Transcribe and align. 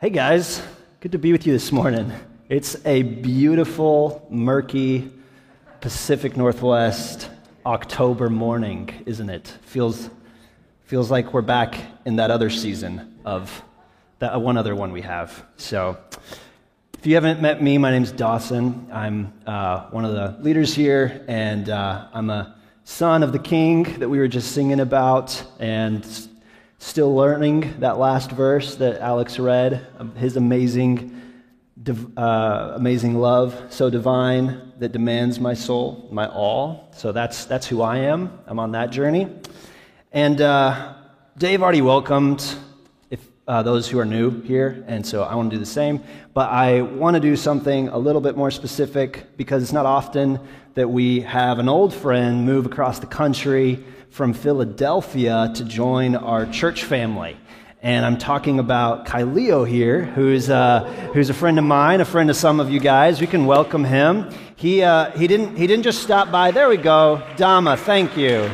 Hey 0.00 0.08
guys, 0.08 0.62
good 1.00 1.12
to 1.12 1.18
be 1.18 1.30
with 1.30 1.46
you 1.46 1.52
this 1.52 1.70
morning. 1.70 2.10
It's 2.48 2.74
a 2.86 3.02
beautiful, 3.02 4.26
murky 4.30 5.12
Pacific 5.82 6.38
Northwest 6.38 7.28
October 7.66 8.30
morning, 8.30 8.88
isn't 9.04 9.28
it? 9.28 9.46
Feels, 9.60 10.08
feels 10.84 11.10
like 11.10 11.34
we're 11.34 11.42
back 11.42 11.78
in 12.06 12.16
that 12.16 12.30
other 12.30 12.48
season 12.48 13.18
of 13.26 13.62
that 14.20 14.40
one 14.40 14.56
other 14.56 14.74
one 14.74 14.90
we 14.90 15.02
have. 15.02 15.44
So, 15.58 15.98
if 16.98 17.06
you 17.06 17.14
haven't 17.14 17.42
met 17.42 17.62
me, 17.62 17.76
my 17.76 17.90
name's 17.90 18.10
Dawson. 18.10 18.88
I'm 18.90 19.34
uh, 19.46 19.90
one 19.90 20.06
of 20.06 20.12
the 20.12 20.42
leaders 20.42 20.74
here, 20.74 21.26
and 21.28 21.68
uh, 21.68 22.08
I'm 22.14 22.30
a 22.30 22.56
son 22.84 23.22
of 23.22 23.32
the 23.32 23.38
King 23.38 23.82
that 23.98 24.08
we 24.08 24.18
were 24.18 24.28
just 24.28 24.52
singing 24.52 24.80
about, 24.80 25.44
and 25.58 26.29
still 26.80 27.14
learning 27.14 27.78
that 27.80 27.98
last 27.98 28.30
verse 28.30 28.74
that 28.76 29.00
Alex 29.00 29.38
read, 29.38 29.86
his 30.16 30.36
amazing, 30.36 31.14
uh, 32.16 32.72
amazing 32.74 33.14
love, 33.16 33.66
so 33.68 33.90
divine 33.90 34.72
that 34.78 34.90
demands 34.90 35.38
my 35.38 35.52
soul, 35.52 36.08
my 36.10 36.26
all. 36.26 36.88
So 36.96 37.12
that's 37.12 37.44
that's 37.44 37.66
who 37.66 37.82
I 37.82 37.98
am. 37.98 38.40
I'm 38.46 38.58
on 38.58 38.72
that 38.72 38.90
journey, 38.90 39.28
and 40.10 40.40
uh, 40.40 40.94
Dave 41.36 41.62
already 41.62 41.82
welcomed 41.82 42.42
if 43.10 43.20
uh, 43.46 43.62
those 43.62 43.86
who 43.86 43.98
are 43.98 44.06
new 44.06 44.40
here, 44.40 44.82
and 44.88 45.06
so 45.06 45.22
I 45.22 45.34
want 45.34 45.50
to 45.50 45.56
do 45.56 45.60
the 45.60 45.66
same. 45.66 46.02
But 46.32 46.48
I 46.48 46.80
want 46.80 47.14
to 47.14 47.20
do 47.20 47.36
something 47.36 47.88
a 47.88 47.98
little 47.98 48.22
bit 48.22 48.38
more 48.38 48.50
specific 48.50 49.36
because 49.36 49.62
it's 49.62 49.72
not 49.72 49.84
often 49.84 50.40
that 50.74 50.88
we 50.88 51.20
have 51.20 51.58
an 51.58 51.68
old 51.68 51.92
friend 51.92 52.46
move 52.46 52.64
across 52.64 53.00
the 53.00 53.06
country 53.06 53.84
from 54.10 54.32
Philadelphia 54.32 55.52
to 55.54 55.64
join 55.64 56.16
our 56.16 56.44
church 56.46 56.84
family. 56.84 57.36
And 57.82 58.04
I'm 58.04 58.18
talking 58.18 58.58
about 58.58 59.06
Kyleo 59.06 59.66
here, 59.66 60.04
who's, 60.04 60.50
uh, 60.50 60.84
who's 61.14 61.30
a 61.30 61.34
friend 61.34 61.58
of 61.58 61.64
mine, 61.64 62.00
a 62.00 62.04
friend 62.04 62.28
of 62.28 62.36
some 62.36 62.60
of 62.60 62.70
you 62.70 62.80
guys. 62.80 63.20
We 63.20 63.26
can 63.26 63.46
welcome 63.46 63.84
him. 63.84 64.30
He, 64.56 64.82
uh, 64.82 65.12
he, 65.12 65.26
didn't, 65.26 65.56
he 65.56 65.66
didn't 65.66 65.84
just 65.84 66.02
stop 66.02 66.30
by. 66.30 66.50
There 66.50 66.68
we 66.68 66.76
go. 66.76 67.22
Dama, 67.36 67.76
thank 67.76 68.16
you. 68.16 68.50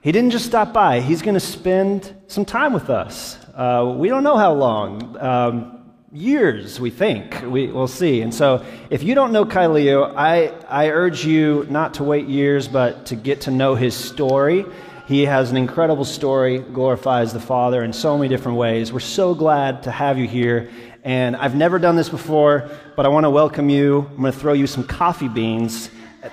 He 0.00 0.12
didn't 0.12 0.30
just 0.30 0.46
stop 0.46 0.72
by. 0.72 1.00
He's 1.00 1.20
going 1.20 1.34
to 1.34 1.40
spend 1.40 2.14
some 2.28 2.44
time 2.44 2.72
with 2.72 2.88
us. 2.88 3.36
Uh, 3.52 3.94
we 3.98 4.08
don't 4.08 4.22
know 4.22 4.36
how 4.36 4.54
long. 4.54 5.18
Um, 5.18 5.77
years, 6.12 6.80
we 6.80 6.90
think. 6.90 7.42
We, 7.42 7.66
will 7.66 7.88
see. 7.88 8.22
And 8.22 8.34
so, 8.34 8.64
if 8.90 9.02
you 9.02 9.14
don't 9.14 9.32
know 9.32 9.44
Kyleo, 9.44 10.14
I, 10.16 10.48
I 10.68 10.88
urge 10.90 11.24
you 11.24 11.66
not 11.68 11.94
to 11.94 12.04
wait 12.04 12.26
years, 12.26 12.66
but 12.66 13.06
to 13.06 13.16
get 13.16 13.42
to 13.42 13.50
know 13.50 13.74
his 13.74 13.94
story. 13.94 14.64
He 15.06 15.24
has 15.24 15.50
an 15.50 15.56
incredible 15.56 16.04
story, 16.04 16.58
glorifies 16.58 17.32
the 17.32 17.40
Father 17.40 17.82
in 17.82 17.92
so 17.92 18.16
many 18.16 18.28
different 18.28 18.58
ways. 18.58 18.92
We're 18.92 19.00
so 19.00 19.34
glad 19.34 19.82
to 19.84 19.90
have 19.90 20.18
you 20.18 20.26
here. 20.26 20.70
And 21.02 21.36
I've 21.36 21.54
never 21.54 21.78
done 21.78 21.96
this 21.96 22.08
before, 22.08 22.70
but 22.96 23.06
I 23.06 23.08
want 23.08 23.24
to 23.24 23.30
welcome 23.30 23.70
you. 23.70 24.06
I'm 24.10 24.20
going 24.20 24.32
to 24.32 24.38
throw 24.38 24.52
you 24.52 24.66
some 24.66 24.84
coffee 24.84 25.28
beans. 25.28 25.90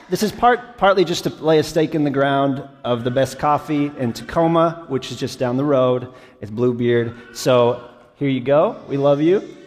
This 0.09 0.23
is 0.23 0.31
part, 0.31 0.77
partly 0.77 1.05
just 1.05 1.23
to 1.23 1.29
lay 1.29 1.59
a 1.59 1.63
stake 1.63 1.95
in 1.95 2.03
the 2.03 2.09
ground 2.09 2.67
of 2.83 3.03
the 3.05 3.11
best 3.11 3.39
coffee 3.39 3.91
in 3.97 4.11
Tacoma, 4.11 4.85
which 4.89 5.11
is 5.11 5.17
just 5.17 5.39
down 5.39 5.55
the 5.55 5.63
road. 5.63 6.13
It's 6.41 6.51
Bluebeard. 6.51 7.15
So 7.33 7.89
here 8.15 8.29
you 8.29 8.41
go. 8.41 8.81
We 8.89 8.97
love 8.97 9.21
you. 9.21 9.64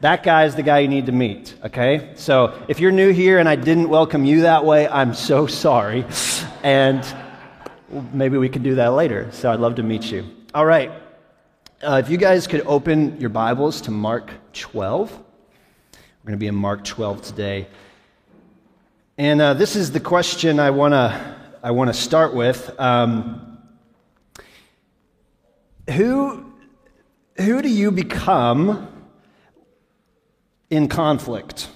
That 0.00 0.22
guy 0.22 0.44
is 0.44 0.54
the 0.54 0.62
guy 0.62 0.80
you 0.80 0.88
need 0.88 1.06
to 1.06 1.12
meet, 1.12 1.54
okay? 1.64 2.12
So 2.16 2.62
if 2.68 2.80
you're 2.80 2.92
new 2.92 3.12
here 3.12 3.38
and 3.38 3.48
I 3.48 3.56
didn't 3.56 3.88
welcome 3.88 4.24
you 4.24 4.42
that 4.42 4.64
way, 4.64 4.86
I'm 4.86 5.14
so 5.14 5.46
sorry. 5.46 6.04
And 6.62 7.04
maybe 8.12 8.36
we 8.36 8.48
can 8.48 8.62
do 8.62 8.74
that 8.74 8.88
later. 8.88 9.30
So 9.32 9.50
I'd 9.50 9.60
love 9.60 9.76
to 9.76 9.82
meet 9.82 10.10
you. 10.10 10.26
All 10.54 10.66
right. 10.66 10.92
Uh, 11.82 12.00
if 12.04 12.10
you 12.10 12.18
guys 12.18 12.46
could 12.46 12.62
open 12.66 13.18
your 13.20 13.30
Bibles 13.30 13.80
to 13.82 13.90
Mark 13.90 14.30
12. 14.52 15.10
We're 15.10 15.18
going 16.24 16.32
to 16.32 16.36
be 16.36 16.46
in 16.46 16.54
Mark 16.54 16.84
12 16.84 17.22
today. 17.22 17.68
And 19.16 19.40
uh, 19.40 19.54
this 19.54 19.76
is 19.76 19.92
the 19.92 20.00
question 20.00 20.60
I 20.60 20.70
want 20.70 20.92
to 20.92 21.36
I 21.62 21.72
want 21.72 21.88
to 21.88 21.94
start 21.94 22.32
with. 22.32 22.78
Um, 22.78 23.58
who, 25.90 26.52
who 27.36 27.60
do 27.60 27.68
you 27.68 27.90
become 27.90 28.95
in 30.70 30.88
conflict. 30.88 31.68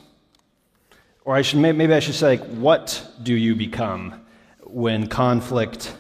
Or 1.24 1.36
I 1.36 1.42
should, 1.42 1.58
maybe 1.58 1.92
I 1.92 2.00
should 2.00 2.14
say, 2.14 2.38
like, 2.38 2.46
what 2.48 3.06
do 3.22 3.34
you 3.34 3.54
become 3.54 4.20
when 4.64 5.06
conflict, 5.06 5.94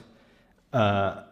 uh, 0.72 1.22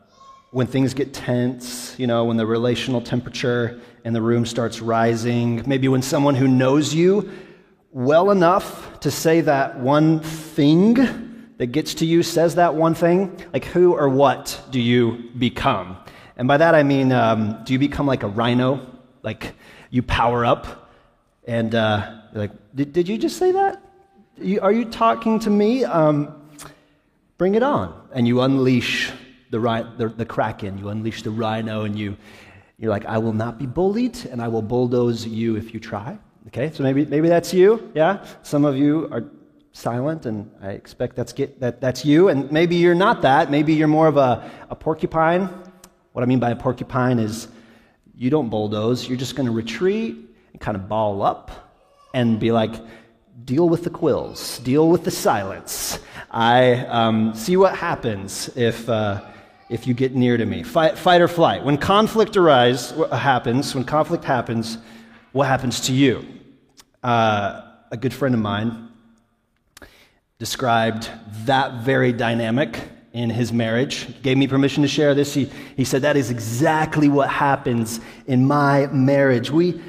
when 0.50 0.66
things 0.66 0.94
get 0.94 1.14
tense, 1.14 1.98
you 1.98 2.06
know, 2.06 2.24
when 2.24 2.36
the 2.36 2.47
relational 2.47 3.00
temperature 3.00 3.80
in 4.04 4.12
the 4.12 4.20
room 4.20 4.47
starts 4.47 4.80
rising, 4.80 5.62
maybe 5.66 5.88
when 5.88 6.02
someone 6.02 6.34
who 6.34 6.48
knows 6.48 6.94
you 6.94 7.30
well 7.92 8.30
enough 8.30 9.00
to 9.00 9.10
say 9.10 9.41
that 9.41 9.78
one 9.78 10.20
thing 10.20 10.94
that 11.56 11.66
gets 11.68 11.94
to 11.94 12.06
you 12.06 12.22
says 12.22 12.54
that 12.54 12.74
one 12.74 12.94
thing, 12.94 13.36
like 13.52 13.64
who 13.64 13.94
or 13.94 14.08
what 14.08 14.60
do 14.70 14.80
you 14.80 15.30
become? 15.36 15.97
And 16.36 16.47
by 16.47 16.56
that 16.56 16.74
I 16.74 16.82
mean, 16.82 17.10
um, 17.12 17.62
do 17.64 17.72
you 17.72 17.78
become 17.78 18.06
like 18.06 18.22
a 18.22 18.28
rhino? 18.28 18.86
Like 19.22 19.54
you 19.91 20.02
power 20.02 20.44
up 20.44 20.88
and 21.48 21.75
uh, 21.75 22.20
like, 22.34 22.50
did, 22.75 22.92
did 22.92 23.09
you 23.09 23.16
just 23.16 23.38
say 23.38 23.53
that? 23.53 23.82
You, 24.36 24.60
are 24.60 24.70
you 24.70 24.84
talking 24.84 25.41
to 25.41 25.50
me? 25.50 25.82
Um, 25.82 26.34
bring 27.38 27.54
it 27.54 27.62
on. 27.62 28.09
And 28.12 28.28
you 28.28 28.42
unleash 28.42 29.10
the, 29.50 29.59
the, 29.97 30.09
the 30.10 30.26
kraken, 30.26 30.76
you 30.76 30.91
unleash 30.91 31.22
the 31.22 31.31
rhino, 31.31 31.84
and 31.84 31.98
you, 31.98 32.19
you're 32.78 32.91
like, 32.91 33.06
I 33.06 33.16
will 33.16 33.32
not 33.32 33.59
be 33.59 33.64
bullied, 33.64 34.26
and 34.26 34.42
I 34.42 34.48
will 34.48 34.60
bulldoze 34.60 35.26
you 35.26 35.56
if 35.56 35.72
you 35.72 35.81
try. 35.81 36.19
Okay, 36.48 36.70
so 36.70 36.82
maybe, 36.82 37.06
maybe 37.06 37.28
that's 37.28 37.54
you, 37.54 37.91
yeah? 37.94 38.26
Some 38.42 38.66
of 38.66 38.76
you 38.76 39.09
are 39.10 39.25
silent, 39.72 40.26
and 40.26 40.50
I 40.60 40.72
expect 40.72 41.16
that's, 41.16 41.32
get, 41.32 41.59
that, 41.60 41.80
that's 41.80 42.04
you. 42.04 42.28
And 42.28 42.53
maybe 42.53 42.76
you're 42.76 42.94
not 42.94 43.22
that. 43.22 43.50
Maybe 43.50 43.72
you're 43.72 43.88
more 43.88 44.06
of 44.06 44.19
a, 44.19 44.50
a 44.69 44.76
porcupine. 44.76 45.48
What 46.12 46.22
I 46.22 46.26
mean 46.26 46.41
by 46.41 46.50
a 46.50 46.56
porcupine 46.56 47.19
is 47.19 47.48
you 48.15 48.28
don't 48.28 48.50
bulldoze, 48.50 49.09
you're 49.09 49.16
just 49.16 49.34
going 49.34 49.47
to 49.47 49.53
retreat 49.53 50.28
kind 50.60 50.76
of 50.76 50.88
ball 50.88 51.22
up 51.22 51.50
and 52.14 52.38
be 52.41 52.53
like, 52.53 52.75
deal 53.44 53.69
with 53.69 53.84
the 53.84 53.91
quills, 53.91 54.59
deal 54.60 54.88
with 54.88 55.04
the 55.04 55.10
silence. 55.10 55.98
I 56.31 56.86
um, 56.86 57.34
see 57.34 57.56
what 57.56 57.75
happens 57.76 58.50
if, 58.56 58.88
uh, 58.88 59.25
if 59.69 59.86
you 59.86 59.94
get 59.94 60.14
near 60.14 60.36
to 60.36 60.44
me. 60.44 60.62
Fight, 60.62 60.98
fight 60.98 61.20
or 61.20 61.28
flight. 61.28 61.64
When 61.64 61.78
conflict 61.78 62.36
arise, 62.36 62.92
happens, 63.12 63.75
when 63.75 63.84
conflict 63.84 64.25
happens, 64.25 64.78
what 65.32 65.47
happens 65.47 65.81
to 65.82 65.92
you? 65.92 66.26
Uh, 67.03 67.62
a 67.91 67.97
good 67.97 68.12
friend 68.12 68.34
of 68.34 68.41
mine 68.41 68.88
described 70.38 71.10
that 71.44 71.82
very 71.82 72.12
dynamic 72.12 72.78
in 73.12 73.30
his 73.30 73.53
marriage. 73.53 74.06
gave 74.22 74.36
me 74.36 74.47
permission 74.47 74.82
to 74.82 74.88
share 74.88 75.15
this. 75.15 75.34
He, 75.34 75.50
he 75.76 75.84
said, 75.84 76.03
That 76.03 76.16
is 76.16 76.30
exactly 76.30 77.09
what 77.09 77.30
happens 77.30 78.00
in 78.26 78.47
my 78.47 78.86
marriage. 78.88 79.50
We 79.50 79.80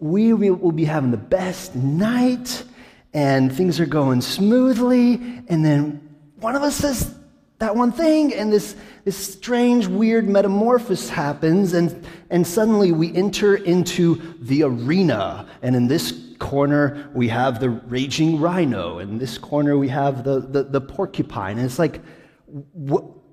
we 0.00 0.32
will 0.32 0.72
be 0.72 0.84
having 0.84 1.10
the 1.10 1.16
best 1.16 1.74
night 1.76 2.64
and 3.12 3.54
things 3.54 3.78
are 3.80 3.86
going 3.86 4.20
smoothly. 4.20 5.14
And 5.48 5.64
then 5.64 6.16
one 6.40 6.56
of 6.56 6.62
us 6.62 6.76
says 6.76 7.14
that 7.58 7.76
one 7.76 7.92
thing, 7.92 8.32
and 8.32 8.52
this, 8.52 8.74
this 9.04 9.16
strange, 9.16 9.86
weird 9.86 10.26
metamorphosis 10.26 11.10
happens, 11.10 11.74
and, 11.74 12.06
and 12.30 12.46
suddenly 12.46 12.92
we 12.92 13.14
enter 13.14 13.56
into 13.56 14.36
the 14.40 14.62
arena. 14.62 15.46
And 15.60 15.76
in 15.76 15.86
this 15.86 16.14
corner, 16.38 17.10
we 17.14 17.28
have 17.28 17.60
the 17.60 17.68
raging 17.68 18.40
rhino, 18.40 18.98
and 18.98 19.10
in 19.10 19.18
this 19.18 19.36
corner, 19.36 19.76
we 19.76 19.88
have 19.88 20.24
the, 20.24 20.40
the, 20.40 20.62
the 20.62 20.80
porcupine. 20.80 21.58
And 21.58 21.66
it's 21.66 21.78
like, 21.78 22.00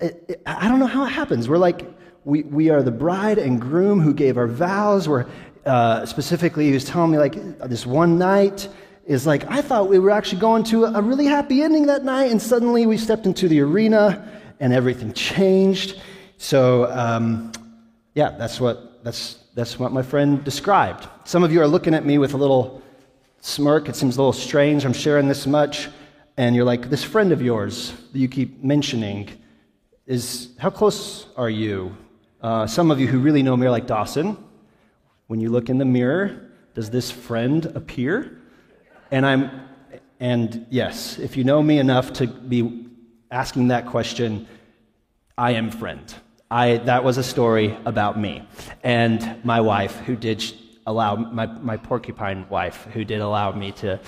it, 0.02 0.26
it, 0.28 0.42
I 0.46 0.68
don't 0.68 0.80
know 0.80 0.88
how 0.88 1.06
it 1.06 1.10
happens. 1.10 1.48
We're 1.48 1.58
like, 1.58 1.86
we, 2.26 2.44
we 2.44 2.70
are 2.70 2.84
the 2.84 2.92
bride 2.92 3.38
and 3.38 3.62
groom 3.62 4.02
who 4.02 4.14
gave 4.14 4.38
our 4.38 4.48
vows. 4.48 5.08
We're 5.08 5.28
uh, 5.68 6.06
specifically, 6.06 6.66
he 6.66 6.72
was 6.72 6.86
telling 6.86 7.12
me 7.12 7.18
like 7.18 7.36
this 7.60 7.86
one 7.86 8.18
night 8.18 8.70
is 9.06 9.28
like 9.28 9.50
I 9.50 9.62
thought 9.62 9.90
we 9.90 10.00
were 10.00 10.12
actually 10.12 10.40
going 10.40 10.64
to 10.66 10.86
a 10.86 11.02
really 11.02 11.26
happy 11.26 11.62
ending 11.62 11.88
that 11.88 12.04
night, 12.04 12.32
and 12.32 12.42
suddenly 12.42 12.86
we 12.86 12.98
stepped 12.98 13.26
into 13.26 13.48
the 13.48 13.60
arena 13.62 14.28
and 14.60 14.74
everything 14.74 15.14
changed. 15.14 16.02
So 16.38 16.90
um, 16.92 17.52
yeah, 18.16 18.30
that's 18.32 18.60
what 18.60 19.04
that's 19.04 19.40
that's 19.56 19.78
what 19.78 19.92
my 19.92 20.02
friend 20.02 20.44
described. 20.44 21.08
Some 21.26 21.44
of 21.44 21.52
you 21.52 21.62
are 21.62 21.68
looking 21.68 21.94
at 21.94 22.06
me 22.06 22.18
with 22.18 22.34
a 22.34 22.38
little 22.38 22.82
smirk. 23.42 23.90
It 23.90 23.96
seems 23.96 24.18
a 24.18 24.20
little 24.20 24.34
strange. 24.34 24.86
I'm 24.86 24.94
sharing 24.94 25.28
this 25.28 25.46
much, 25.46 25.90
and 26.38 26.56
you're 26.56 26.66
like, 26.66 26.90
this 26.90 27.04
friend 27.04 27.32
of 27.32 27.42
yours 27.42 27.94
that 28.14 28.20
you 28.20 28.28
keep 28.28 28.64
mentioning 28.64 29.30
is 30.06 30.50
how 30.58 30.70
close 30.70 31.28
are 31.36 31.50
you? 31.50 31.96
Uh, 32.42 32.68
some 32.68 32.92
of 32.92 33.00
you 33.00 33.08
who 33.08 33.20
really 33.20 33.44
know 33.44 33.58
me 33.58 33.68
are 33.68 33.72
like 33.72 33.88
Dawson. 33.88 34.38
When 35.28 35.42
you 35.42 35.50
look 35.50 35.70
in 35.70 35.78
the 35.78 35.86
mirror, 35.86 36.50
does 36.74 36.90
this 36.90 37.12
friend 37.12 37.66
appear? 37.66 38.40
And 39.12 39.26
I'm, 39.26 39.52
and 40.22 40.66
yes, 40.70 41.20
if 41.20 41.36
you 41.36 41.44
know 41.44 41.62
me 41.62 41.80
enough 41.80 42.14
to 42.14 42.28
be 42.28 42.88
asking 43.30 43.68
that 43.68 43.88
question, 43.88 44.48
I 45.38 45.52
am 45.52 45.70
friend. 45.70 46.14
I, 46.50 46.78
that 46.78 47.04
was 47.04 47.18
a 47.18 47.24
story 47.24 47.78
about 47.86 48.18
me 48.18 48.48
and 48.84 49.44
my 49.44 49.60
wife, 49.60 49.98
who 49.98 50.16
did 50.16 50.42
allow, 50.86 51.16
my, 51.16 51.46
my 51.46 51.76
porcupine 51.76 52.48
wife, 52.48 52.88
who 52.94 53.04
did 53.04 53.20
allow 53.20 53.52
me 53.52 53.74
to, 53.74 54.00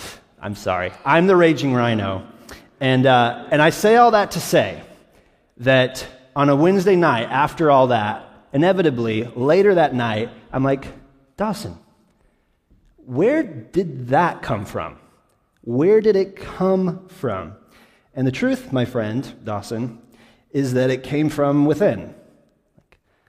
I'm 0.41 0.55
sorry, 0.55 0.93
I'm 1.03 1.27
the 1.27 1.35
raging 1.35 1.73
rhino. 1.73 2.25
And, 2.79 3.05
uh, 3.05 3.49
and 3.51 3.61
I 3.61 3.71
say 3.71 3.97
all 3.97 4.11
that 4.11 4.31
to 4.31 4.39
say 4.39 4.81
that 5.57 6.07
on 6.33 6.47
a 6.47 6.55
Wednesday 6.55 6.95
night, 6.95 7.27
after 7.29 7.69
all 7.69 7.87
that, 7.87 8.25
inevitably, 8.53 9.25
later 9.35 9.75
that 9.75 9.93
night, 9.93 10.29
I'm 10.53 10.63
like, 10.63 10.85
Dawson, 11.39 11.79
where 12.97 13.43
did 13.43 14.09
that 14.09 14.41
come 14.41 14.65
from? 14.65 14.97
Where 15.61 16.01
did 16.01 16.17
it 16.17 16.35
come 16.35 17.07
from? 17.07 17.55
And 18.13 18.27
the 18.27 18.31
truth, 18.31 18.73
my 18.73 18.83
friend, 18.83 19.33
Dawson, 19.45 20.01
is 20.51 20.73
that 20.73 20.89
it 20.89 21.01
came 21.01 21.29
from 21.29 21.65
within. 21.65 22.13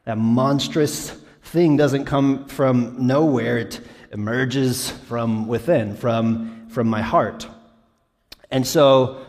That 0.06 0.18
monstrous 0.18 1.10
thing 1.42 1.76
doesn't 1.76 2.06
come 2.06 2.48
from 2.48 3.06
nowhere, 3.06 3.58
it 3.58 3.80
emerges 4.10 4.90
from 4.90 5.46
within, 5.46 5.94
from, 5.94 6.68
from 6.68 6.88
my 6.88 7.02
heart. 7.02 7.46
And 8.50 8.66
so, 8.66 9.24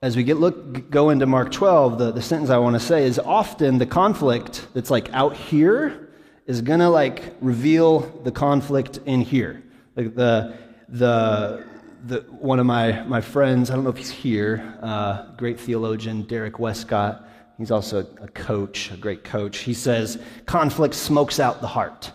as 0.00 0.16
we 0.16 0.24
get 0.24 0.38
look, 0.38 0.88
go 0.88 1.10
into 1.10 1.26
Mark 1.26 1.52
12, 1.52 1.98
the, 1.98 2.12
the 2.12 2.22
sentence 2.22 2.48
I 2.48 2.56
want 2.56 2.76
to 2.76 2.80
say 2.80 3.04
is 3.04 3.18
often 3.18 3.76
the 3.76 3.84
conflict 3.84 4.68
that's 4.72 4.90
like 4.90 5.12
out 5.12 5.36
here 5.36 6.05
is 6.46 6.62
going 6.62 6.80
to 6.80 6.88
like 6.88 7.34
reveal 7.40 8.00
the 8.24 8.32
conflict 8.32 8.98
in 9.06 9.20
here. 9.20 9.62
Like 9.96 10.14
the, 10.14 10.56
the, 10.88 11.64
the, 12.04 12.20
one 12.30 12.60
of 12.60 12.66
my, 12.66 13.02
my 13.02 13.20
friends, 13.20 13.70
I 13.70 13.74
don't 13.74 13.84
know 13.84 13.90
if 13.90 13.96
he's 13.96 14.10
here, 14.10 14.78
uh, 14.82 15.32
great 15.36 15.58
theologian, 15.58 16.22
Derek 16.22 16.58
Westcott, 16.58 17.26
He's 17.58 17.70
also 17.70 18.06
a 18.20 18.28
coach, 18.28 18.90
a 18.90 18.96
great 18.96 19.24
coach. 19.24 19.58
He 19.58 19.72
says, 19.72 20.18
conflict 20.44 20.94
smokes 20.94 21.40
out 21.40 21.60
the 21.60 21.66
heart. 21.66 22.12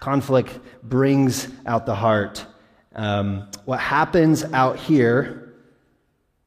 Conflict 0.00 0.58
brings 0.82 1.48
out 1.66 1.86
the 1.86 1.94
heart. 1.94 2.44
Um, 2.94 3.48
what 3.64 3.78
happens 3.78 4.44
out 4.52 4.76
here 4.76 5.54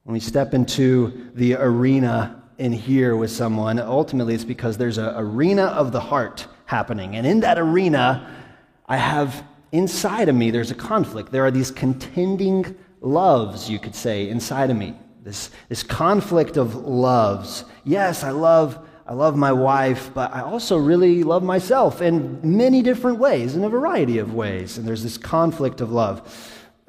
when 0.03 0.13
we 0.13 0.19
step 0.19 0.53
into 0.53 1.31
the 1.33 1.55
arena 1.55 2.43
in 2.57 2.73
here 2.73 3.15
with 3.15 3.31
someone, 3.31 3.79
ultimately 3.79 4.35
it's 4.35 4.43
because 4.43 4.77
there's 4.77 4.97
an 4.97 5.13
arena 5.15 5.63
of 5.63 5.91
the 5.91 5.99
heart 5.99 6.47
happening. 6.65 7.15
And 7.15 7.25
in 7.25 7.41
that 7.41 7.57
arena, 7.57 8.29
I 8.87 8.97
have 8.97 9.43
inside 9.71 10.29
of 10.29 10.35
me, 10.35 10.51
there's 10.51 10.71
a 10.71 10.75
conflict. 10.75 11.31
There 11.31 11.45
are 11.45 11.51
these 11.51 11.71
contending 11.71 12.75
loves, 13.01 13.69
you 13.69 13.79
could 13.79 13.95
say, 13.95 14.29
inside 14.29 14.69
of 14.69 14.77
me 14.77 14.95
this, 15.25 15.49
this 15.69 15.81
conflict 15.81 16.55
of 16.55 16.75
loves. 16.75 17.65
Yes, 17.83 18.23
I 18.23 18.29
love, 18.29 18.87
I 19.07 19.13
love 19.13 19.35
my 19.35 19.51
wife, 19.51 20.11
but 20.13 20.33
I 20.33 20.41
also 20.41 20.77
really 20.77 21.23
love 21.23 21.43
myself 21.43 21.99
in 22.01 22.39
many 22.43 22.83
different 22.83 23.17
ways, 23.17 23.55
in 23.55 23.63
a 23.63 23.69
variety 23.69 24.19
of 24.19 24.35
ways. 24.35 24.77
And 24.77 24.87
there's 24.87 25.01
this 25.01 25.17
conflict 25.17 25.81
of 25.81 25.91
love. 25.91 26.31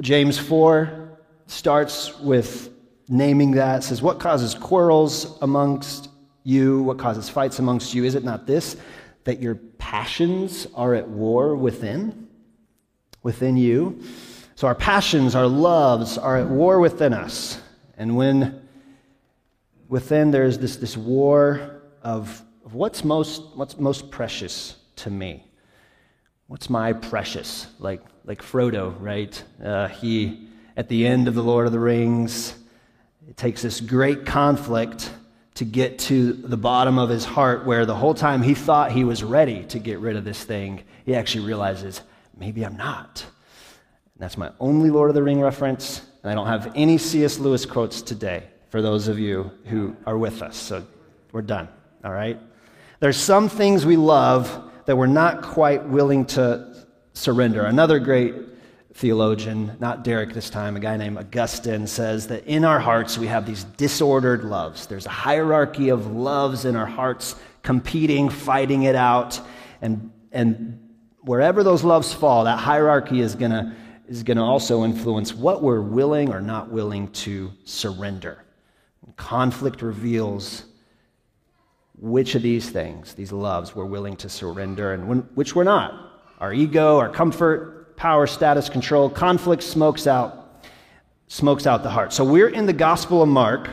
James 0.02 0.38
4 0.38 1.18
starts 1.46 2.18
with 2.20 2.70
naming 3.08 3.52
that, 3.52 3.82
says, 3.82 4.02
What 4.02 4.20
causes 4.20 4.54
quarrels 4.54 5.38
amongst 5.40 6.10
you? 6.44 6.82
What 6.82 6.98
causes 6.98 7.30
fights 7.30 7.58
amongst 7.58 7.94
you? 7.94 8.04
Is 8.04 8.14
it 8.14 8.22
not 8.22 8.46
this, 8.46 8.76
that 9.26 9.42
your 9.42 9.56
passions 9.56 10.68
are 10.74 10.94
at 10.94 11.08
war 11.08 11.56
within? 11.56 12.28
Within 13.24 13.56
you? 13.56 14.00
So 14.54 14.68
our 14.68 14.74
passions, 14.74 15.34
our 15.34 15.48
loves 15.48 16.16
are 16.16 16.38
at 16.38 16.46
war 16.46 16.78
within 16.78 17.12
us. 17.12 17.60
And 17.98 18.16
when 18.16 18.62
within 19.88 20.30
there's 20.30 20.58
this, 20.58 20.76
this 20.76 20.96
war 20.96 21.82
of, 22.02 22.40
of 22.64 22.74
what's, 22.74 23.04
most, 23.04 23.42
what's 23.56 23.76
most 23.78 24.12
precious 24.12 24.76
to 24.96 25.10
me. 25.10 25.44
What's 26.46 26.70
my 26.70 26.92
precious? 26.92 27.66
Like, 27.80 28.02
like 28.24 28.42
Frodo, 28.42 28.94
right? 29.00 29.42
Uh, 29.62 29.88
he, 29.88 30.46
at 30.76 30.88
the 30.88 31.04
end 31.04 31.26
of 31.26 31.34
The 31.34 31.42
Lord 31.42 31.66
of 31.66 31.72
the 31.72 31.80
Rings, 31.80 32.54
it 33.28 33.36
takes 33.36 33.62
this 33.62 33.80
great 33.80 34.24
conflict 34.24 35.10
to 35.56 35.64
get 35.64 35.98
to 35.98 36.32
the 36.34 36.56
bottom 36.56 36.98
of 36.98 37.08
his 37.08 37.24
heart 37.24 37.64
where 37.64 37.86
the 37.86 37.94
whole 37.94 38.14
time 38.14 38.42
he 38.42 38.54
thought 38.54 38.92
he 38.92 39.04
was 39.04 39.24
ready 39.24 39.64
to 39.64 39.78
get 39.78 39.98
rid 39.98 40.16
of 40.16 40.24
this 40.24 40.44
thing, 40.44 40.82
he 41.04 41.14
actually 41.14 41.46
realizes, 41.46 42.02
maybe 42.36 42.64
I'm 42.64 42.76
not. 42.76 43.24
And 44.14 44.22
that's 44.22 44.36
my 44.36 44.52
only 44.60 44.90
Lord 44.90 45.08
of 45.10 45.14
the 45.14 45.22
Ring 45.22 45.40
reference. 45.40 46.02
And 46.22 46.30
I 46.30 46.34
don't 46.34 46.46
have 46.46 46.72
any 46.74 46.98
C.S. 46.98 47.38
Lewis 47.38 47.64
quotes 47.64 48.02
today 48.02 48.44
for 48.68 48.82
those 48.82 49.08
of 49.08 49.18
you 49.18 49.50
who 49.64 49.96
are 50.06 50.18
with 50.18 50.42
us. 50.42 50.56
So 50.56 50.86
we're 51.32 51.42
done, 51.42 51.68
all 52.04 52.12
right? 52.12 52.38
There's 53.00 53.16
some 53.16 53.48
things 53.48 53.86
we 53.86 53.96
love 53.96 54.70
that 54.84 54.96
we're 54.96 55.06
not 55.06 55.42
quite 55.42 55.86
willing 55.86 56.26
to 56.26 56.86
surrender. 57.14 57.64
Another 57.64 57.98
great 57.98 58.34
theologian, 58.96 59.76
not 59.78 60.04
Derek 60.04 60.32
this 60.32 60.48
time, 60.48 60.74
a 60.74 60.80
guy 60.80 60.96
named 60.96 61.18
Augustine, 61.18 61.86
says 61.86 62.28
that 62.28 62.46
in 62.46 62.64
our 62.64 62.78
hearts 62.78 63.18
we 63.18 63.26
have 63.26 63.44
these 63.44 63.64
disordered 63.64 64.42
loves. 64.42 64.86
There's 64.86 65.04
a 65.04 65.10
hierarchy 65.10 65.90
of 65.90 66.06
loves 66.06 66.64
in 66.64 66.76
our 66.76 66.86
hearts, 66.86 67.36
competing, 67.62 68.30
fighting 68.30 68.84
it 68.84 68.94
out. 68.94 69.38
And, 69.82 70.10
and 70.32 70.80
wherever 71.20 71.62
those 71.62 71.84
loves 71.84 72.14
fall, 72.14 72.44
that 72.44 72.58
hierarchy 72.58 73.20
is 73.20 73.34
going 73.34 73.74
is 74.08 74.22
going 74.22 74.36
to 74.36 74.42
also 74.42 74.84
influence 74.84 75.34
what 75.34 75.62
we're 75.62 75.80
willing 75.80 76.32
or 76.32 76.40
not 76.40 76.70
willing 76.70 77.08
to 77.08 77.52
surrender. 77.64 78.44
Conflict 79.16 79.82
reveals 79.82 80.64
which 81.98 82.34
of 82.34 82.42
these 82.42 82.70
things, 82.70 83.14
these 83.14 83.32
loves, 83.32 83.74
we're 83.74 83.84
willing 83.84 84.16
to 84.16 84.28
surrender 84.28 84.92
and 84.92 85.08
when, 85.08 85.18
which 85.34 85.56
we're 85.56 85.64
not. 85.64 86.12
Our 86.38 86.52
ego, 86.52 86.98
our 86.98 87.08
comfort, 87.08 87.75
power, 87.96 88.26
status, 88.26 88.68
control. 88.68 89.08
Conflict 89.08 89.62
smokes 89.62 90.06
out, 90.06 90.62
smokes 91.28 91.66
out 91.66 91.82
the 91.82 91.90
heart. 91.90 92.12
So 92.12 92.24
we're 92.24 92.48
in 92.48 92.66
the 92.66 92.72
Gospel 92.72 93.22
of 93.22 93.28
Mark. 93.28 93.70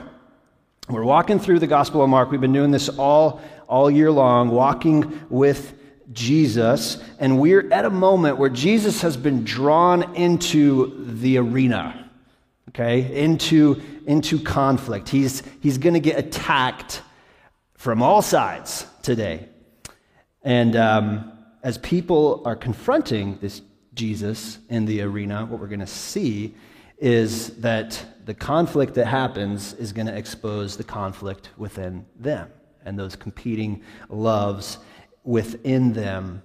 We're 0.89 1.03
walking 1.03 1.39
through 1.39 1.59
the 1.59 1.67
Gospel 1.67 2.01
of 2.01 2.09
Mark. 2.09 2.31
We've 2.31 2.41
been 2.41 2.53
doing 2.53 2.71
this 2.71 2.89
all, 2.89 3.41
all 3.67 3.89
year 3.89 4.11
long, 4.11 4.49
walking 4.49 5.21
with 5.29 5.79
Jesus, 6.11 7.01
and 7.19 7.39
we're 7.39 7.71
at 7.71 7.85
a 7.85 7.89
moment 7.89 8.37
where 8.37 8.49
Jesus 8.49 9.01
has 9.01 9.17
been 9.17 9.43
drawn 9.43 10.15
into 10.15 11.05
the 11.05 11.37
arena, 11.37 12.09
okay, 12.69 13.23
into, 13.23 13.81
into 14.05 14.39
conflict. 14.39 15.09
He's, 15.09 15.43
he's 15.61 15.77
going 15.77 15.93
to 15.93 15.99
get 15.99 16.19
attacked 16.19 17.01
from 17.75 18.01
all 18.01 18.21
sides 18.21 18.85
today. 19.01 19.47
And 20.43 20.75
um, 20.75 21.31
as 21.63 21.77
people 21.77 22.41
are 22.45 22.55
confronting 22.55 23.39
this 23.41 23.61
Jesus 23.93 24.59
in 24.69 24.85
the 24.85 25.01
arena, 25.01 25.45
what 25.45 25.59
we're 25.59 25.67
going 25.67 25.79
to 25.79 25.87
see 25.87 26.53
is 26.97 27.49
that 27.57 28.05
the 28.25 28.33
conflict 28.33 28.93
that 28.95 29.07
happens 29.07 29.73
is 29.73 29.91
going 29.91 30.07
to 30.07 30.15
expose 30.15 30.77
the 30.77 30.83
conflict 30.83 31.49
within 31.57 32.05
them 32.19 32.49
and 32.85 32.97
those 32.97 33.15
competing 33.15 33.81
loves 34.09 34.77
within 35.23 35.93
them 35.93 36.41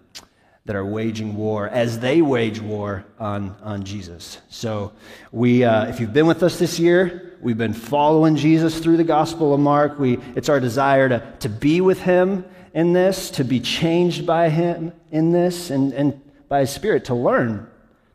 that 0.64 0.76
are 0.76 0.84
waging 0.84 1.34
war 1.34 1.68
as 1.68 1.98
they 1.98 2.20
wage 2.20 2.60
war 2.60 3.04
on, 3.18 3.56
on 3.62 3.84
Jesus. 3.84 4.38
So, 4.50 4.92
we, 5.32 5.64
uh, 5.64 5.86
if 5.86 5.98
you've 5.98 6.12
been 6.12 6.26
with 6.26 6.42
us 6.42 6.58
this 6.58 6.78
year, 6.78 7.36
we've 7.40 7.56
been 7.56 7.72
following 7.72 8.36
Jesus 8.36 8.78
through 8.78 8.98
the 8.98 9.04
Gospel 9.04 9.54
of 9.54 9.60
Mark. 9.60 9.98
We, 9.98 10.18
it's 10.36 10.50
our 10.50 10.60
desire 10.60 11.08
to, 11.08 11.32
to 11.40 11.48
be 11.48 11.80
with 11.80 12.02
him 12.02 12.44
in 12.74 12.92
this, 12.92 13.30
to 13.30 13.44
be 13.44 13.60
changed 13.60 14.26
by 14.26 14.50
him 14.50 14.92
in 15.10 15.32
this, 15.32 15.70
and, 15.70 15.94
and 15.94 16.20
by 16.48 16.60
his 16.60 16.70
Spirit 16.70 17.04
to 17.06 17.14
learn 17.14 17.68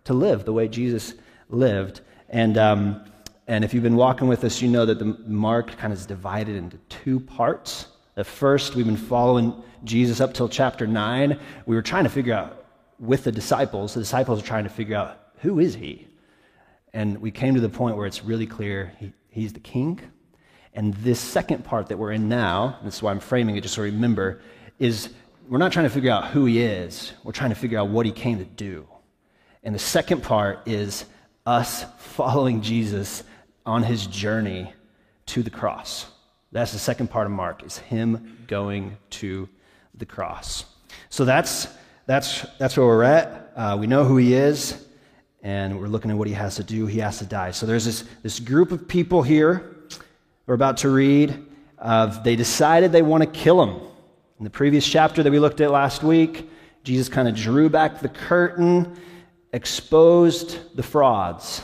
to 0.05 0.13
live 0.13 0.45
the 0.45 0.53
way 0.53 0.67
Jesus 0.67 1.13
lived. 1.49 2.01
And, 2.29 2.57
um, 2.57 3.05
and 3.47 3.63
if 3.63 3.73
you've 3.73 3.83
been 3.83 3.95
walking 3.95 4.27
with 4.27 4.43
us, 4.43 4.61
you 4.61 4.67
know 4.67 4.85
that 4.85 4.99
the 4.99 5.05
Mark 5.27 5.77
kind 5.77 5.93
of 5.93 5.99
is 5.99 6.05
divided 6.05 6.55
into 6.55 6.77
two 6.89 7.19
parts. 7.19 7.87
The 8.15 8.23
first, 8.23 8.75
we've 8.75 8.85
been 8.85 8.97
following 8.97 9.63
Jesus 9.83 10.19
up 10.21 10.33
till 10.33 10.49
chapter 10.49 10.85
9. 10.87 11.39
We 11.65 11.75
were 11.75 11.81
trying 11.81 12.03
to 12.03 12.09
figure 12.09 12.33
out 12.33 12.65
with 12.99 13.23
the 13.23 13.31
disciples, 13.31 13.93
the 13.93 13.99
disciples 13.99 14.41
are 14.41 14.45
trying 14.45 14.63
to 14.63 14.69
figure 14.69 14.95
out 14.95 15.19
who 15.39 15.59
is 15.59 15.75
he? 15.75 16.07
And 16.93 17.17
we 17.19 17.31
came 17.31 17.55
to 17.55 17.59
the 17.59 17.69
point 17.69 17.97
where 17.97 18.05
it's 18.05 18.23
really 18.23 18.47
clear 18.47 18.93
he, 18.99 19.13
he's 19.29 19.51
the 19.51 19.59
king. 19.59 19.99
And 20.73 20.93
this 20.95 21.19
second 21.19 21.65
part 21.65 21.87
that 21.87 21.97
we're 21.97 22.11
in 22.11 22.29
now, 22.29 22.77
and 22.79 22.87
this 22.87 22.95
is 22.95 23.03
why 23.03 23.11
I'm 23.11 23.19
framing 23.19 23.57
it 23.57 23.61
just 23.61 23.75
so 23.75 23.81
remember, 23.81 24.41
is 24.79 25.09
we're 25.47 25.57
not 25.57 25.71
trying 25.71 25.85
to 25.85 25.89
figure 25.89 26.11
out 26.11 26.27
who 26.27 26.45
he 26.45 26.61
is, 26.61 27.13
we're 27.23 27.31
trying 27.31 27.49
to 27.49 27.55
figure 27.55 27.79
out 27.79 27.89
what 27.89 28.05
he 28.05 28.11
came 28.11 28.37
to 28.37 28.45
do. 28.45 28.87
And 29.63 29.73
the 29.73 29.79
second 29.79 30.23
part 30.23 30.67
is 30.67 31.05
us 31.45 31.85
following 31.97 32.61
Jesus 32.61 33.23
on 33.65 33.83
his 33.83 34.07
journey 34.07 34.73
to 35.27 35.43
the 35.43 35.49
cross. 35.49 36.05
That's 36.51 36.71
the 36.71 36.79
second 36.79 37.09
part 37.09 37.25
of 37.25 37.31
Mark, 37.31 37.63
is 37.63 37.77
him 37.77 38.37
going 38.47 38.97
to 39.11 39.49
the 39.95 40.05
cross. 40.05 40.65
So 41.09 41.25
that's, 41.25 41.67
that's, 42.05 42.45
that's 42.57 42.77
where 42.77 42.85
we're 42.85 43.03
at. 43.03 43.51
Uh, 43.55 43.77
we 43.79 43.87
know 43.87 44.03
who 44.03 44.17
he 44.17 44.33
is, 44.33 44.85
and 45.41 45.79
we're 45.79 45.87
looking 45.87 46.11
at 46.11 46.17
what 46.17 46.27
he 46.27 46.33
has 46.33 46.55
to 46.55 46.63
do. 46.63 46.85
He 46.85 46.99
has 46.99 47.19
to 47.19 47.25
die. 47.25 47.51
So 47.51 47.65
there's 47.65 47.85
this, 47.85 48.03
this 48.21 48.39
group 48.39 48.71
of 48.71 48.87
people 48.87 49.23
here 49.23 49.69
we're 50.45 50.55
about 50.55 50.77
to 50.77 50.89
read. 50.89 51.45
Uh, 51.79 52.21
they 52.21 52.35
decided 52.35 52.91
they 52.91 53.01
want 53.01 53.23
to 53.23 53.29
kill 53.29 53.63
him. 53.63 53.81
In 54.43 54.45
the 54.45 54.51
previous 54.51 54.85
chapter 54.85 55.23
that 55.23 55.31
we 55.31 55.39
looked 55.39 55.61
at 55.61 55.71
last 55.71 56.03
week, 56.03 56.49
Jesus 56.83 57.07
kind 57.07 57.29
of 57.29 57.33
drew 57.33 57.69
back 57.69 58.01
the 58.01 58.09
curtain, 58.09 58.99
exposed 59.53 60.75
the 60.75 60.83
frauds. 60.83 61.63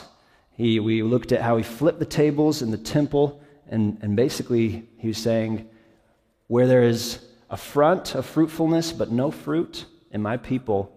He, 0.56 0.80
we 0.80 1.02
looked 1.02 1.30
at 1.32 1.42
how 1.42 1.58
he 1.58 1.62
flipped 1.62 1.98
the 1.98 2.06
tables 2.06 2.62
in 2.62 2.70
the 2.70 2.78
temple, 2.78 3.42
and, 3.68 3.98
and 4.00 4.16
basically 4.16 4.88
he 4.96 5.08
was 5.08 5.18
saying, 5.18 5.68
where 6.46 6.66
there 6.66 6.82
is 6.82 7.18
a 7.50 7.56
front 7.58 8.14
of 8.14 8.24
fruitfulness 8.24 8.92
but 8.92 9.10
no 9.10 9.30
fruit 9.30 9.84
in 10.10 10.22
my 10.22 10.38
people, 10.38 10.90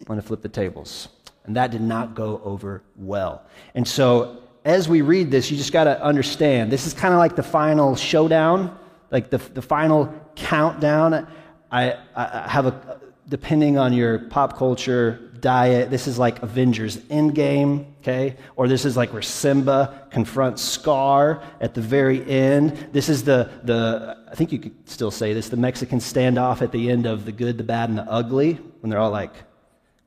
I'm 0.00 0.04
going 0.08 0.20
to 0.20 0.26
flip 0.26 0.42
the 0.42 0.50
tables. 0.50 1.08
And 1.46 1.56
that 1.56 1.70
did 1.70 1.80
not 1.80 2.14
go 2.14 2.38
over 2.44 2.82
well. 2.96 3.46
And 3.74 3.88
so 3.88 4.42
as 4.66 4.90
we 4.90 5.00
read 5.00 5.30
this, 5.30 5.50
you 5.50 5.56
just 5.56 5.72
got 5.72 5.84
to 5.84 6.04
understand 6.04 6.70
this 6.70 6.86
is 6.86 6.92
kind 6.92 7.14
of 7.14 7.18
like 7.18 7.34
the 7.34 7.42
final 7.42 7.96
showdown, 7.96 8.76
like 9.10 9.30
the, 9.30 9.38
the 9.38 9.62
final 9.62 10.14
countdown. 10.40 11.26
I, 11.70 11.96
I 12.16 12.48
have 12.48 12.66
a, 12.66 13.00
depending 13.28 13.78
on 13.78 13.92
your 13.92 14.18
pop 14.18 14.56
culture 14.56 15.30
diet, 15.40 15.90
this 15.90 16.06
is 16.06 16.18
like 16.18 16.42
Avengers 16.42 16.98
Endgame, 17.08 17.86
okay? 18.00 18.36
Or 18.56 18.68
this 18.68 18.84
is 18.84 18.96
like 18.96 19.12
where 19.12 19.22
Simba 19.22 20.06
confronts 20.10 20.62
Scar 20.62 21.42
at 21.60 21.74
the 21.74 21.80
very 21.80 22.28
end. 22.28 22.88
This 22.92 23.08
is 23.08 23.24
the, 23.24 23.50
the 23.64 24.18
I 24.30 24.34
think 24.34 24.52
you 24.52 24.58
could 24.58 24.88
still 24.88 25.10
say 25.10 25.32
this, 25.32 25.48
the 25.48 25.56
Mexican 25.56 25.98
standoff 25.98 26.60
at 26.60 26.72
the 26.72 26.90
end 26.90 27.06
of 27.06 27.24
The 27.24 27.32
Good, 27.32 27.56
the 27.56 27.64
Bad, 27.64 27.88
and 27.88 27.98
the 27.98 28.10
Ugly, 28.10 28.54
when 28.80 28.90
they're 28.90 28.98
all 28.98 29.10
like, 29.10 29.32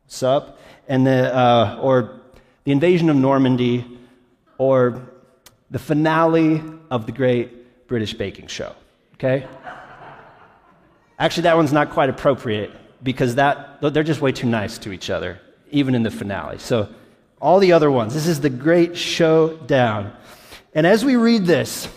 what's 0.05 0.21
up? 0.21 0.59
And 0.87 1.07
the, 1.07 1.35
uh, 1.35 1.79
or 1.81 2.21
the 2.65 2.71
invasion 2.71 3.09
of 3.09 3.15
Normandy, 3.15 3.85
or 4.57 5.01
the 5.71 5.79
finale 5.79 6.61
of 6.91 7.05
the 7.05 7.11
Great 7.11 7.87
British 7.87 8.13
Baking 8.13 8.47
Show, 8.47 8.75
okay? 9.15 9.47
Actually, 11.19 11.43
that 11.43 11.55
one's 11.55 11.73
not 11.73 11.91
quite 11.91 12.09
appropriate 12.09 12.71
because 13.03 13.35
that, 13.35 13.81
they're 13.81 14.03
just 14.03 14.21
way 14.21 14.31
too 14.31 14.47
nice 14.47 14.77
to 14.79 14.91
each 14.91 15.09
other, 15.09 15.39
even 15.71 15.95
in 15.95 16.03
the 16.03 16.11
finale. 16.11 16.57
So, 16.57 16.89
all 17.41 17.59
the 17.59 17.73
other 17.73 17.91
ones, 17.91 18.13
this 18.13 18.25
is 18.25 18.39
the 18.39 18.49
great 18.49 18.97
showdown. 18.97 20.13
And 20.73 20.87
as 20.87 21.03
we 21.03 21.17
read 21.17 21.45
this, 21.45 21.89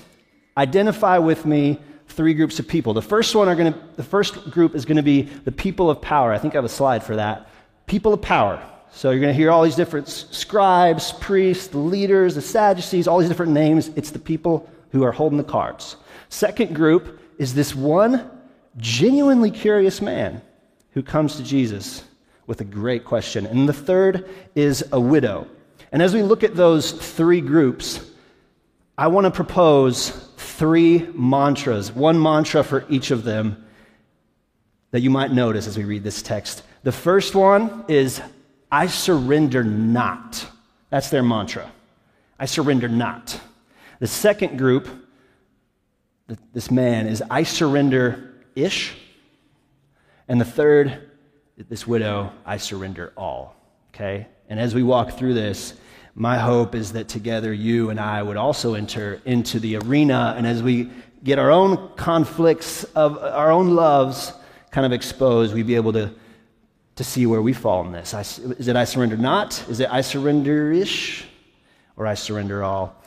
identify 0.57 1.19
with 1.19 1.47
me 1.47 1.79
three 2.09 2.35
groups 2.35 2.59
of 2.59 2.67
people. 2.67 2.95
The 2.95 3.03
first 3.03 3.35
one 3.35 3.49
are 3.49 3.55
going 3.55 3.73
to, 3.73 3.79
the 3.95 4.03
first 4.03 4.51
group 4.51 4.75
is 4.75 4.85
going 4.85 4.97
to 4.97 5.05
be 5.05 5.23
the 5.23 5.53
people 5.53 5.89
of 5.89 6.01
power. 6.01 6.33
I 6.33 6.39
think 6.39 6.55
I 6.55 6.59
have 6.59 6.65
a 6.65 6.69
slide 6.69 7.05
for 7.05 7.17
that. 7.17 7.49
People 7.87 8.13
of 8.13 8.23
power. 8.23 8.61
So 8.91 9.11
you're 9.11 9.21
going 9.21 9.33
to 9.33 9.37
hear 9.37 9.51
all 9.51 9.63
these 9.63 9.77
different 9.77 10.09
scribes, 10.09 11.13
priests, 11.13 11.69
the 11.69 11.79
leaders, 11.79 12.35
the 12.35 12.43
Sadducees, 12.43 13.07
all 13.07 13.19
these 13.19 13.29
different 13.29 13.53
names. 13.53 13.89
It's 13.95 14.11
the 14.11 14.19
people 14.19 14.69
who 14.91 15.05
are 15.05 15.13
holding 15.13 15.39
the 15.39 15.45
cards. 15.45 15.97
Second 16.29 16.75
group 16.75 17.21
is 17.39 17.55
this 17.55 17.75
one 17.75 18.31
genuinely 18.79 19.51
curious 19.51 20.01
man 20.01 20.43
who 20.93 21.03
comes 21.03 21.37
to 21.37 21.43
Jesus 21.43 22.05
with 22.47 22.61
a 22.61 22.65
great 22.65 23.05
question. 23.05 23.47
And 23.47 23.69
the 23.69 23.73
third 23.73 24.29
is 24.55 24.85
a 24.93 25.01
widow. 25.01 25.47
And 25.93 26.03
as 26.03 26.15
we 26.15 26.23
look 26.23 26.45
at 26.45 26.55
those 26.55 26.93
three 26.93 27.41
groups, 27.41 28.11
I 28.99 29.09
want 29.09 29.25
to 29.25 29.31
propose 29.31 30.11
three 30.37 31.07
mantras, 31.15 31.93
one 31.93 32.21
mantra 32.21 32.63
for 32.65 32.85
each 32.89 33.11
of 33.11 33.25
them 33.25 33.65
that 34.91 35.01
you 35.01 35.11
might 35.11 35.33
notice 35.33 35.67
as 35.67 35.77
we 35.77 35.85
read 35.85 36.03
this 36.03 36.23
text. 36.23 36.63
The 36.83 36.93
first 36.93 37.35
one 37.35 37.85
is, 37.89 38.21
I 38.71 38.87
surrender 38.87 39.63
not. 39.65 40.47
That's 40.91 41.11
their 41.11 41.23
mantra. 41.23 41.71
I 42.39 42.47
surrender 42.47 42.89
not. 42.89 43.39
The 43.99 44.07
second 44.07 44.57
group, 44.57 44.89
this 46.53 46.71
man, 46.71 47.07
is, 47.07 47.23
I 47.31 47.43
surrender 47.43 48.36
ish. 48.57 48.97
And 50.29 50.41
the 50.41 50.45
third, 50.45 51.11
this 51.69 51.87
widow, 51.87 52.33
I 52.45 52.57
surrender 52.57 53.13
all. 53.17 53.55
Okay? 53.95 54.27
And 54.49 54.59
as 54.59 54.75
we 54.75 54.83
walk 54.83 55.13
through 55.13 55.35
this, 55.35 55.75
my 56.15 56.39
hope 56.39 56.75
is 56.75 56.93
that 56.93 57.09
together 57.09 57.53
you 57.53 57.91
and 57.91 58.01
I 58.01 58.23
would 58.23 58.37
also 58.37 58.75
enter 58.75 59.21
into 59.25 59.61
the 59.61 59.77
arena, 59.77 60.35
and 60.37 60.47
as 60.47 60.63
we 60.63 60.91
get 61.23 61.39
our 61.39 61.51
own 61.51 61.91
conflicts 61.97 62.85
of 62.85 63.19
our 63.19 63.51
own 63.51 63.75
loves 63.75 64.33
kind 64.71 64.87
of 64.87 64.93
exposed, 64.93 65.55
we'd 65.55 65.67
be 65.67 65.75
able 65.75 65.93
to, 65.93 66.11
to 66.97 67.05
see 67.05 67.27
where 67.27 67.43
we 67.43 67.53
fall 67.53 67.85
in 67.85 67.93
this. 67.93 68.15
I, 68.15 68.21
is 68.21 68.69
it 68.69 68.77
I 68.77 68.85
surrender 68.85 69.17
not? 69.17 69.63
Is 69.69 69.81
it 69.81 69.91
I 69.91 70.01
surrender 70.01 70.73
ish? 70.73 71.27
Or 71.97 72.07
I 72.07 72.15
surrender 72.15 72.63
all? 72.63 73.03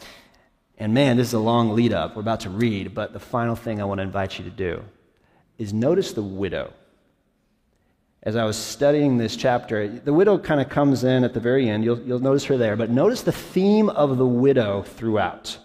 And 0.77 0.93
man, 0.93 1.17
this 1.17 1.27
is 1.27 1.33
a 1.33 1.39
long 1.39 1.75
lead 1.75 1.93
up. 1.93 2.15
We're 2.15 2.21
about 2.21 2.41
to 2.41 2.49
read, 2.49 2.93
but 2.93 3.13
the 3.13 3.19
final 3.19 3.55
thing 3.55 3.81
I 3.81 3.85
want 3.85 3.99
to 3.99 4.03
invite 4.03 4.37
you 4.37 4.45
to 4.45 4.51
do 4.51 4.83
is 5.59 5.73
notice 5.73 6.13
the 6.13 6.23
widow 6.23 6.73
as 8.23 8.35
I 8.35 8.43
was 8.43 8.57
studying 8.57 9.17
this 9.17 9.35
chapter, 9.37 9.87
the 9.87 10.11
widow 10.11 10.37
kind 10.37 10.59
of 10.59 10.67
comes 10.67 11.05
in 11.05 11.23
at 11.23 11.33
the 11.33 11.39
very 11.39 11.69
end. 11.69 11.85
You'll, 11.85 11.99
you'll 12.01 12.19
notice 12.19 12.43
her 12.45 12.57
there. 12.57 12.75
But 12.75 12.89
notice 12.89 13.21
the 13.21 13.31
theme 13.31 13.89
of 13.89 14.17
the 14.17 14.25
widow 14.25 14.83
throughout. 14.83 15.57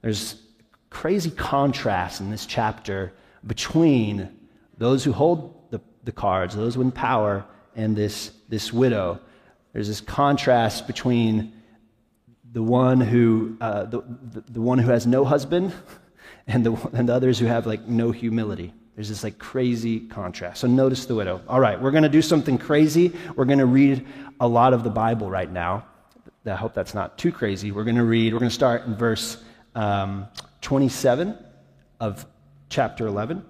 There's 0.00 0.40
crazy 0.88 1.30
contrast 1.30 2.20
in 2.20 2.30
this 2.30 2.46
chapter 2.46 3.12
between 3.46 4.30
those 4.78 5.04
who 5.04 5.12
hold 5.12 5.70
the, 5.70 5.80
the 6.04 6.12
cards, 6.12 6.56
those 6.56 6.78
with 6.78 6.94
power, 6.94 7.44
and 7.76 7.94
this, 7.94 8.32
this 8.48 8.72
widow. 8.72 9.20
There's 9.74 9.88
this 9.88 10.00
contrast 10.00 10.86
between 10.86 11.52
the 12.52 12.62
one 12.62 13.00
who, 13.00 13.58
uh, 13.60 13.84
the, 13.84 14.00
the, 14.00 14.40
the 14.48 14.60
one 14.62 14.78
who 14.78 14.90
has 14.90 15.06
no 15.06 15.26
husband 15.26 15.74
and 16.46 16.64
the, 16.64 16.72
and 16.94 17.08
the 17.08 17.12
others 17.12 17.38
who 17.38 17.46
have 17.46 17.66
like 17.66 17.86
no 17.86 18.12
humility. 18.12 18.72
There's 18.94 19.08
this 19.08 19.24
like 19.24 19.38
crazy 19.38 20.00
contrast. 20.00 20.60
So 20.60 20.66
notice 20.66 21.06
the 21.06 21.14
widow. 21.14 21.40
All 21.48 21.60
right, 21.60 21.80
we're 21.80 21.90
going 21.90 22.02
to 22.02 22.08
do 22.08 22.22
something 22.22 22.58
crazy. 22.58 23.12
We're 23.36 23.46
going 23.46 23.58
to 23.58 23.66
read 23.66 24.06
a 24.40 24.46
lot 24.46 24.74
of 24.74 24.84
the 24.84 24.90
Bible 24.90 25.30
right 25.30 25.50
now. 25.50 25.86
I 26.44 26.56
hope 26.56 26.74
that's 26.74 26.92
not 26.92 27.16
too 27.16 27.32
crazy. 27.32 27.70
We're 27.70 27.84
going 27.84 27.96
to 27.96 28.04
read, 28.04 28.32
we're 28.32 28.40
going 28.40 28.50
to 28.50 28.54
start 28.54 28.84
in 28.84 28.96
verse 28.96 29.42
um, 29.74 30.26
27 30.60 31.38
of 32.00 32.26
chapter 32.68 33.06
11. 33.06 33.44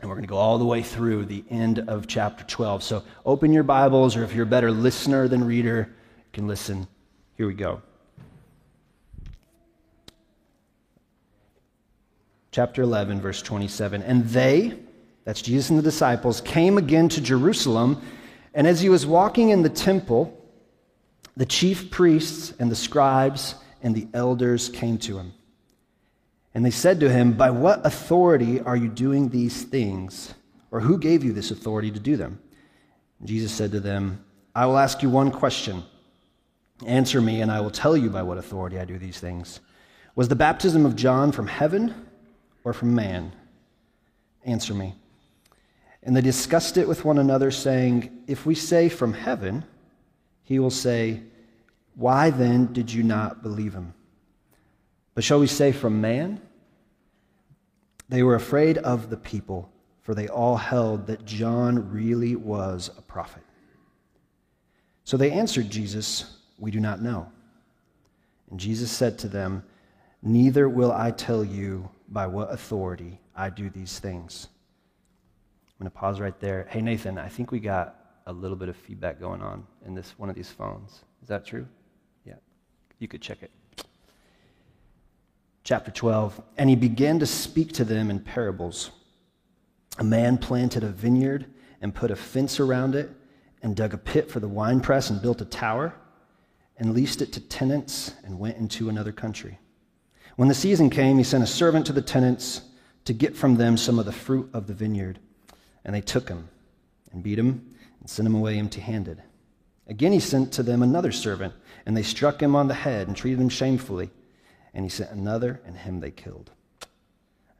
And 0.00 0.10
we're 0.10 0.16
going 0.16 0.26
to 0.26 0.28
go 0.28 0.36
all 0.36 0.58
the 0.58 0.64
way 0.64 0.82
through 0.82 1.24
the 1.24 1.44
end 1.48 1.78
of 1.88 2.06
chapter 2.06 2.44
12. 2.44 2.82
So 2.82 3.02
open 3.24 3.52
your 3.52 3.62
Bibles, 3.62 4.16
or 4.16 4.24
if 4.24 4.34
you're 4.34 4.44
a 4.44 4.46
better 4.46 4.70
listener 4.70 5.28
than 5.28 5.44
reader, 5.44 5.88
you 5.88 6.30
can 6.32 6.46
listen. 6.46 6.86
Here 7.36 7.46
we 7.46 7.54
go. 7.54 7.80
Chapter 12.54 12.82
11, 12.82 13.20
verse 13.20 13.42
27. 13.42 14.00
And 14.04 14.24
they, 14.26 14.78
that's 15.24 15.42
Jesus 15.42 15.70
and 15.70 15.78
the 15.78 15.82
disciples, 15.82 16.40
came 16.40 16.78
again 16.78 17.08
to 17.08 17.20
Jerusalem. 17.20 18.00
And 18.54 18.68
as 18.68 18.80
he 18.80 18.88
was 18.88 19.04
walking 19.04 19.48
in 19.48 19.62
the 19.62 19.68
temple, 19.68 20.40
the 21.36 21.46
chief 21.46 21.90
priests 21.90 22.54
and 22.60 22.70
the 22.70 22.76
scribes 22.76 23.56
and 23.82 23.92
the 23.92 24.06
elders 24.14 24.68
came 24.68 24.98
to 24.98 25.18
him. 25.18 25.32
And 26.54 26.64
they 26.64 26.70
said 26.70 27.00
to 27.00 27.10
him, 27.10 27.32
By 27.32 27.50
what 27.50 27.84
authority 27.84 28.60
are 28.60 28.76
you 28.76 28.86
doing 28.86 29.30
these 29.30 29.64
things? 29.64 30.32
Or 30.70 30.78
who 30.78 30.96
gave 30.96 31.24
you 31.24 31.32
this 31.32 31.50
authority 31.50 31.90
to 31.90 31.98
do 31.98 32.16
them? 32.16 32.38
And 33.18 33.28
Jesus 33.28 33.50
said 33.50 33.72
to 33.72 33.80
them, 33.80 34.24
I 34.54 34.66
will 34.66 34.78
ask 34.78 35.02
you 35.02 35.10
one 35.10 35.32
question. 35.32 35.82
Answer 36.86 37.20
me, 37.20 37.40
and 37.40 37.50
I 37.50 37.60
will 37.62 37.72
tell 37.72 37.96
you 37.96 38.10
by 38.10 38.22
what 38.22 38.38
authority 38.38 38.78
I 38.78 38.84
do 38.84 38.96
these 38.96 39.18
things. 39.18 39.58
Was 40.14 40.28
the 40.28 40.36
baptism 40.36 40.86
of 40.86 40.94
John 40.94 41.32
from 41.32 41.48
heaven 41.48 41.92
or 42.64 42.72
from 42.72 42.94
man? 42.94 43.32
Answer 44.44 44.74
me. 44.74 44.94
And 46.02 46.16
they 46.16 46.20
discussed 46.20 46.76
it 46.76 46.88
with 46.88 47.04
one 47.04 47.18
another, 47.18 47.50
saying, 47.50 48.10
If 48.26 48.44
we 48.44 48.54
say 48.54 48.88
from 48.88 49.12
heaven, 49.12 49.64
he 50.42 50.58
will 50.58 50.70
say, 50.70 51.22
Why 51.94 52.30
then 52.30 52.72
did 52.72 52.92
you 52.92 53.02
not 53.02 53.42
believe 53.42 53.74
him? 53.74 53.94
But 55.14 55.24
shall 55.24 55.40
we 55.40 55.46
say 55.46 55.72
from 55.72 56.00
man? 56.00 56.40
They 58.08 58.22
were 58.22 58.34
afraid 58.34 58.78
of 58.78 59.08
the 59.08 59.16
people, 59.16 59.70
for 60.02 60.14
they 60.14 60.28
all 60.28 60.56
held 60.56 61.06
that 61.06 61.24
John 61.24 61.90
really 61.90 62.36
was 62.36 62.90
a 62.98 63.02
prophet. 63.02 63.42
So 65.04 65.16
they 65.16 65.30
answered 65.30 65.70
Jesus, 65.70 66.36
We 66.58 66.70
do 66.70 66.80
not 66.80 67.00
know. 67.00 67.30
And 68.50 68.60
Jesus 68.60 68.90
said 68.90 69.18
to 69.20 69.28
them, 69.28 69.64
Neither 70.22 70.68
will 70.68 70.92
I 70.92 71.10
tell 71.10 71.44
you 71.44 71.88
by 72.14 72.28
what 72.28 72.52
authority 72.52 73.20
I 73.34 73.50
do 73.50 73.68
these 73.68 73.98
things. 73.98 74.46
I'm 75.66 75.84
going 75.84 75.90
to 75.90 75.98
pause 75.98 76.20
right 76.20 76.38
there. 76.38 76.68
Hey, 76.70 76.80
Nathan, 76.80 77.18
I 77.18 77.28
think 77.28 77.50
we 77.50 77.58
got 77.58 77.96
a 78.26 78.32
little 78.32 78.56
bit 78.56 78.68
of 78.68 78.76
feedback 78.76 79.18
going 79.18 79.42
on 79.42 79.66
in 79.84 79.94
this 79.94 80.14
one 80.16 80.30
of 80.30 80.36
these 80.36 80.48
phones. 80.48 81.02
Is 81.22 81.28
that 81.28 81.44
true? 81.44 81.66
Yeah. 82.24 82.34
You 83.00 83.08
could 83.08 83.20
check 83.20 83.42
it. 83.42 83.50
Chapter 85.64 85.90
12. 85.90 86.40
And 86.56 86.70
he 86.70 86.76
began 86.76 87.18
to 87.18 87.26
speak 87.26 87.72
to 87.72 87.84
them 87.84 88.10
in 88.10 88.20
parables. 88.20 88.92
A 89.98 90.04
man 90.04 90.38
planted 90.38 90.84
a 90.84 90.88
vineyard 90.88 91.46
and 91.82 91.92
put 91.92 92.12
a 92.12 92.16
fence 92.16 92.60
around 92.60 92.94
it 92.94 93.10
and 93.60 93.74
dug 93.74 93.92
a 93.92 93.98
pit 93.98 94.30
for 94.30 94.38
the 94.38 94.48
winepress 94.48 95.10
and 95.10 95.20
built 95.20 95.40
a 95.40 95.44
tower 95.44 95.94
and 96.76 96.94
leased 96.94 97.22
it 97.22 97.32
to 97.32 97.40
tenants 97.40 98.12
and 98.22 98.38
went 98.38 98.56
into 98.56 98.88
another 98.88 99.12
country. 99.12 99.58
When 100.36 100.48
the 100.48 100.54
season 100.54 100.90
came, 100.90 101.18
he 101.18 101.24
sent 101.24 101.44
a 101.44 101.46
servant 101.48 101.86
to 101.86 101.92
the 101.92 102.02
tenants 102.02 102.62
to 103.04 103.12
get 103.12 103.36
from 103.36 103.56
them 103.56 103.76
some 103.76 103.98
of 103.98 104.06
the 104.06 104.12
fruit 104.12 104.50
of 104.52 104.66
the 104.66 104.74
vineyard. 104.74 105.18
And 105.84 105.94
they 105.94 106.00
took 106.00 106.28
him 106.28 106.48
and 107.12 107.22
beat 107.22 107.38
him 107.38 107.74
and 108.00 108.10
sent 108.10 108.26
him 108.26 108.34
away 108.34 108.58
empty 108.58 108.80
handed. 108.80 109.22
Again, 109.86 110.12
he 110.12 110.20
sent 110.20 110.52
to 110.52 110.62
them 110.62 110.82
another 110.82 111.12
servant, 111.12 111.52
and 111.84 111.96
they 111.96 112.02
struck 112.02 112.42
him 112.42 112.56
on 112.56 112.68
the 112.68 112.74
head 112.74 113.06
and 113.06 113.16
treated 113.16 113.40
him 113.40 113.50
shamefully. 113.50 114.10
And 114.72 114.84
he 114.84 114.88
sent 114.88 115.10
another, 115.10 115.60
and 115.66 115.76
him 115.76 116.00
they 116.00 116.10
killed. 116.10 116.50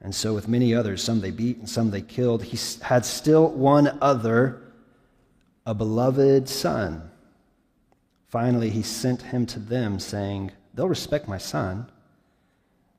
And 0.01 0.13
so, 0.13 0.33
with 0.33 0.47
many 0.47 0.73
others, 0.73 1.01
some 1.01 1.21
they 1.21 1.31
beat 1.31 1.57
and 1.57 1.69
some 1.69 1.91
they 1.91 2.01
killed, 2.01 2.43
he 2.43 2.59
had 2.83 3.05
still 3.05 3.49
one 3.49 3.97
other, 4.01 4.61
a 5.65 5.73
beloved 5.73 6.49
son. 6.49 7.09
Finally, 8.27 8.71
he 8.71 8.81
sent 8.81 9.21
him 9.21 9.45
to 9.45 9.59
them, 9.59 9.99
saying, 9.99 10.51
They'll 10.73 10.89
respect 10.89 11.27
my 11.27 11.37
son. 11.37 11.89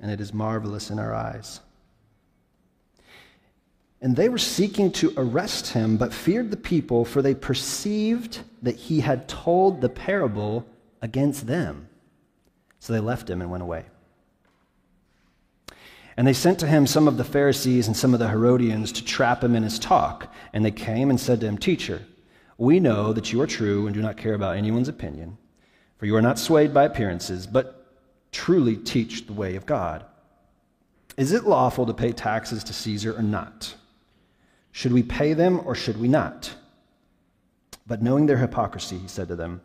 and 0.00 0.10
it 0.10 0.20
is 0.20 0.32
marvelous 0.32 0.90
in 0.90 0.98
our 0.98 1.14
eyes. 1.14 1.60
And 4.00 4.14
they 4.14 4.28
were 4.28 4.38
seeking 4.38 4.92
to 4.92 5.12
arrest 5.16 5.68
him, 5.68 5.96
but 5.96 6.12
feared 6.12 6.50
the 6.50 6.56
people, 6.56 7.04
for 7.04 7.22
they 7.22 7.34
perceived 7.34 8.40
that 8.62 8.76
he 8.76 9.00
had 9.00 9.28
told 9.28 9.80
the 9.80 9.88
parable 9.88 10.66
against 11.00 11.46
them. 11.46 11.88
So 12.78 12.92
they 12.92 13.00
left 13.00 13.28
him 13.28 13.40
and 13.40 13.50
went 13.50 13.62
away. 13.62 13.86
And 16.16 16.26
they 16.26 16.32
sent 16.32 16.58
to 16.60 16.66
him 16.66 16.86
some 16.86 17.08
of 17.08 17.16
the 17.16 17.24
Pharisees 17.24 17.86
and 17.86 17.96
some 17.96 18.14
of 18.14 18.20
the 18.20 18.28
Herodians 18.28 18.92
to 18.92 19.04
trap 19.04 19.44
him 19.44 19.54
in 19.54 19.62
his 19.62 19.78
talk. 19.78 20.32
And 20.52 20.64
they 20.64 20.70
came 20.70 21.10
and 21.10 21.20
said 21.20 21.40
to 21.40 21.46
him, 21.46 21.58
Teacher, 21.58 22.02
we 22.58 22.80
know 22.80 23.12
that 23.12 23.32
you 23.32 23.40
are 23.42 23.46
true 23.46 23.86
and 23.86 23.94
do 23.94 24.00
not 24.00 24.16
care 24.16 24.34
about 24.34 24.56
anyone's 24.56 24.88
opinion, 24.88 25.36
for 25.98 26.06
you 26.06 26.16
are 26.16 26.22
not 26.22 26.38
swayed 26.38 26.72
by 26.72 26.84
appearances, 26.84 27.46
but 27.46 27.75
truly 28.36 28.76
teach 28.76 29.26
the 29.26 29.32
way 29.32 29.56
of 29.56 29.64
God. 29.64 30.04
Is 31.16 31.32
it 31.32 31.44
lawful 31.44 31.86
to 31.86 31.94
pay 31.94 32.12
taxes 32.12 32.62
to 32.64 32.74
Caesar 32.74 33.16
or 33.16 33.22
not? 33.22 33.74
Should 34.72 34.92
we 34.92 35.02
pay 35.02 35.32
them 35.32 35.62
or 35.64 35.74
should 35.74 35.98
we 35.98 36.06
not? 36.06 36.54
But 37.86 38.02
knowing 38.02 38.26
their 38.26 38.36
hypocrisy, 38.36 38.98
he 38.98 39.08
said 39.08 39.28
to 39.28 39.36
them, 39.36 39.62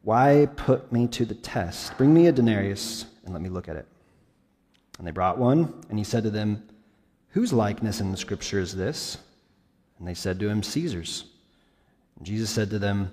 Why 0.00 0.48
put 0.56 0.90
me 0.90 1.08
to 1.08 1.26
the 1.26 1.34
test? 1.34 1.94
Bring 1.98 2.14
me 2.14 2.26
a 2.26 2.32
denarius 2.32 3.04
and 3.24 3.34
let 3.34 3.42
me 3.42 3.50
look 3.50 3.68
at 3.68 3.76
it. 3.76 3.86
And 4.96 5.06
they 5.06 5.10
brought 5.10 5.36
one, 5.36 5.84
and 5.90 5.98
he 5.98 6.04
said 6.04 6.22
to 6.22 6.30
them, 6.30 6.62
Whose 7.28 7.52
likeness 7.52 8.00
in 8.00 8.10
the 8.10 8.16
scripture 8.16 8.60
is 8.60 8.74
this? 8.74 9.18
And 9.98 10.08
they 10.08 10.14
said 10.14 10.40
to 10.40 10.48
him, 10.48 10.62
Caesar's. 10.62 11.24
And 12.16 12.26
Jesus 12.26 12.48
said 12.48 12.70
to 12.70 12.78
them, 12.78 13.12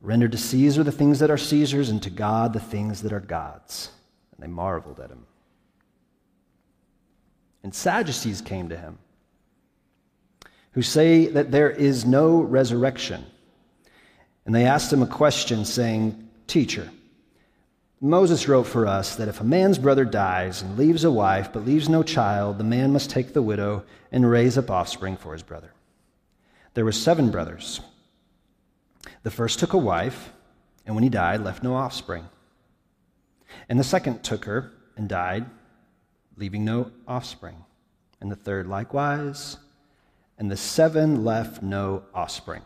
Render 0.00 0.28
to 0.28 0.38
Caesar 0.38 0.82
the 0.82 0.90
things 0.90 1.20
that 1.20 1.30
are 1.30 1.38
Caesar's, 1.38 1.88
and 1.88 2.02
to 2.02 2.10
God 2.10 2.52
the 2.52 2.60
things 2.60 3.02
that 3.02 3.12
are 3.12 3.20
God's. 3.20 3.90
And 4.38 4.44
they 4.44 4.52
marveled 4.52 5.00
at 5.00 5.10
him. 5.10 5.26
And 7.62 7.74
Sadducees 7.74 8.40
came 8.40 8.68
to 8.68 8.76
him 8.76 8.98
who 10.72 10.82
say 10.82 11.26
that 11.26 11.50
there 11.50 11.70
is 11.70 12.04
no 12.04 12.40
resurrection. 12.40 13.26
And 14.46 14.54
they 14.54 14.64
asked 14.64 14.92
him 14.92 15.02
a 15.02 15.08
question, 15.08 15.64
saying, 15.64 16.28
Teacher, 16.46 16.88
Moses 18.00 18.46
wrote 18.46 18.66
for 18.68 18.86
us 18.86 19.16
that 19.16 19.26
if 19.26 19.40
a 19.40 19.44
man's 19.44 19.76
brother 19.76 20.04
dies 20.04 20.62
and 20.62 20.78
leaves 20.78 21.02
a 21.02 21.10
wife 21.10 21.52
but 21.52 21.66
leaves 21.66 21.88
no 21.88 22.04
child, 22.04 22.58
the 22.58 22.64
man 22.64 22.92
must 22.92 23.10
take 23.10 23.32
the 23.32 23.42
widow 23.42 23.84
and 24.12 24.30
raise 24.30 24.56
up 24.56 24.70
offspring 24.70 25.16
for 25.16 25.32
his 25.32 25.42
brother. 25.42 25.72
There 26.74 26.84
were 26.84 26.92
seven 26.92 27.30
brothers. 27.32 27.80
The 29.24 29.32
first 29.32 29.58
took 29.58 29.72
a 29.72 29.78
wife, 29.78 30.32
and 30.86 30.94
when 30.94 31.02
he 31.02 31.10
died, 31.10 31.40
left 31.40 31.64
no 31.64 31.74
offspring. 31.74 32.24
And 33.68 33.78
the 33.78 33.84
second 33.84 34.22
took 34.22 34.44
her 34.44 34.72
and 34.96 35.08
died, 35.08 35.46
leaving 36.36 36.64
no 36.64 36.90
offspring. 37.06 37.64
And 38.20 38.30
the 38.30 38.36
third 38.36 38.66
likewise 38.66 39.58
and 40.38 40.50
the 40.50 40.56
seven 40.56 41.24
left 41.24 41.62
no 41.62 42.04
offspring. 42.14 42.62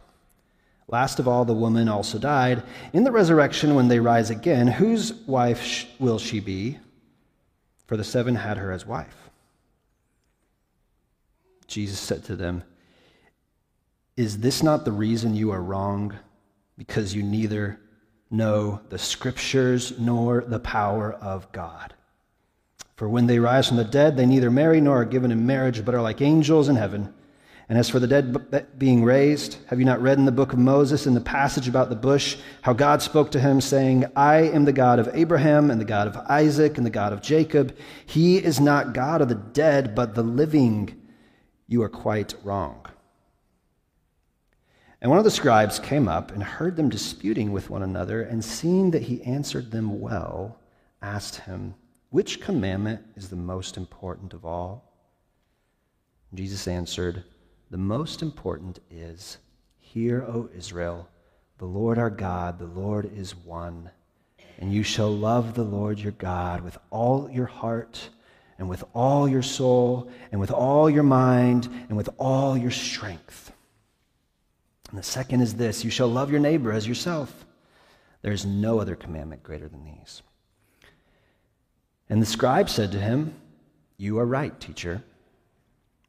Last 0.88 1.18
of 1.18 1.26
all, 1.26 1.44
the 1.44 1.54
woman 1.54 1.88
also 1.88 2.18
died. 2.18 2.62
In 2.92 3.04
the 3.04 3.12
resurrection, 3.12 3.74
when 3.74 3.88
they 3.88 3.98
rise 3.98 4.28
again, 4.28 4.66
whose 4.66 5.14
wife 5.26 5.86
will 5.98 6.18
she 6.18 6.38
be? 6.38 6.78
For 7.86 7.96
the 7.96 8.04
seven 8.04 8.34
had 8.34 8.58
her 8.58 8.72
as 8.72 8.86
wife. 8.86 9.30
Jesus 11.66 11.98
said 11.98 12.24
to 12.24 12.36
them, 12.36 12.62
Is 14.16 14.38
this 14.38 14.62
not 14.62 14.84
the 14.84 14.92
reason 14.92 15.34
you 15.34 15.50
are 15.50 15.62
wrong? 15.62 16.14
Because 16.76 17.14
you 17.14 17.22
neither 17.22 17.80
know 18.32 18.80
the 18.88 18.98
scriptures 18.98 19.98
nor 19.98 20.40
the 20.40 20.58
power 20.58 21.12
of 21.12 21.50
God. 21.52 21.94
For 22.96 23.08
when 23.08 23.26
they 23.26 23.38
rise 23.38 23.68
from 23.68 23.76
the 23.76 23.84
dead, 23.84 24.16
they 24.16 24.26
neither 24.26 24.50
marry 24.50 24.80
nor 24.80 25.02
are 25.02 25.04
given 25.04 25.30
in 25.30 25.46
marriage, 25.46 25.84
but 25.84 25.94
are 25.94 26.02
like 26.02 26.20
angels 26.20 26.68
in 26.68 26.76
heaven. 26.76 27.12
And 27.68 27.78
as 27.78 27.88
for 27.88 27.98
the 27.98 28.06
dead 28.06 28.78
being 28.78 29.02
raised, 29.02 29.56
have 29.66 29.78
you 29.78 29.84
not 29.84 30.02
read 30.02 30.18
in 30.18 30.24
the 30.24 30.32
book 30.32 30.52
of 30.52 30.58
Moses, 30.58 31.06
in 31.06 31.14
the 31.14 31.20
passage 31.20 31.68
about 31.68 31.88
the 31.88 31.96
bush, 31.96 32.36
how 32.60 32.72
God 32.74 33.00
spoke 33.00 33.30
to 33.30 33.40
him, 33.40 33.60
saying, 33.60 34.04
I 34.14 34.42
am 34.42 34.64
the 34.64 34.72
God 34.72 34.98
of 34.98 35.08
Abraham, 35.14 35.70
and 35.70 35.80
the 35.80 35.86
God 35.86 36.06
of 36.06 36.16
Isaac, 36.28 36.76
and 36.76 36.84
the 36.84 36.90
God 36.90 37.12
of 37.12 37.22
Jacob? 37.22 37.76
He 38.04 38.36
is 38.36 38.60
not 38.60 38.92
God 38.92 39.22
of 39.22 39.28
the 39.28 39.36
dead, 39.36 39.94
but 39.94 40.14
the 40.14 40.22
living. 40.22 41.00
You 41.66 41.82
are 41.82 41.88
quite 41.88 42.34
wrong. 42.44 42.86
And 45.02 45.10
one 45.10 45.18
of 45.18 45.24
the 45.24 45.30
scribes 45.30 45.78
came 45.78 46.08
up 46.08 46.32
and 46.32 46.42
heard 46.42 46.76
them 46.76 46.88
disputing 46.88 47.52
with 47.52 47.68
one 47.68 47.82
another, 47.82 48.22
and 48.22 48.42
seeing 48.42 48.90
that 48.92 49.02
he 49.02 49.22
answered 49.24 49.70
them 49.70 50.00
well, 50.00 50.58
asked 51.02 51.36
him, 51.36 51.74
Which 52.08 52.40
commandment 52.40 53.02
is 53.16 53.28
the 53.28 53.36
most 53.36 53.76
important 53.76 54.32
of 54.32 54.46
all? 54.46 54.90
Jesus 56.32 56.66
answered, 56.66 57.24
the 57.72 57.78
most 57.78 58.20
important 58.20 58.80
is 58.90 59.38
Hear, 59.78 60.24
O 60.28 60.50
Israel, 60.54 61.08
the 61.56 61.64
Lord 61.64 61.96
our 61.96 62.10
God, 62.10 62.58
the 62.58 62.66
Lord 62.66 63.10
is 63.16 63.34
one. 63.34 63.90
And 64.58 64.74
you 64.74 64.82
shall 64.82 65.10
love 65.10 65.54
the 65.54 65.62
Lord 65.62 65.98
your 65.98 66.12
God 66.12 66.60
with 66.60 66.76
all 66.90 67.30
your 67.30 67.46
heart, 67.46 68.10
and 68.58 68.68
with 68.68 68.84
all 68.92 69.26
your 69.26 69.40
soul, 69.40 70.10
and 70.30 70.38
with 70.38 70.50
all 70.50 70.90
your 70.90 71.02
mind, 71.02 71.66
and 71.88 71.96
with 71.96 72.10
all 72.18 72.58
your 72.58 72.70
strength. 72.70 73.51
And 74.92 74.98
the 74.98 75.02
second 75.02 75.40
is 75.40 75.54
this 75.54 75.84
you 75.84 75.90
shall 75.90 76.08
love 76.08 76.30
your 76.30 76.38
neighbor 76.38 76.70
as 76.70 76.86
yourself. 76.86 77.46
There 78.20 78.32
is 78.32 78.44
no 78.44 78.78
other 78.78 78.94
commandment 78.94 79.42
greater 79.42 79.66
than 79.66 79.86
these. 79.86 80.22
And 82.10 82.20
the 82.20 82.26
scribe 82.26 82.68
said 82.68 82.92
to 82.92 83.00
him, 83.00 83.34
You 83.96 84.18
are 84.18 84.26
right, 84.26 84.58
teacher. 84.60 85.02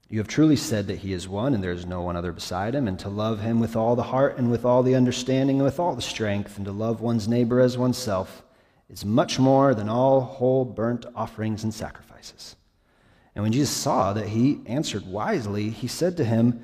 You 0.10 0.20
have 0.20 0.28
truly 0.28 0.58
said 0.58 0.88
that 0.88 1.00
he 1.00 1.14
is 1.14 1.30
one, 1.30 1.54
and 1.54 1.64
there 1.64 1.72
is 1.72 1.86
no 1.86 2.02
one 2.02 2.18
other 2.18 2.34
beside 2.34 2.76
him, 2.76 2.90
and 2.90 3.00
to 3.00 3.10
love 3.10 3.40
him 3.40 3.62
with 3.62 3.78
all 3.78 3.96
the 3.96 4.04
heart, 4.04 4.38
and 4.38 4.52
with 4.52 4.66
all 4.66 4.84
the 4.84 4.96
understanding, 4.96 5.56
and 5.56 5.66
with 5.66 5.80
all 5.80 5.96
the 5.96 6.02
strength, 6.02 6.58
and 6.58 6.66
to 6.66 6.74
love 6.74 7.00
one's 7.00 7.28
neighbor 7.28 7.62
as 7.62 7.78
oneself 7.78 8.44
is 8.90 9.06
much 9.06 9.40
more 9.40 9.74
than 9.74 9.88
all 9.88 10.20
whole 10.20 10.66
burnt 10.66 11.06
offerings 11.16 11.64
and 11.64 11.74
sacrifices. 11.74 12.58
And 13.34 13.44
when 13.44 13.54
Jesus 13.54 13.72
saw 13.72 14.12
that 14.14 14.28
he 14.28 14.60
answered 14.66 15.08
wisely, 15.08 15.70
he 15.70 15.88
said 15.88 16.18
to 16.18 16.26
him, 16.26 16.62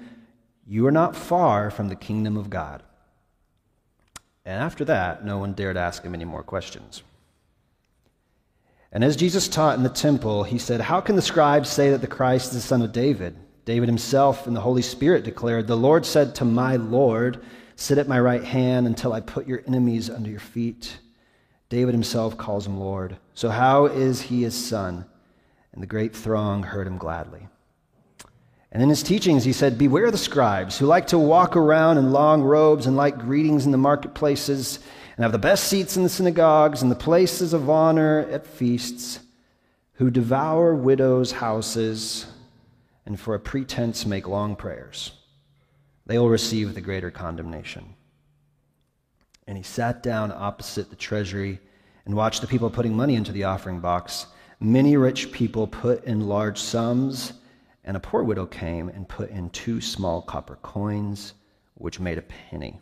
You 0.72 0.86
are 0.86 0.92
not 0.92 1.16
far 1.16 1.72
from 1.72 1.88
the 1.88 1.96
kingdom 1.96 2.38
of 2.38 2.52
God. 2.52 2.84
And 4.46 4.62
after 4.62 4.86
that, 4.86 5.26
no 5.26 5.40
one 5.40 5.54
dared 5.54 5.78
ask 5.78 6.04
him 6.04 6.14
any 6.14 6.26
more 6.26 6.44
questions. 6.44 7.02
And 8.92 9.04
as 9.04 9.16
Jesus 9.16 9.48
taught 9.48 9.78
in 9.78 9.84
the 9.84 9.90
temple, 9.90 10.44
he 10.44 10.60
said, 10.60 10.80
How 10.80 11.02
can 11.02 11.16
the 11.16 11.24
scribes 11.24 11.70
say 11.70 11.90
that 11.90 12.02
the 12.02 12.08
Christ 12.08 12.50
is 12.50 12.62
the 12.62 12.68
son 12.68 12.84
of 12.84 12.92
David? 12.92 13.36
David 13.66 13.90
himself 13.90 14.46
and 14.46 14.56
the 14.56 14.62
Holy 14.62 14.84
Spirit 14.84 15.24
declared, 15.24 15.66
The 15.66 15.76
Lord 15.76 16.06
said 16.06 16.36
to 16.36 16.46
my 16.46 16.76
Lord, 16.76 17.44
Sit 17.76 17.98
at 17.98 18.08
my 18.08 18.20
right 18.20 18.44
hand 18.44 18.86
until 18.86 19.12
I 19.12 19.22
put 19.22 19.48
your 19.48 19.64
enemies 19.66 20.08
under 20.12 20.30
your 20.30 20.40
feet. 20.40 21.00
David 21.70 21.96
himself 21.96 22.38
calls 22.38 22.68
him 22.68 22.80
Lord. 22.80 23.18
So 23.34 23.50
how 23.50 23.88
is 23.88 24.22
he 24.22 24.44
his 24.44 24.54
son? 24.54 25.06
And 25.74 25.82
the 25.82 25.88
great 25.88 26.16
throng 26.16 26.62
heard 26.62 26.86
him 26.86 27.00
gladly. 27.00 27.48
And 28.72 28.84
in 28.84 28.90
his 28.90 29.02
teachings, 29.02 29.44
he 29.44 29.54
said, 29.54 29.78
Beware 29.78 30.12
the 30.12 30.18
scribes 30.18 30.78
who 30.78 30.86
like 30.86 31.08
to 31.08 31.18
walk 31.18 31.56
around 31.56 31.98
in 31.98 32.12
long 32.12 32.44
robes 32.44 32.86
and 32.86 32.96
like 32.96 33.18
greetings 33.18 33.66
in 33.66 33.72
the 33.72 33.78
marketplaces 33.78 34.80
and 35.18 35.24
have 35.24 35.32
the 35.32 35.40
best 35.40 35.66
seats 35.66 35.98
in 35.98 36.04
the 36.04 36.10
synagogues 36.10 36.82
and 36.82 36.92
the 36.92 36.96
places 36.96 37.54
of 37.54 37.70
honor 37.70 38.28
at 38.32 38.46
feasts, 38.46 39.20
who 39.94 40.10
devour 40.12 40.76
widows' 40.76 41.32
houses 41.32 42.28
and 43.06 43.20
for 43.20 43.34
a 43.34 43.40
pretense 43.40 44.06
make 44.06 44.28
long 44.28 44.56
prayers. 44.56 45.14
They 46.06 46.18
will 46.20 46.30
receive 46.30 46.74
the 46.74 46.82
greater 46.82 47.12
condemnation. 47.12 47.96
And 49.48 49.58
he 49.58 49.64
sat 49.64 50.04
down 50.04 50.32
opposite 50.32 50.92
the 50.92 50.96
treasury 50.96 51.60
and 52.06 52.16
watched 52.16 52.42
the 52.42 52.48
people 52.48 52.70
putting 52.70 52.96
money 52.96 53.16
into 53.16 53.32
the 53.32 53.46
offering 53.46 53.80
box. 53.80 54.28
Many 54.60 54.96
rich 54.96 55.32
people 55.32 55.68
put 55.68 56.04
in 56.06 56.28
large 56.28 56.60
sums, 56.60 57.34
and 57.90 57.98
a 57.98 58.00
poor 58.00 58.22
widow 58.22 58.46
came 58.46 58.88
and 58.88 59.10
put 59.10 59.32
in 59.32 59.50
two 59.50 59.82
small 59.82 60.22
copper 60.22 60.60
coins, 60.62 61.34
which 61.74 62.00
made 62.00 62.20
a 62.20 62.22
penny. 62.22 62.80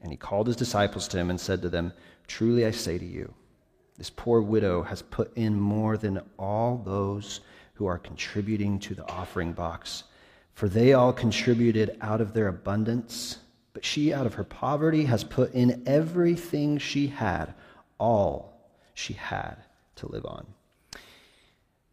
And 0.00 0.12
he 0.12 0.16
called 0.16 0.46
his 0.46 0.54
disciples 0.54 1.08
to 1.08 1.18
him 1.18 1.30
and 1.30 1.40
said 1.40 1.62
to 1.62 1.68
them, 1.68 1.92
Truly 2.28 2.64
I 2.64 2.70
say 2.70 2.96
to 2.96 3.04
you, 3.04 3.34
this 3.98 4.08
poor 4.08 4.40
widow 4.40 4.84
has 4.84 5.02
put 5.02 5.36
in 5.36 5.58
more 5.58 5.96
than 5.96 6.20
all 6.38 6.76
those 6.76 7.40
who 7.74 7.86
are 7.86 7.98
contributing 7.98 8.78
to 8.78 8.94
the 8.94 9.08
offering 9.10 9.52
box, 9.52 10.04
for 10.54 10.68
they 10.68 10.92
all 10.92 11.12
contributed 11.12 11.96
out 12.00 12.20
of 12.20 12.34
their 12.34 12.46
abundance, 12.46 13.38
but 13.72 13.84
she 13.84 14.14
out 14.14 14.26
of 14.26 14.34
her 14.34 14.44
poverty 14.44 15.06
has 15.06 15.24
put 15.24 15.52
in 15.54 15.82
everything 15.86 16.78
she 16.78 17.08
had, 17.08 17.52
all 17.98 18.60
she 18.94 19.14
had 19.14 19.56
to 19.96 20.06
live 20.06 20.24
on. 20.24 20.46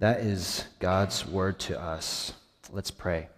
That 0.04 0.20
is 0.20 0.66
God's 0.80 1.26
word 1.26 1.60
to 1.60 1.80
us. 1.80 2.34
Let's 2.70 2.92
pray. 2.92 3.30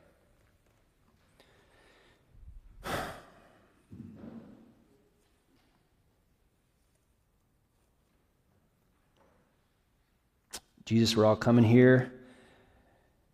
Jesus, 10.86 11.16
we're 11.16 11.28
all 11.28 11.36
coming 11.36 11.64
here 11.64 12.12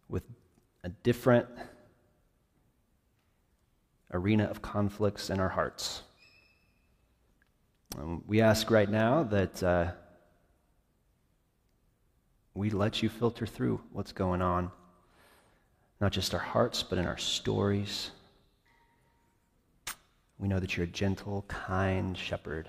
with 0.10 0.24
a 0.84 0.90
different 0.90 1.48
arena 4.12 4.44
of 4.44 4.62
conflicts 4.62 5.30
in 5.30 5.40
our 5.40 5.48
hearts. 5.48 6.02
Um, 7.98 8.26
we 8.28 8.42
ask 8.42 8.70
right 8.70 8.90
now 8.90 9.24
that 9.24 9.64
uh, 9.64 9.92
we 12.54 12.70
let 12.70 13.02
you 13.02 13.10
filter 13.10 13.46
through 13.46 13.82
what's 13.92 14.12
going 14.12 14.42
on, 14.42 14.72
not 16.00 16.12
just 16.12 16.34
our 16.34 16.40
hearts, 16.40 16.84
but 16.84 16.98
in 16.98 17.06
our 17.06 17.18
stories. 17.18 18.12
We 20.38 20.48
know 20.48 20.60
that 20.60 20.76
you're 20.76 20.86
a 20.86 20.90
gentle, 20.90 21.46
kind 21.48 22.18
shepherd 22.18 22.68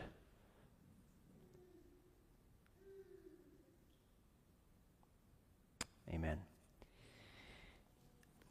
Amen. 6.14 6.36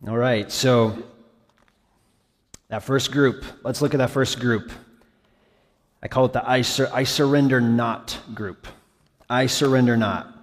All 0.08 0.18
right, 0.18 0.52
so 0.52 0.98
that 2.70 2.82
first 2.82 3.12
group, 3.12 3.46
let's 3.64 3.84
look 3.84 3.94
at 3.94 3.98
that 3.98 4.10
first 4.10 4.40
group. 4.40 4.72
I 6.02 6.08
call 6.08 6.26
it 6.26 6.34
the 6.34 6.48
I, 6.48 6.64
sur- 6.64 6.90
I 6.92 7.04
surrender 7.04 7.62
not 7.62 8.18
group. 8.34 8.66
I 9.30 9.46
surrender 9.46 9.96
not. 9.96 10.41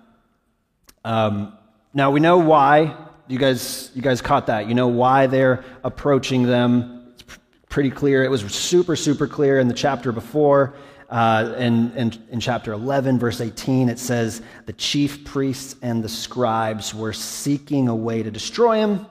Um, 1.08 1.56
now 1.94 2.10
we 2.10 2.20
know 2.20 2.36
why. 2.36 2.94
You 3.28 3.38
guys, 3.38 3.90
you 3.94 4.02
guys 4.02 4.20
caught 4.20 4.48
that. 4.48 4.68
You 4.68 4.74
know 4.74 4.88
why 4.88 5.26
they're 5.26 5.64
approaching 5.82 6.42
them. 6.42 7.12
It's 7.14 7.22
pr- 7.22 7.38
pretty 7.70 7.90
clear. 7.90 8.24
It 8.24 8.30
was 8.30 8.42
super, 8.54 8.94
super 8.94 9.26
clear 9.26 9.58
in 9.58 9.68
the 9.68 9.74
chapter 9.74 10.12
before. 10.12 10.74
Uh, 11.08 11.54
in, 11.56 11.90
in, 11.96 12.12
in 12.30 12.40
chapter 12.40 12.74
11, 12.74 13.18
verse 13.18 13.40
18, 13.40 13.88
it 13.88 13.98
says, 13.98 14.42
The 14.66 14.74
chief 14.74 15.24
priests 15.24 15.76
and 15.80 16.04
the 16.04 16.10
scribes 16.10 16.94
were 16.94 17.14
seeking 17.14 17.88
a 17.88 17.96
way 17.96 18.22
to 18.22 18.30
destroy 18.30 18.76
him, 18.76 19.06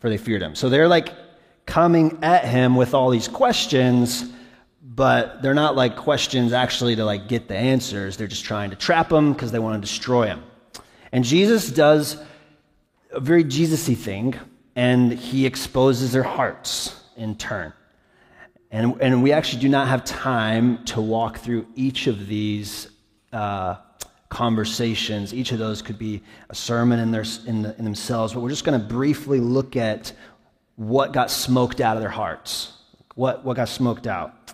for 0.00 0.10
they 0.10 0.18
feared 0.18 0.42
him. 0.42 0.54
So 0.54 0.68
they're 0.68 0.86
like 0.86 1.14
coming 1.64 2.18
at 2.20 2.44
him 2.44 2.76
with 2.76 2.92
all 2.92 3.08
these 3.08 3.26
questions, 3.26 4.30
but 4.82 5.40
they're 5.40 5.54
not 5.54 5.76
like 5.76 5.96
questions 5.96 6.52
actually 6.52 6.96
to 6.96 7.06
like 7.06 7.26
get 7.26 7.48
the 7.48 7.56
answers. 7.56 8.18
They're 8.18 8.26
just 8.26 8.44
trying 8.44 8.68
to 8.68 8.76
trap 8.76 9.10
him 9.10 9.32
because 9.32 9.50
they 9.50 9.58
want 9.58 9.80
to 9.80 9.80
destroy 9.80 10.26
him. 10.26 10.42
And 11.12 11.24
Jesus 11.24 11.70
does 11.70 12.18
a 13.10 13.20
very 13.20 13.44
Jesus-y 13.44 13.94
thing, 13.94 14.34
and 14.76 15.12
he 15.12 15.46
exposes 15.46 16.12
their 16.12 16.22
hearts 16.22 17.00
in 17.16 17.36
turn. 17.36 17.72
And, 18.70 19.00
and 19.00 19.22
we 19.22 19.32
actually 19.32 19.62
do 19.62 19.68
not 19.68 19.88
have 19.88 20.04
time 20.04 20.84
to 20.86 21.00
walk 21.00 21.38
through 21.38 21.66
each 21.74 22.06
of 22.06 22.26
these 22.26 22.90
uh, 23.32 23.76
conversations. 24.28 25.32
Each 25.32 25.52
of 25.52 25.58
those 25.58 25.80
could 25.80 25.98
be 25.98 26.22
a 26.50 26.54
sermon 26.54 26.98
in, 26.98 27.10
their, 27.10 27.24
in, 27.46 27.62
the, 27.62 27.74
in 27.78 27.84
themselves, 27.84 28.34
but 28.34 28.40
we're 28.40 28.50
just 28.50 28.64
going 28.64 28.78
to 28.78 28.86
briefly 28.86 29.40
look 29.40 29.76
at 29.76 30.12
what 30.76 31.12
got 31.12 31.30
smoked 31.30 31.80
out 31.80 31.96
of 31.96 32.02
their 32.02 32.10
hearts. 32.10 32.74
What, 33.14 33.44
what 33.44 33.56
got 33.56 33.68
smoked 33.68 34.06
out. 34.06 34.52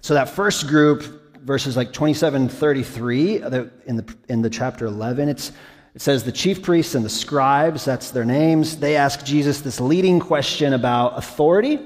So 0.00 0.14
that 0.14 0.28
first 0.28 0.68
group, 0.68 1.36
verses 1.42 1.76
like 1.76 1.92
27 1.92 2.48
33 2.48 3.42
in 3.42 3.50
the, 3.96 4.16
in 4.28 4.42
the 4.42 4.48
chapter 4.48 4.86
11, 4.86 5.28
it's, 5.28 5.52
it 5.96 6.02
says 6.02 6.22
the 6.22 6.30
chief 6.30 6.62
priests 6.62 6.94
and 6.94 7.04
the 7.04 7.10
scribes, 7.10 7.84
that's 7.84 8.12
their 8.12 8.24
names, 8.24 8.76
they 8.76 8.94
ask 8.94 9.24
Jesus 9.24 9.62
this 9.62 9.80
leading 9.80 10.20
question 10.20 10.74
about 10.74 11.18
authority 11.18 11.80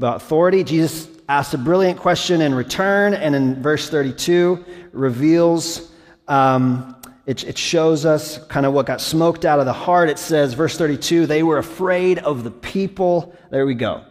about 0.00 0.16
authority. 0.16 0.64
Jesus 0.64 1.08
asks 1.28 1.52
a 1.52 1.58
brilliant 1.58 1.98
question 1.98 2.40
in 2.40 2.54
return, 2.54 3.12
and 3.12 3.34
in 3.34 3.62
verse 3.62 3.90
32 3.90 4.64
reveals, 4.92 5.92
um, 6.26 6.96
it, 7.26 7.44
it 7.44 7.58
shows 7.58 8.06
us 8.06 8.42
kind 8.46 8.64
of 8.64 8.72
what 8.72 8.86
got 8.86 9.02
smoked 9.02 9.44
out 9.44 9.58
of 9.58 9.66
the 9.66 9.74
heart. 9.74 10.08
It 10.08 10.18
says, 10.18 10.54
verse 10.54 10.78
32, 10.78 11.26
they 11.26 11.42
were 11.42 11.58
afraid 11.58 12.18
of 12.20 12.44
the 12.44 12.50
people. 12.50 13.36
There 13.50 13.66
we 13.66 13.74
go. 13.74 14.04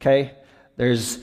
Okay? 0.00 0.32
There's 0.76 1.18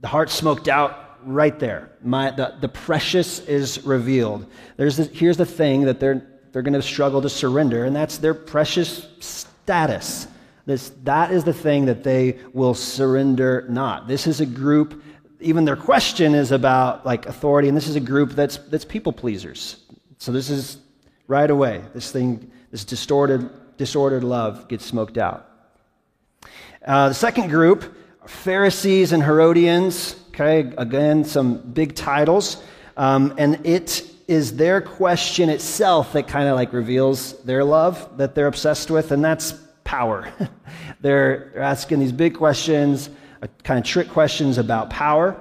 the 0.00 0.08
heart 0.08 0.30
smoked 0.30 0.68
out 0.68 1.09
right 1.24 1.58
there. 1.58 1.90
My, 2.02 2.30
the, 2.30 2.54
the 2.60 2.68
precious 2.68 3.40
is 3.40 3.84
revealed. 3.84 4.46
There's 4.76 4.96
the, 4.96 5.04
here's 5.04 5.36
the 5.36 5.46
thing 5.46 5.82
that 5.82 6.00
they're, 6.00 6.26
they're 6.52 6.62
going 6.62 6.74
to 6.74 6.82
struggle 6.82 7.22
to 7.22 7.28
surrender, 7.28 7.84
and 7.84 7.94
that's 7.94 8.18
their 8.18 8.34
precious 8.34 9.06
status. 9.20 10.26
This, 10.66 10.90
that 11.04 11.32
is 11.32 11.44
the 11.44 11.52
thing 11.52 11.86
that 11.86 12.04
they 12.04 12.38
will 12.52 12.74
surrender 12.74 13.66
not. 13.68 14.06
This 14.06 14.26
is 14.26 14.40
a 14.40 14.46
group, 14.46 15.02
even 15.40 15.64
their 15.64 15.76
question 15.76 16.34
is 16.34 16.52
about 16.52 17.06
like 17.06 17.26
authority, 17.26 17.68
and 17.68 17.76
this 17.76 17.88
is 17.88 17.96
a 17.96 18.00
group 18.00 18.32
that's, 18.32 18.56
that's 18.56 18.84
people 18.84 19.12
pleasers. 19.12 19.84
So 20.18 20.32
this 20.32 20.50
is 20.50 20.78
right 21.26 21.50
away, 21.50 21.82
this 21.94 22.12
thing, 22.12 22.50
this 22.70 22.84
distorted, 22.84 23.48
disordered 23.78 24.24
love 24.24 24.68
gets 24.68 24.84
smoked 24.84 25.16
out. 25.16 25.48
Uh, 26.84 27.08
the 27.08 27.14
second 27.14 27.48
group, 27.48 27.96
Pharisees 28.26 29.12
and 29.12 29.22
Herodians, 29.22 30.14
okay, 30.40 30.72
again, 30.78 31.22
some 31.22 31.58
big 31.58 31.94
titles. 31.94 32.62
Um, 32.96 33.34
and 33.36 33.66
it 33.66 34.02
is 34.26 34.56
their 34.56 34.80
question 34.80 35.50
itself 35.50 36.14
that 36.14 36.28
kind 36.28 36.48
of 36.48 36.54
like 36.54 36.72
reveals 36.72 37.42
their 37.42 37.62
love 37.62 38.16
that 38.16 38.34
they're 38.34 38.46
obsessed 38.46 38.90
with, 38.90 39.12
and 39.12 39.22
that's 39.22 39.52
power. 39.84 40.32
they're, 40.38 41.50
they're 41.52 41.62
asking 41.62 41.98
these 41.98 42.12
big 42.12 42.34
questions, 42.34 43.10
uh, 43.42 43.48
kind 43.64 43.78
of 43.78 43.84
trick 43.84 44.08
questions 44.08 44.56
about 44.56 44.88
power. 44.88 45.36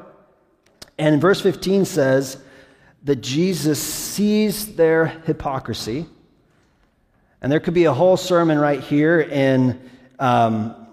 And 0.97 1.21
verse 1.21 1.39
15 1.39 1.85
says 1.85 2.37
that 3.03 3.17
Jesus 3.17 3.81
sees 3.81 4.75
their 4.75 5.05
hypocrisy. 5.05 6.07
And 7.41 7.49
there 7.49 7.61
could 7.61 7.73
be 7.73 7.85
a 7.85 7.93
whole 7.93 8.17
sermon 8.17 8.59
right 8.59 8.81
here 8.81 9.21
in 9.21 9.79
um, 10.19 10.87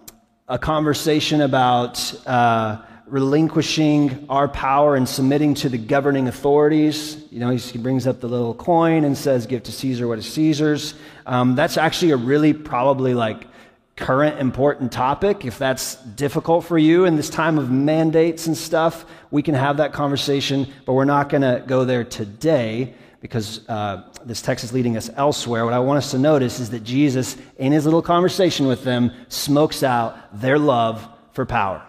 a 0.46 0.60
conversation 0.60 1.40
about 1.40 2.14
uh, 2.24 2.82
relinquishing 3.06 4.26
our 4.28 4.48
power 4.48 4.96
and 4.96 5.08
submitting 5.08 5.54
to 5.54 5.68
the 5.68 5.78
governing 5.78 6.26
authorities. 6.26 7.22
You 7.30 7.38
know, 7.38 7.50
he 7.50 7.78
brings 7.78 8.06
up 8.06 8.20
the 8.20 8.28
little 8.28 8.54
coin 8.54 9.04
and 9.04 9.16
says, 9.16 9.46
Give 9.46 9.62
to 9.62 9.72
Caesar 9.72 10.08
what 10.08 10.18
is 10.18 10.32
Caesar's. 10.32 10.94
Um, 11.24 11.54
that's 11.54 11.76
actually 11.76 12.10
a 12.10 12.16
really 12.16 12.52
probably 12.52 13.14
like 13.14 13.46
current 13.94 14.40
important 14.40 14.90
topic. 14.90 15.44
If 15.44 15.56
that's 15.56 15.94
difficult 15.96 16.64
for 16.64 16.78
you 16.78 17.04
in 17.04 17.16
this 17.16 17.30
time 17.30 17.58
of 17.58 17.70
mandates 17.70 18.46
and 18.46 18.56
stuff, 18.56 19.06
we 19.30 19.42
can 19.42 19.54
have 19.54 19.76
that 19.76 19.92
conversation, 19.92 20.70
but 20.84 20.94
we're 20.94 21.04
not 21.04 21.28
going 21.28 21.42
to 21.42 21.64
go 21.66 21.84
there 21.84 22.04
today 22.04 22.94
because 23.20 23.66
uh, 23.68 24.02
this 24.24 24.42
text 24.42 24.64
is 24.64 24.72
leading 24.72 24.96
us 24.96 25.10
elsewhere. 25.14 25.64
What 25.64 25.74
I 25.74 25.78
want 25.78 25.98
us 25.98 26.10
to 26.10 26.18
notice 26.18 26.60
is 26.60 26.70
that 26.70 26.84
Jesus, 26.84 27.36
in 27.56 27.72
his 27.72 27.84
little 27.84 28.02
conversation 28.02 28.66
with 28.66 28.84
them, 28.84 29.12
smokes 29.28 29.82
out 29.82 30.40
their 30.40 30.58
love 30.58 31.08
for 31.32 31.46
power 31.46 31.86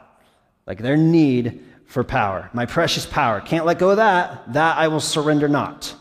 like 0.67 0.79
their 0.79 0.97
need 0.97 1.63
for 1.87 2.03
power. 2.03 2.49
My 2.53 2.65
precious 2.65 3.05
power. 3.05 3.39
Can't 3.41 3.65
let 3.65 3.79
go 3.79 3.89
of 3.89 3.97
that. 3.97 4.53
That 4.53 4.77
I 4.77 4.89
will 4.89 4.99
surrender 4.99 5.47
not. 5.47 5.95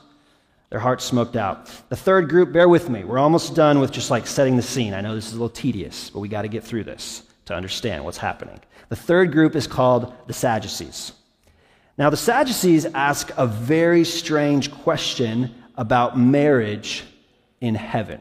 Their 0.71 0.81
hearts 0.81 1.05
smoked 1.05 1.37
out. 1.37 1.71
The 1.89 1.97
third 1.97 2.29
group, 2.29 2.53
bear 2.53 2.69
with 2.69 2.91
me. 2.91 3.05
We're 3.05 3.21
almost 3.21 3.55
done 3.55 3.79
with 3.79 3.93
just 3.93 4.11
like 4.11 4.27
setting 4.27 4.57
the 4.57 4.63
scene. 4.63 4.93
I 4.95 5.01
know 5.01 5.15
this 5.15 5.27
is 5.29 5.33
a 5.33 5.37
little 5.37 5.49
tedious, 5.49 6.11
but 6.11 6.19
we 6.19 6.29
got 6.29 6.43
to 6.43 6.49
get 6.49 6.65
through 6.65 6.85
this 6.85 7.23
to 7.45 7.55
understand 7.55 8.05
what's 8.05 8.19
happening. 8.19 8.61
The 8.89 8.97
third 8.97 9.31
group 9.31 9.55
is 9.55 9.69
called 9.69 10.13
the 10.27 10.33
Sadducees. 10.33 11.13
Now, 11.97 12.11
the 12.11 12.17
Sadducees 12.17 12.85
ask 12.87 13.31
a 13.37 13.47
very 13.47 14.05
strange 14.05 14.73
question 14.73 15.55
about 15.77 16.19
marriage 16.19 17.05
in 17.61 17.77
heaven. 17.77 18.21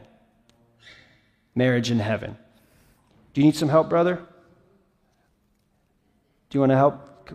marriage 1.54 1.90
in 1.90 1.98
heaven. 1.98 2.36
Do 3.34 3.40
you 3.40 3.46
need 3.46 3.56
some 3.56 3.68
help, 3.68 3.88
brother? 3.88 4.20
Do 6.50 6.56
you 6.56 6.60
want 6.60 6.70
to 6.70 6.76
help? 6.76 7.30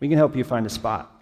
We 0.00 0.08
can 0.08 0.18
help 0.18 0.36
you 0.36 0.44
find 0.44 0.66
a 0.66 0.70
spot. 0.70 1.12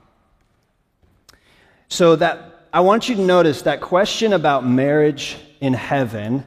So 1.88 2.16
that 2.16 2.66
I 2.72 2.80
want 2.80 3.08
you 3.08 3.14
to 3.14 3.22
notice 3.22 3.62
that 3.62 3.80
question 3.80 4.32
about 4.32 4.66
marriage 4.66 5.36
in 5.60 5.74
heaven. 5.74 6.44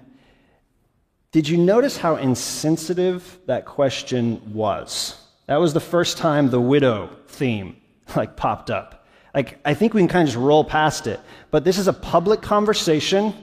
Did 1.32 1.48
you 1.48 1.58
notice 1.58 1.98
how 1.98 2.18
insensitive 2.18 3.40
that 3.46 3.66
question 3.66 4.54
was? 4.54 5.16
That 5.46 5.58
was 5.58 5.74
the 5.74 5.80
first 5.80 6.18
time 6.18 6.50
the 6.50 6.60
widow 6.60 7.10
theme 7.28 7.78
like 8.16 8.36
popped 8.36 8.70
up. 8.70 9.08
Like 9.34 9.60
I 9.64 9.74
think 9.74 9.94
we 9.94 10.02
can 10.02 10.08
kind 10.08 10.28
of 10.28 10.34
just 10.34 10.44
roll 10.44 10.64
past 10.64 11.08
it. 11.08 11.20
But 11.52 11.64
this 11.64 11.78
is 11.78 11.88
a 11.88 11.94
public 11.94 12.42
conversation 12.42 13.34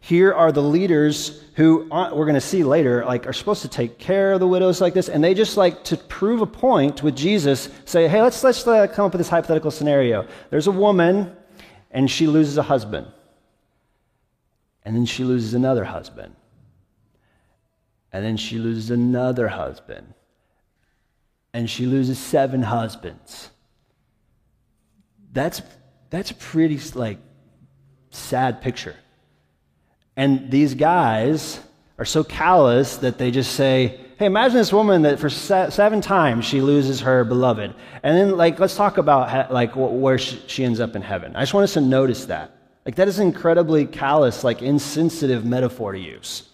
here 0.00 0.32
are 0.32 0.50
the 0.50 0.62
leaders 0.62 1.42
who 1.56 1.90
uh, 1.92 2.10
we're 2.14 2.24
going 2.24 2.34
to 2.34 2.40
see 2.40 2.64
later 2.64 3.04
like 3.04 3.26
are 3.26 3.32
supposed 3.32 3.62
to 3.62 3.68
take 3.68 3.98
care 3.98 4.32
of 4.32 4.40
the 4.40 4.48
widows 4.48 4.80
like 4.80 4.94
this 4.94 5.08
and 5.08 5.22
they 5.22 5.34
just 5.34 5.56
like 5.56 5.84
to 5.84 5.96
prove 5.96 6.40
a 6.40 6.46
point 6.46 7.02
with 7.02 7.14
jesus 7.14 7.68
say 7.84 8.08
hey 8.08 8.22
let's 8.22 8.42
let's 8.42 8.66
uh, 8.66 8.86
come 8.86 9.04
up 9.04 9.12
with 9.12 9.20
this 9.20 9.28
hypothetical 9.28 9.70
scenario. 9.70 10.26
There's 10.48 10.66
a 10.66 10.72
woman 10.72 11.36
and 11.90 12.10
she 12.10 12.26
loses 12.26 12.56
a 12.56 12.62
husband. 12.62 13.06
And 14.84 14.96
then 14.96 15.04
she 15.04 15.24
loses 15.24 15.54
another 15.54 15.84
husband. 15.84 16.34
And 18.12 18.24
then 18.24 18.36
she 18.36 18.58
loses 18.58 18.90
another 18.90 19.48
husband. 19.48 20.14
And 21.52 21.68
she 21.68 21.86
loses 21.86 22.18
seven 22.18 22.62
husbands. 22.62 23.50
That's 25.32 25.62
that's 26.10 26.30
a 26.30 26.34
pretty 26.34 26.78
like 26.94 27.18
sad 28.10 28.62
picture 28.62 28.96
and 30.16 30.50
these 30.50 30.74
guys 30.74 31.60
are 31.98 32.04
so 32.04 32.24
callous 32.24 32.96
that 32.98 33.18
they 33.18 33.30
just 33.30 33.54
say, 33.54 34.00
hey, 34.18 34.26
imagine 34.26 34.58
this 34.58 34.72
woman 34.72 35.02
that 35.02 35.18
for 35.18 35.30
seven 35.30 36.00
times 36.00 36.44
she 36.44 36.60
loses 36.60 37.00
her 37.00 37.24
beloved. 37.24 37.74
And 38.02 38.16
then, 38.16 38.36
like, 38.36 38.58
let's 38.58 38.76
talk 38.76 38.98
about, 38.98 39.50
like, 39.50 39.72
where 39.74 40.18
she 40.18 40.64
ends 40.64 40.78
up 40.78 40.94
in 40.94 41.02
heaven. 41.02 41.34
I 41.34 41.40
just 41.40 41.54
want 41.54 41.64
us 41.64 41.74
to 41.74 41.80
notice 41.80 42.26
that. 42.26 42.54
Like, 42.84 42.96
that 42.96 43.08
is 43.08 43.18
incredibly 43.18 43.86
callous, 43.86 44.44
like, 44.44 44.62
insensitive 44.62 45.44
metaphor 45.44 45.92
to 45.92 45.98
use. 45.98 46.48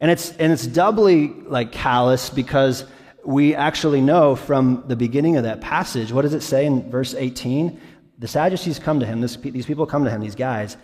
And 0.00 0.10
it's, 0.10 0.30
and 0.38 0.52
it's 0.52 0.66
doubly, 0.66 1.28
like, 1.28 1.72
callous 1.72 2.30
because 2.30 2.86
we 3.24 3.54
actually 3.54 4.00
know 4.00 4.34
from 4.34 4.84
the 4.86 4.96
beginning 4.96 5.36
of 5.36 5.44
that 5.44 5.60
passage, 5.60 6.12
what 6.12 6.22
does 6.22 6.34
it 6.34 6.42
say 6.42 6.64
in 6.64 6.90
verse 6.90 7.14
18? 7.14 7.78
The 8.18 8.28
Sadducees 8.28 8.78
come 8.78 9.00
to 9.00 9.06
him, 9.06 9.20
this, 9.20 9.36
these 9.36 9.66
people 9.66 9.86
come 9.86 10.04
to 10.04 10.10
him, 10.10 10.20
these 10.20 10.34
guys, 10.34 10.76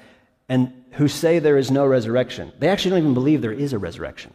and 0.48 0.72
who 0.92 1.08
say 1.08 1.38
there 1.38 1.58
is 1.58 1.70
no 1.70 1.86
resurrection. 1.86 2.52
They 2.58 2.68
actually 2.68 2.90
don't 2.90 3.00
even 3.00 3.14
believe 3.14 3.42
there 3.42 3.52
is 3.52 3.72
a 3.72 3.78
resurrection. 3.78 4.32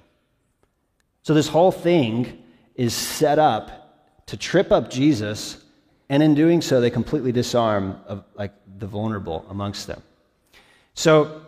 So 1.23 1.33
this 1.33 1.47
whole 1.47 1.71
thing 1.71 2.43
is 2.75 2.93
set 2.93 3.39
up 3.39 4.25
to 4.27 4.37
trip 4.37 4.71
up 4.71 4.89
Jesus, 4.89 5.63
and 6.09 6.23
in 6.23 6.35
doing 6.35 6.61
so, 6.61 6.81
they 6.81 6.89
completely 6.89 7.31
disarm 7.31 7.99
of, 8.07 8.23
like 8.35 8.53
the 8.79 8.87
vulnerable 8.87 9.45
amongst 9.49 9.87
them. 9.87 10.01
So 10.93 11.41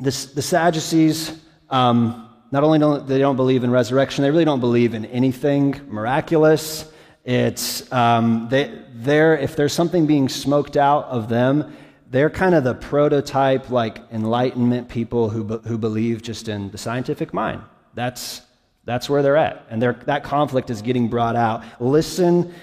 this, 0.00 0.26
the 0.26 0.42
Sadducees, 0.42 1.38
um, 1.70 2.28
not 2.50 2.64
only 2.64 2.78
don't 2.78 3.06
they 3.06 3.18
don't 3.18 3.36
believe 3.36 3.62
in 3.62 3.70
resurrection, 3.70 4.22
they 4.22 4.30
really 4.30 4.44
don't 4.44 4.60
believe 4.60 4.94
in 4.94 5.04
anything 5.06 5.80
miraculous. 5.88 6.90
It's 7.24 7.90
um, 7.92 8.48
they, 8.48 8.70
if 9.04 9.54
there's 9.54 9.72
something 9.72 10.06
being 10.06 10.28
smoked 10.28 10.76
out 10.76 11.04
of 11.06 11.28
them, 11.28 11.76
they're 12.10 12.30
kind 12.30 12.54
of 12.54 12.64
the 12.64 12.74
prototype, 12.74 13.70
like 13.70 13.98
Enlightenment 14.10 14.88
people 14.88 15.28
who, 15.28 15.44
who 15.58 15.76
believe 15.76 16.22
just 16.22 16.48
in 16.48 16.70
the 16.70 16.78
scientific 16.78 17.34
mind. 17.34 17.62
That's, 17.94 18.40
that's 18.84 19.10
where 19.10 19.22
they're 19.22 19.36
at. 19.36 19.66
And 19.68 19.82
that 19.82 20.24
conflict 20.24 20.70
is 20.70 20.80
getting 20.80 21.08
brought 21.08 21.36
out. 21.36 21.62
Listen 21.80 22.54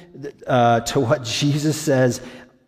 uh, 0.48 0.82
to 0.82 1.00
what 1.00 1.24
Jesus 1.24 1.80
says. 1.80 2.22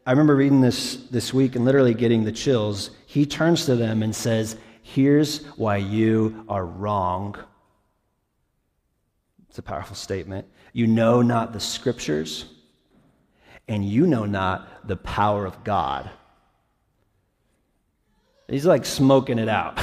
I 0.05 0.11
remember 0.11 0.35
reading 0.35 0.61
this 0.61 0.95
this 1.11 1.33
week 1.33 1.55
and 1.55 1.65
literally 1.65 1.93
getting 1.93 2.23
the 2.23 2.31
chills. 2.31 2.91
He 3.07 3.25
turns 3.25 3.65
to 3.65 3.75
them 3.75 4.03
and 4.03 4.15
says, 4.15 4.55
Here's 4.83 5.43
why 5.57 5.77
you 5.77 6.45
are 6.47 6.65
wrong. 6.65 7.35
It's 9.49 9.57
a 9.57 9.63
powerful 9.63 9.95
statement. 9.95 10.47
You 10.71 10.87
know 10.87 11.21
not 11.21 11.51
the 11.51 11.59
scriptures, 11.59 12.45
and 13.67 13.83
you 13.83 14.07
know 14.07 14.25
not 14.25 14.87
the 14.87 14.95
power 14.95 15.45
of 15.45 15.63
God. 15.65 16.09
He's 18.47 18.65
like 18.65 18.85
smoking 18.85 19.39
it 19.39 19.49
out. 19.49 19.77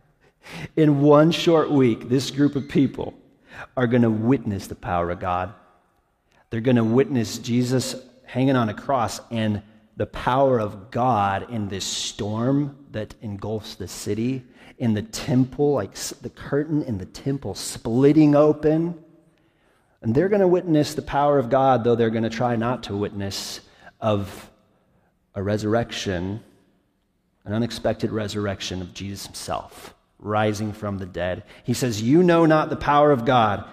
In 0.76 1.00
one 1.00 1.30
short 1.30 1.70
week, 1.70 2.08
this 2.08 2.30
group 2.30 2.54
of 2.54 2.68
people 2.68 3.14
are 3.76 3.86
going 3.86 4.02
to 4.02 4.10
witness 4.10 4.66
the 4.66 4.74
power 4.74 5.10
of 5.10 5.20
God. 5.20 5.54
They're 6.50 6.60
going 6.60 6.76
to 6.76 6.84
witness 6.84 7.38
Jesus 7.38 7.96
hanging 8.24 8.56
on 8.56 8.68
a 8.68 8.74
cross 8.74 9.20
and 9.30 9.62
the 9.96 10.06
power 10.06 10.60
of 10.60 10.90
God 10.90 11.50
in 11.50 11.68
this 11.68 11.84
storm 11.84 12.86
that 12.92 13.14
engulfs 13.20 13.74
the 13.74 13.88
city, 13.88 14.44
in 14.78 14.94
the 14.94 15.02
temple, 15.02 15.72
like 15.72 15.94
the 15.94 16.30
curtain 16.30 16.82
in 16.82 16.98
the 16.98 17.06
temple 17.06 17.54
splitting 17.54 18.36
open. 18.36 19.02
And 20.02 20.14
they're 20.14 20.28
going 20.28 20.40
to 20.40 20.48
witness 20.48 20.94
the 20.94 21.02
power 21.02 21.38
of 21.38 21.50
God, 21.50 21.82
though 21.82 21.96
they're 21.96 22.10
going 22.10 22.22
to 22.22 22.30
try 22.30 22.54
not 22.54 22.84
to 22.84 22.96
witness 22.96 23.60
of 24.00 24.50
a 25.34 25.42
resurrection 25.42 26.44
an 27.48 27.54
unexpected 27.54 28.12
resurrection 28.12 28.82
of 28.82 28.92
Jesus 28.92 29.24
himself, 29.24 29.94
rising 30.18 30.70
from 30.70 30.98
the 30.98 31.06
dead. 31.06 31.44
He 31.64 31.72
says, 31.72 32.02
You 32.02 32.22
know 32.22 32.44
not 32.44 32.68
the 32.68 32.76
power 32.76 33.10
of 33.10 33.24
God. 33.24 33.64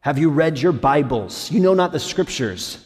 Have 0.00 0.18
you 0.18 0.30
read 0.30 0.60
your 0.60 0.70
Bibles? 0.70 1.50
You 1.50 1.58
know 1.58 1.74
not 1.74 1.90
the 1.90 1.98
scriptures. 1.98 2.78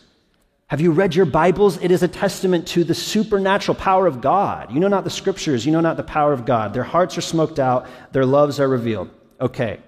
Have 0.69 0.81
you 0.81 0.91
read 0.91 1.15
your 1.15 1.27
Bibles? 1.27 1.77
It 1.83 1.91
is 1.91 2.03
a 2.03 2.09
testament 2.09 2.67
to 2.69 2.83
the 2.83 2.95
supernatural 2.95 3.75
power 3.75 4.07
of 4.07 4.23
God. 4.23 4.73
You 4.73 4.81
know 4.81 4.89
not 4.89 5.05
the 5.05 5.11
scriptures. 5.11 5.67
You 5.67 5.73
know 5.73 5.83
not 5.83 5.99
the 5.99 6.03
power 6.03 6.33
of 6.33 6.47
God. 6.47 6.73
Their 6.73 6.83
hearts 6.83 7.19
are 7.19 7.23
smoked 7.23 7.59
out, 7.59 7.87
their 8.13 8.25
loves 8.25 8.59
are 8.59 8.69
revealed. 8.69 9.11
Okay. 9.39 9.81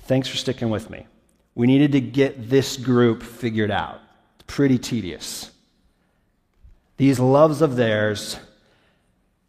Thanks 0.00 0.28
for 0.28 0.36
sticking 0.36 0.68
with 0.68 0.90
me. 0.90 1.06
We 1.54 1.66
needed 1.66 1.92
to 1.92 2.00
get 2.02 2.50
this 2.50 2.76
group 2.76 3.22
figured 3.22 3.70
out. 3.70 4.00
It's 4.34 4.54
pretty 4.54 4.78
tedious. 4.78 5.50
These 6.98 7.18
loves 7.18 7.62
of 7.62 7.76
theirs 7.76 8.38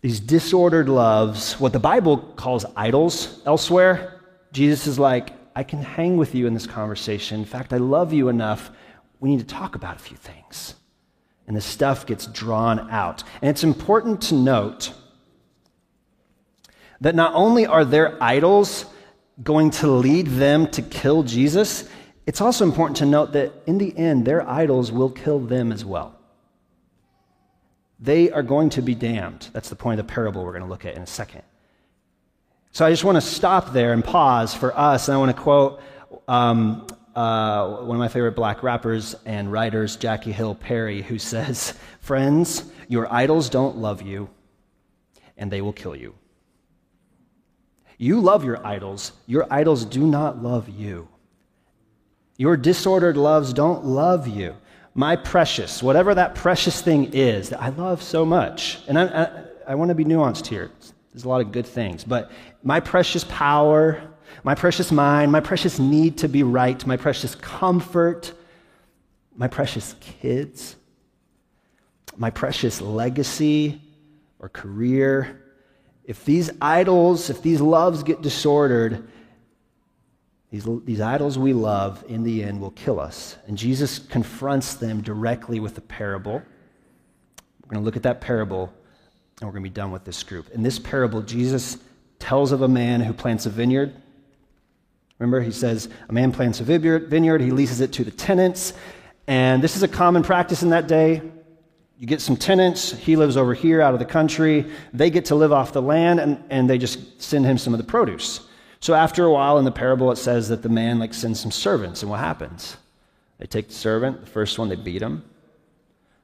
these 0.02 0.20
disordered 0.20 0.88
loves, 0.88 1.60
what 1.60 1.74
the 1.74 1.80
Bible 1.80 2.18
calls 2.18 2.66
idols 2.76 3.42
elsewhere. 3.46 4.22
Jesus 4.54 4.88
is 4.88 4.98
like, 4.98 5.34
I 5.56 5.64
can 5.64 5.82
hang 5.82 6.16
with 6.16 6.36
you 6.36 6.48
in 6.48 6.54
this 6.54 6.68
conversation. 6.68 7.40
In 7.40 7.46
fact, 7.46 7.74
I 7.74 7.78
love 7.78 8.14
you 8.14 8.30
enough. 8.30 8.72
We 9.20 9.30
need 9.30 9.40
to 9.40 9.46
talk 9.46 9.76
about 9.76 9.98
a 9.98 10.00
few 10.00 10.16
things. 10.16 10.76
And 11.48 11.58
the 11.58 11.62
stuff 11.62 12.06
gets 12.06 12.28
drawn 12.28 12.90
out. 12.90 13.24
And 13.42 13.50
it's 13.50 13.64
important 13.64 14.22
to 14.24 14.36
note 14.36 14.94
that 17.02 17.16
not 17.16 17.34
only 17.34 17.66
are 17.66 17.84
their 17.84 18.22
idols 18.24 18.86
going 19.44 19.72
to 19.72 19.88
lead 19.88 20.28
them 20.28 20.68
to 20.68 20.82
kill 20.82 21.24
Jesus, 21.24 21.90
it's 22.26 22.40
also 22.40 22.64
important 22.64 22.98
to 22.98 23.06
note 23.06 23.34
that 23.34 23.52
in 23.66 23.78
the 23.78 23.98
end, 23.98 24.26
their 24.26 24.48
idols 24.48 24.92
will 24.92 25.10
kill 25.10 25.40
them 25.40 25.72
as 25.72 25.84
well 25.84 26.19
they 28.00 28.32
are 28.32 28.44
going 28.44 28.70
to 28.72 28.82
be 28.82 28.96
damned. 28.96 29.50
That's 29.52 29.70
the 29.70 29.76
point 29.76 30.00
of 30.00 30.08
the 30.08 30.14
parable 30.14 30.44
we're 30.44 30.54
going 30.54 30.64
to 30.64 30.70
look 30.70 30.86
at 30.86 30.96
in 30.96 31.02
a 31.02 31.08
second. 31.08 31.44
So 32.72 32.86
I 32.86 32.92
just 32.92 33.04
want 33.04 33.16
to 33.18 33.22
stop 33.22 33.74
there 33.74 33.94
and 33.94 34.04
pause 34.04 34.54
for 34.54 34.78
us, 34.78 35.08
and 35.08 35.16
I 35.16 35.18
want 35.18 35.36
to 35.36 35.42
quote 35.42 35.82
um, 36.28 36.88
uh, 37.16 37.78
one 37.78 37.96
of 37.96 38.00
my 38.00 38.08
favorite 38.08 38.36
black 38.36 38.64
rappers 38.64 39.16
and 39.26 39.52
writers, 39.52 39.96
Jackie 39.98 40.32
Hill 40.32 40.56
Perry, 40.56 41.02
who 41.02 41.20
says, 41.20 41.74
Friends, 42.00 42.72
your 42.88 43.12
idols 43.12 43.50
don't 43.50 43.78
love 43.78 44.02
you, 44.02 44.30
and 45.38 45.52
they 45.52 45.62
will 45.62 45.74
kill 45.74 45.96
you. 45.96 46.14
You 47.98 48.22
love 48.22 48.46
your 48.46 48.66
idols, 48.66 49.12
your 49.26 49.46
idols 49.52 49.84
do 49.84 50.08
not 50.08 50.42
love 50.42 50.70
you. 50.70 51.10
Your 52.38 52.56
disordered 52.56 53.18
loves 53.18 53.52
don't 53.52 53.84
love 53.84 54.26
you 54.26 54.56
my 54.94 55.16
precious, 55.16 55.82
whatever 55.84 56.16
that 56.16 56.36
precious 56.36 56.82
thing 56.82 57.14
is 57.14 57.50
that 57.50 57.62
I 57.62 57.70
love 57.70 58.02
so 58.02 58.26
much. 58.26 58.80
And 58.88 58.98
I, 59.00 59.06
I, 59.06 59.44
I 59.70 59.76
want 59.76 59.90
to 59.90 59.96
be 59.96 60.06
nuanced 60.06 60.48
here. 60.48 60.72
There's 61.14 61.24
a 61.24 61.30
lot 61.30 61.42
of 61.42 61.52
good 61.52 61.68
things. 61.68 62.04
But 62.04 62.32
my 62.64 62.80
precious 62.80 63.24
power, 63.26 64.02
my 64.44 64.56
precious 64.56 64.92
mind, 64.92 65.32
my 65.32 65.40
precious 65.40 65.80
need 65.80 66.18
to 66.20 66.28
be 66.28 66.44
right, 66.44 66.86
my 66.86 66.98
precious 66.98 67.36
comfort, 67.36 68.34
my 69.36 69.48
precious 69.48 69.96
kids, 70.00 70.76
my 72.18 72.30
precious 72.30 72.82
legacy 72.82 73.82
or 74.40 74.50
career, 74.50 75.44
if 76.04 76.26
these 76.26 76.50
idols, 76.60 77.30
if 77.30 77.42
these 77.44 77.62
loves 77.62 78.02
get 78.02 78.22
disordered, 78.22 79.08
these, 80.52 80.68
these 80.84 81.00
idols 81.00 81.38
we 81.38 81.54
love, 81.54 82.04
in 82.08 82.24
the 82.24 82.44
end, 82.44 82.60
will 82.60 82.72
kill 82.72 83.00
us. 83.00 83.38
And 83.48 83.58
Jesus 83.58 84.00
confronts 84.00 84.74
them 84.74 85.02
directly 85.02 85.60
with 85.60 85.78
a 85.78 85.82
parable. 85.82 86.42
We're 87.64 87.70
going 87.70 87.82
to 87.82 87.86
look 87.86 87.96
at 87.96 88.04
that 88.04 88.20
parable, 88.20 88.74
and 89.40 89.48
we're 89.48 89.54
going 89.54 89.64
to 89.64 89.70
be 89.70 89.74
done 89.74 89.92
with 89.92 90.06
this 90.06 90.24
group. 90.24 90.50
In 90.50 90.64
this 90.64 90.80
parable, 90.80 91.22
Jesus 91.22 91.78
tells 92.18 92.52
of 92.52 92.64
a 92.64 92.68
man 92.68 93.00
who 93.00 93.14
plants 93.14 93.46
a 93.46 93.52
vineyard. 93.52 93.94
Remember, 95.20 95.40
he 95.40 95.52
says, 95.52 95.88
A 96.08 96.14
man 96.14 96.32
plants 96.32 96.62
a 96.62 96.64
vineyard, 96.64 97.42
he 97.42 97.52
leases 97.52 97.80
it 97.82 97.94
to 97.94 98.04
the 98.04 98.12
tenants. 98.12 98.74
And 99.28 99.62
this 99.62 99.76
is 99.76 99.84
a 99.84 99.88
common 99.88 100.24
practice 100.24 100.64
in 100.64 100.70
that 100.70 100.88
day. 100.88 101.22
You 102.00 102.08
get 102.08 102.22
some 102.22 102.38
tenants, 102.38 102.92
he 102.92 103.16
lives 103.18 103.38
over 103.38 103.54
here 103.54 103.82
out 103.82 103.94
of 103.94 104.00
the 104.00 104.06
country. 104.06 104.66
They 104.94 105.12
get 105.12 105.26
to 105.26 105.36
live 105.36 105.52
off 105.52 105.74
the 105.74 105.82
land, 105.82 106.20
and, 106.20 106.44
and 106.50 106.68
they 106.68 106.80
just 106.80 107.22
send 107.22 107.46
him 107.46 107.60
some 107.60 107.74
of 107.74 107.78
the 107.78 107.84
produce. 107.84 108.49
So 108.82 108.94
after 108.94 109.26
a 109.26 109.32
while 109.32 109.58
in 109.58 109.66
the 109.66 109.72
parable, 109.72 110.12
it 110.12 110.18
says 110.18 110.48
that 110.50 110.62
the 110.62 110.70
man 110.70 111.00
like 111.00 111.14
sends 111.14 111.40
some 111.40 111.52
servants, 111.52 112.02
and 112.02 112.10
what 112.10 112.20
happens? 112.20 112.78
They 113.38 113.46
take 113.46 113.68
the 113.68 113.74
servant, 113.74 114.22
the 114.22 114.28
first 114.28 114.58
one, 114.58 114.70
they 114.70 114.76
beat 114.76 115.02
him. 115.02 115.24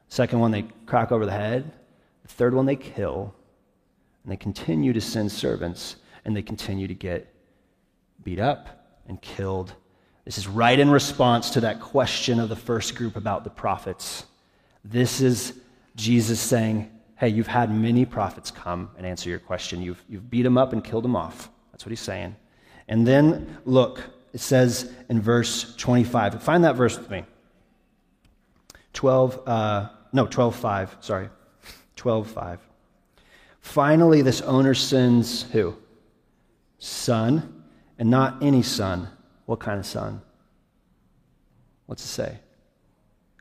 Second 0.10 0.40
one, 0.40 0.52
they 0.52 0.66
crack 0.86 1.12
over 1.12 1.26
the 1.26 1.32
head. 1.32 1.72
The 2.24 2.30
third 2.30 2.54
one, 2.54 2.66
they 2.66 2.76
kill. 2.76 3.34
And 4.24 4.32
they 4.32 4.38
continue 4.38 4.94
to 4.94 5.02
send 5.02 5.32
servants, 5.32 5.98
and 6.24 6.36
they 6.36 6.42
continue 6.42 6.88
to 6.88 6.94
get 6.94 7.34
beat 8.24 8.40
up 8.40 9.02
and 9.08 9.22
killed. 9.22 9.74
This 10.24 10.38
is 10.38 10.48
right 10.48 10.80
in 10.80 10.90
response 10.90 11.52
to 11.52 11.62
that 11.62 11.80
question 11.80 12.40
of 12.40 12.50
the 12.50 12.56
first 12.56 12.96
group 12.96 13.16
about 13.16 13.44
the 13.44 13.50
prophets. 13.50 14.26
This 14.84 15.22
is 15.22 15.60
Jesus 15.96 16.40
saying, 16.40 16.92
Hey, 17.18 17.30
you've 17.30 17.48
had 17.48 17.74
many 17.74 18.06
prophets 18.06 18.52
come 18.52 18.90
and 18.98 19.06
answer 19.06 19.30
your 19.30 19.40
question. 19.40 19.82
You've, 19.82 20.04
you've 20.10 20.30
beat 20.30 20.42
them 20.42 20.58
up 20.58 20.74
and 20.74 20.84
killed 20.84 21.06
them 21.06 21.16
off. 21.16 21.50
That's 21.72 21.86
what 21.86 21.92
he's 21.92 22.02
saying. 22.02 22.36
And 22.88 23.06
then 23.06 23.58
look, 23.66 24.04
it 24.34 24.42
says 24.42 24.92
in 25.10 25.22
verse 25.22 25.76
25. 25.76 26.44
Find 26.44 26.64
that 26.64 26.76
verse 26.76 26.98
with 26.98 27.10
me. 27.10 27.24
12, 28.94 29.48
uh, 29.48 29.90
no, 30.14 30.26
12, 30.26 30.56
5, 30.56 30.98
sorry. 31.02 31.30
12, 31.96 32.28
5. 32.28 32.60
Finally, 33.62 34.22
this 34.22 34.42
owner 34.42 34.74
sends 34.74 35.44
who? 35.44 35.76
Son, 36.80 37.64
and 37.98 38.10
not 38.10 38.42
any 38.42 38.62
son. 38.62 39.08
What 39.46 39.60
kind 39.60 39.80
of 39.80 39.86
son? 39.86 40.22
What's 41.86 42.04
it 42.04 42.08
say? 42.08 42.40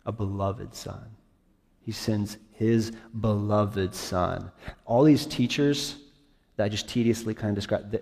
A 0.06 0.12
beloved 0.12 0.74
son. 0.74 1.16
He 1.80 1.92
sends 1.92 2.38
his 2.52 2.92
beloved 3.20 3.94
son. 3.94 4.50
All 4.84 5.04
these 5.04 5.26
teachers 5.26 5.96
that 6.56 6.64
I 6.64 6.68
just 6.68 6.88
tediously 6.88 7.34
kind 7.34 7.50
of 7.50 7.54
described, 7.56 7.98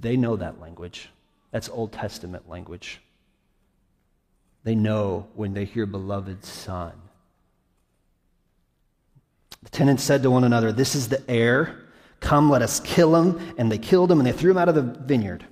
they 0.00 0.16
know 0.16 0.36
that 0.36 0.60
language. 0.60 1.10
That's 1.50 1.68
Old 1.68 1.92
Testament 1.92 2.48
language. 2.48 3.00
They 4.64 4.74
know 4.74 5.26
when 5.34 5.54
they 5.54 5.64
hear 5.64 5.86
beloved 5.86 6.44
son. 6.44 6.92
The 9.62 9.70
tenants 9.70 10.02
said 10.02 10.22
to 10.22 10.30
one 10.30 10.44
another, 10.44 10.72
This 10.72 10.94
is 10.94 11.08
the 11.08 11.22
heir. 11.28 11.84
Come, 12.20 12.50
let 12.50 12.62
us 12.62 12.80
kill 12.80 13.16
him. 13.16 13.54
And 13.56 13.72
they 13.72 13.78
killed 13.78 14.10
him 14.10 14.18
and 14.18 14.26
they 14.26 14.32
threw 14.32 14.50
him 14.50 14.58
out 14.58 14.68
of 14.68 14.74
the 14.74 14.82
vineyard. 14.82 15.44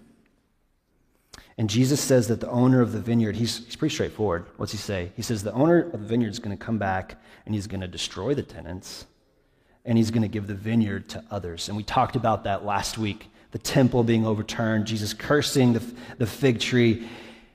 And 1.56 1.68
Jesus 1.68 2.00
says 2.00 2.28
that 2.28 2.40
the 2.40 2.48
owner 2.50 2.80
of 2.80 2.92
the 2.92 3.00
vineyard, 3.00 3.34
he's, 3.34 3.64
he's 3.64 3.74
pretty 3.74 3.92
straightforward. 3.94 4.46
What's 4.58 4.72
he 4.72 4.78
say? 4.78 5.10
He 5.16 5.22
says 5.22 5.42
the 5.42 5.52
owner 5.52 5.90
of 5.90 5.92
the 5.92 6.06
vineyard 6.06 6.28
is 6.28 6.38
going 6.38 6.56
to 6.56 6.64
come 6.64 6.78
back 6.78 7.16
and 7.46 7.54
he's 7.54 7.66
going 7.66 7.80
to 7.80 7.88
destroy 7.88 8.34
the 8.34 8.44
tenants 8.44 9.06
and 9.84 9.98
he's 9.98 10.10
going 10.10 10.22
to 10.22 10.28
give 10.28 10.46
the 10.46 10.54
vineyard 10.54 11.08
to 11.08 11.24
others. 11.30 11.68
And 11.68 11.76
we 11.76 11.82
talked 11.82 12.14
about 12.14 12.44
that 12.44 12.64
last 12.64 12.96
week 12.96 13.28
the 13.50 13.58
temple 13.58 14.04
being 14.04 14.26
overturned, 14.26 14.86
Jesus 14.86 15.14
cursing 15.14 15.72
the, 15.72 15.82
the 16.18 16.26
fig 16.26 16.60
tree. 16.60 17.08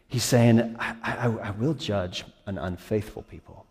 He's 0.08 0.24
saying, 0.24 0.76
I, 0.80 0.96
I, 1.04 1.28
I 1.28 1.52
will 1.52 1.74
judge 1.74 2.26
an 2.46 2.58
unfaithful 2.58 3.24
people. 3.24 3.66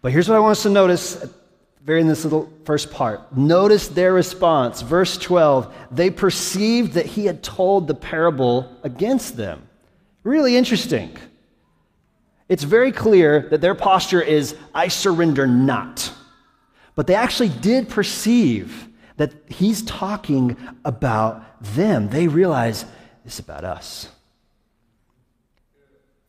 But 0.00 0.12
here's 0.12 0.28
what 0.28 0.36
I 0.36 0.40
want 0.40 0.52
us 0.52 0.62
to 0.64 0.70
notice 0.70 1.24
very 1.84 2.00
in 2.00 2.06
this 2.06 2.24
little 2.24 2.50
first 2.64 2.92
part. 2.92 3.36
Notice 3.36 3.88
their 3.88 4.12
response. 4.12 4.82
Verse 4.82 5.16
12, 5.18 5.74
they 5.90 6.10
perceived 6.10 6.92
that 6.92 7.06
he 7.06 7.26
had 7.26 7.42
told 7.42 7.88
the 7.88 7.94
parable 7.94 8.72
against 8.84 9.36
them. 9.36 9.62
Really 10.22 10.56
interesting. 10.56 11.16
It's 12.48 12.62
very 12.62 12.92
clear 12.92 13.48
that 13.50 13.60
their 13.60 13.74
posture 13.74 14.22
is, 14.22 14.54
I 14.74 14.88
surrender 14.88 15.46
not. 15.46 16.12
But 16.94 17.06
they 17.06 17.14
actually 17.14 17.48
did 17.48 17.88
perceive 17.88 18.88
that 19.16 19.32
he's 19.48 19.82
talking 19.82 20.56
about 20.84 21.42
them. 21.62 22.08
They 22.08 22.28
realize 22.28 22.84
it's 23.24 23.38
about 23.38 23.64
us. 23.64 24.08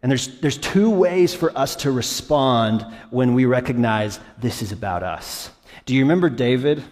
And 0.02 0.12
there's, 0.12 0.40
there's 0.42 0.58
two 0.58 0.90
ways 0.90 1.34
for 1.34 1.58
us 1.58 1.78
to 1.78 1.92
respond 1.92 2.86
when 3.10 3.34
we 3.34 3.46
recognize 3.46 4.20
this 4.38 4.62
is 4.62 4.72
about 4.74 5.02
us. 5.02 5.50
Do 5.86 5.96
you 5.96 6.02
remember 6.02 6.30
David? 6.30 6.84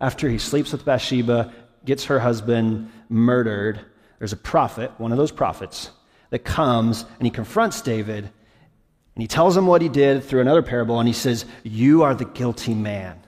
After 0.00 0.28
he 0.28 0.38
sleeps 0.38 0.72
with 0.72 0.84
Bathsheba, 0.84 1.52
gets 1.84 2.06
her 2.06 2.18
husband 2.18 2.90
murdered, 3.08 3.80
there's 4.18 4.32
a 4.32 4.36
prophet, 4.36 4.90
one 4.98 5.12
of 5.12 5.18
those 5.18 5.30
prophets, 5.30 5.90
that 6.30 6.40
comes 6.40 7.04
and 7.18 7.26
he 7.26 7.30
confronts 7.30 7.80
David 7.82 8.30
and 9.14 9.22
he 9.22 9.28
tells 9.28 9.56
him 9.56 9.66
what 9.66 9.82
he 9.82 9.88
did 9.88 10.24
through 10.24 10.40
another 10.40 10.62
parable 10.62 10.98
and 10.98 11.08
he 11.08 11.12
says, 11.12 11.44
You 11.62 12.02
are 12.02 12.14
the 12.14 12.24
guilty 12.24 12.74
man. 12.74 13.20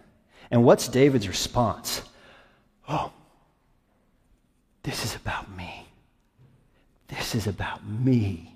And 0.53 0.63
what's 0.65 0.87
David's 0.87 1.27
response? 1.27 2.03
Oh, 2.87 3.11
this 4.83 5.05
is 5.05 5.17
about 5.17 5.51
me. 5.57 5.89
This 7.09 7.35
is 7.35 7.47
about 7.47 7.85
me. 7.87 8.55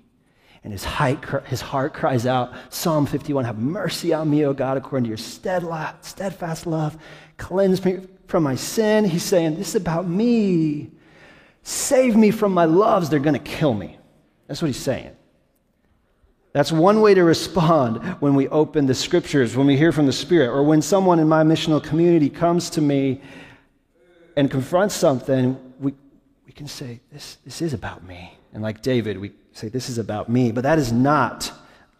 And 0.63 0.71
his, 0.71 0.83
heart 0.83 1.93
cries 1.93 2.25
out, 2.27 2.53
Psalm 2.69 3.05
51, 3.07 3.45
Have 3.45 3.57
mercy 3.57 4.13
on 4.13 4.29
me, 4.29 4.45
O 4.45 4.53
God, 4.53 4.77
according 4.77 5.05
to 5.05 5.09
your 5.09 5.17
steadfast 5.17 6.67
love. 6.67 6.97
Cleanse 7.37 7.83
me 7.83 8.01
from 8.27 8.43
my 8.43 8.55
sin. 8.55 9.05
He's 9.05 9.23
saying, 9.23 9.55
This 9.55 9.69
is 9.69 9.75
about 9.75 10.07
me. 10.07 10.91
Save 11.63 12.15
me 12.15 12.31
from 12.31 12.53
my 12.53 12.65
loves. 12.65 13.09
They're 13.09 13.19
going 13.19 13.33
to 13.33 13.39
kill 13.39 13.73
me. 13.73 13.97
That's 14.47 14.61
what 14.61 14.67
he's 14.67 14.77
saying. 14.77 15.15
That's 16.57 16.71
one 16.71 17.01
way 17.01 17.13
to 17.13 17.23
respond 17.23 18.03
when 18.19 18.33
we 18.33 18.47
open 18.47 18.87
the 18.87 18.95
scriptures, 18.95 19.55
when 19.55 19.67
we 19.67 19.77
hear 19.77 19.91
from 19.91 20.07
the 20.07 20.11
Spirit, 20.11 20.49
or 20.49 20.63
when 20.63 20.81
someone 20.81 21.19
in 21.19 21.27
my 21.27 21.43
missional 21.43 21.83
community 21.83 22.31
comes 22.31 22.71
to 22.71 22.81
me 22.81 23.21
and 24.35 24.49
confronts 24.49 24.95
something, 24.95 25.55
we, 25.79 25.93
we 26.47 26.51
can 26.51 26.67
say, 26.67 26.99
this, 27.11 27.37
this 27.45 27.61
is 27.61 27.73
about 27.73 28.03
me. 28.03 28.35
And 28.53 28.63
like 28.63 28.81
David, 28.81 29.19
we 29.19 29.33
say, 29.51 29.69
This 29.69 29.87
is 29.87 29.99
about 29.99 30.29
me. 30.29 30.51
But 30.51 30.63
that 30.63 30.79
is 30.79 30.91
not 30.91 31.51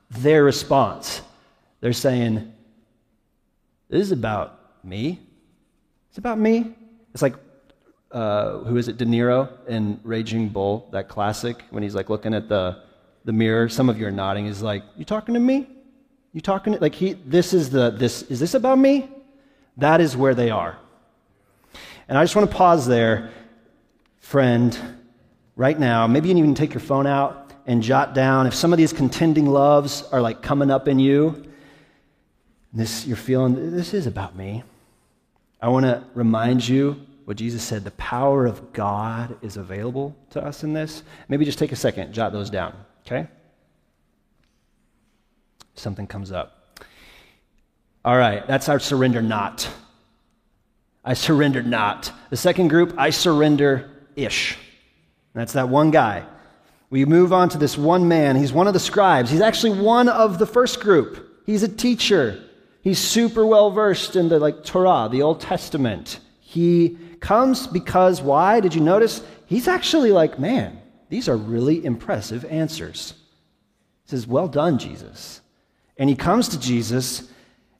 their 0.10 0.43
response. 0.43 1.22
They're 1.80 1.93
saying, 1.93 2.52
This 3.89 4.02
is 4.02 4.12
about 4.12 4.60
me. 4.84 5.20
It's 6.10 6.17
about 6.17 6.39
me. 6.39 6.74
It's 7.13 7.22
like, 7.22 7.36
uh, 8.12 8.58
who 8.62 8.78
is 8.78 8.88
it? 8.88 8.98
De 8.98 9.06
Niro 9.06 9.50
in 9.67 10.00
Raging 10.02 10.50
Bull, 10.50 10.89
that 10.93 11.10
classic, 11.10 11.63
when 11.70 11.84
he's 11.84 11.93
like 11.93 12.10
looking 12.10 12.34
at 12.34 12.50
the, 12.50 12.87
the 13.27 13.33
mirror. 13.33 13.67
Some 13.67 13.89
of 13.89 13.99
you 13.99 14.07
are 14.07 14.11
nodding. 14.11 14.45
He's 14.45 14.61
like, 14.61 14.83
You 14.95 15.03
talking 15.03 15.33
to 15.33 15.39
me? 15.39 15.67
You 16.31 16.39
talking 16.39 16.73
to, 16.73 16.79
like 16.79 16.95
he 16.95 17.13
this 17.13 17.53
is 17.53 17.69
the 17.69 17.91
this 17.91 18.23
is 18.23 18.39
this 18.39 18.53
about 18.53 18.79
me? 18.79 19.09
That 19.75 19.99
is 19.99 20.15
where 20.15 20.33
they 20.33 20.49
are. 20.49 20.77
And 22.07 22.17
I 22.17 22.23
just 22.23 22.35
want 22.37 22.49
to 22.49 22.55
pause 22.55 22.87
there, 22.87 23.31
friend, 24.21 24.79
right 25.57 25.77
now. 25.77 26.07
Maybe 26.07 26.29
you 26.29 26.35
can 26.35 26.39
even 26.39 26.55
take 26.55 26.73
your 26.73 26.79
phone 26.79 27.05
out 27.05 27.51
and 27.65 27.83
jot 27.83 28.13
down 28.13 28.47
if 28.47 28.55
some 28.55 28.71
of 28.71 28.77
these 28.77 28.93
contending 28.93 29.45
loves 29.45 30.03
are 30.03 30.21
like 30.21 30.41
coming 30.41 30.71
up 30.71 30.87
in 30.87 30.97
you. 30.97 31.43
This 32.71 33.05
you're 33.05 33.17
feeling 33.17 33.75
this 33.75 33.93
is 33.93 34.07
about 34.07 34.37
me. 34.37 34.63
I 35.61 35.67
want 35.67 35.85
to 35.85 36.01
remind 36.13 36.65
you 36.65 37.05
what 37.25 37.35
Jesus 37.35 37.61
said 37.61 37.83
the 37.83 37.91
power 37.91 38.45
of 38.45 38.71
God 38.71 39.37
is 39.41 39.57
available 39.57 40.15
to 40.29 40.41
us 40.41 40.63
in 40.63 40.71
this. 40.71 41.03
Maybe 41.27 41.43
just 41.43 41.59
take 41.59 41.73
a 41.73 41.75
second, 41.75 42.13
jot 42.13 42.31
those 42.31 42.49
down, 42.49 42.73
okay? 43.08 43.28
Something 45.76 46.08
comes 46.08 46.32
up. 46.32 46.80
All 48.05 48.18
right, 48.18 48.45
that's 48.47 48.70
our 48.70 48.80
surrender 48.80 49.22
not. 49.22 49.68
I 51.03 51.14
surrender 51.14 51.64
not. 51.64 52.12
The 52.30 52.38
second 52.38 52.68
group, 52.68 52.93
I 52.97 53.10
surrender 53.10 53.89
ish. 54.16 54.58
That's 55.34 55.53
that 55.53 55.70
one 55.70 55.91
guy. 55.91 56.26
We 56.89 57.05
move 57.05 57.34
on 57.34 57.49
to 57.49 57.58
this 57.58 57.78
one 57.78 58.08
man. 58.08 58.36
He's 58.36 58.53
one 58.53 58.68
of 58.68 58.74
the 58.74 58.80
scribes. 58.80 59.30
He's 59.30 59.41
actually 59.41 59.80
one 59.80 60.10
of 60.10 60.39
the 60.39 60.45
first 60.45 60.80
group. 60.80 61.43
He's 61.45 61.64
a 61.64 61.68
teacher. 61.68 62.43
He's 62.82 62.99
super 62.99 63.45
well 63.45 63.72
versed 63.72 64.16
in 64.16 64.30
the 64.30 64.39
like 64.39 64.64
Torah, 64.64 65.10
the 65.12 65.22
Old 65.22 65.41
Testament. 65.41 66.20
He 66.39 66.97
comes 67.20 67.68
because 67.68 68.22
why? 68.22 68.60
Did 68.62 68.74
you 68.74 68.82
notice? 68.82 69.22
He's 69.45 69.68
actually 69.68 70.12
like, 70.12 70.39
man, 70.39 70.80
these 71.10 71.30
are 71.30 71.38
really 71.38 71.84
impressive 71.84 72.45
answers. 72.45 73.14
He 74.05 74.12
says, 74.12 74.28
Well 74.28 74.47
done, 74.47 74.78
Jesus. 74.78 75.41
And 75.97 76.10
he 76.10 76.16
comes 76.16 76.49
to 76.49 76.60
Jesus 76.60 77.30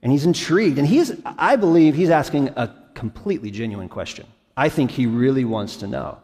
and 0.02 0.12
he's 0.12 0.26
intrigued. 0.26 0.78
And 0.78 0.88
he's, 0.88 1.12
I 1.26 1.56
believe 1.56 1.96
he's 1.96 2.10
asking 2.10 2.50
a 2.50 2.74
completely 2.94 3.52
genuine 3.52 3.90
question. 3.90 4.26
I 4.56 4.70
think 4.70 4.92
he 4.92 5.06
really 5.06 5.46
wants 5.46 5.78
to 5.78 5.88
know. 5.88 6.18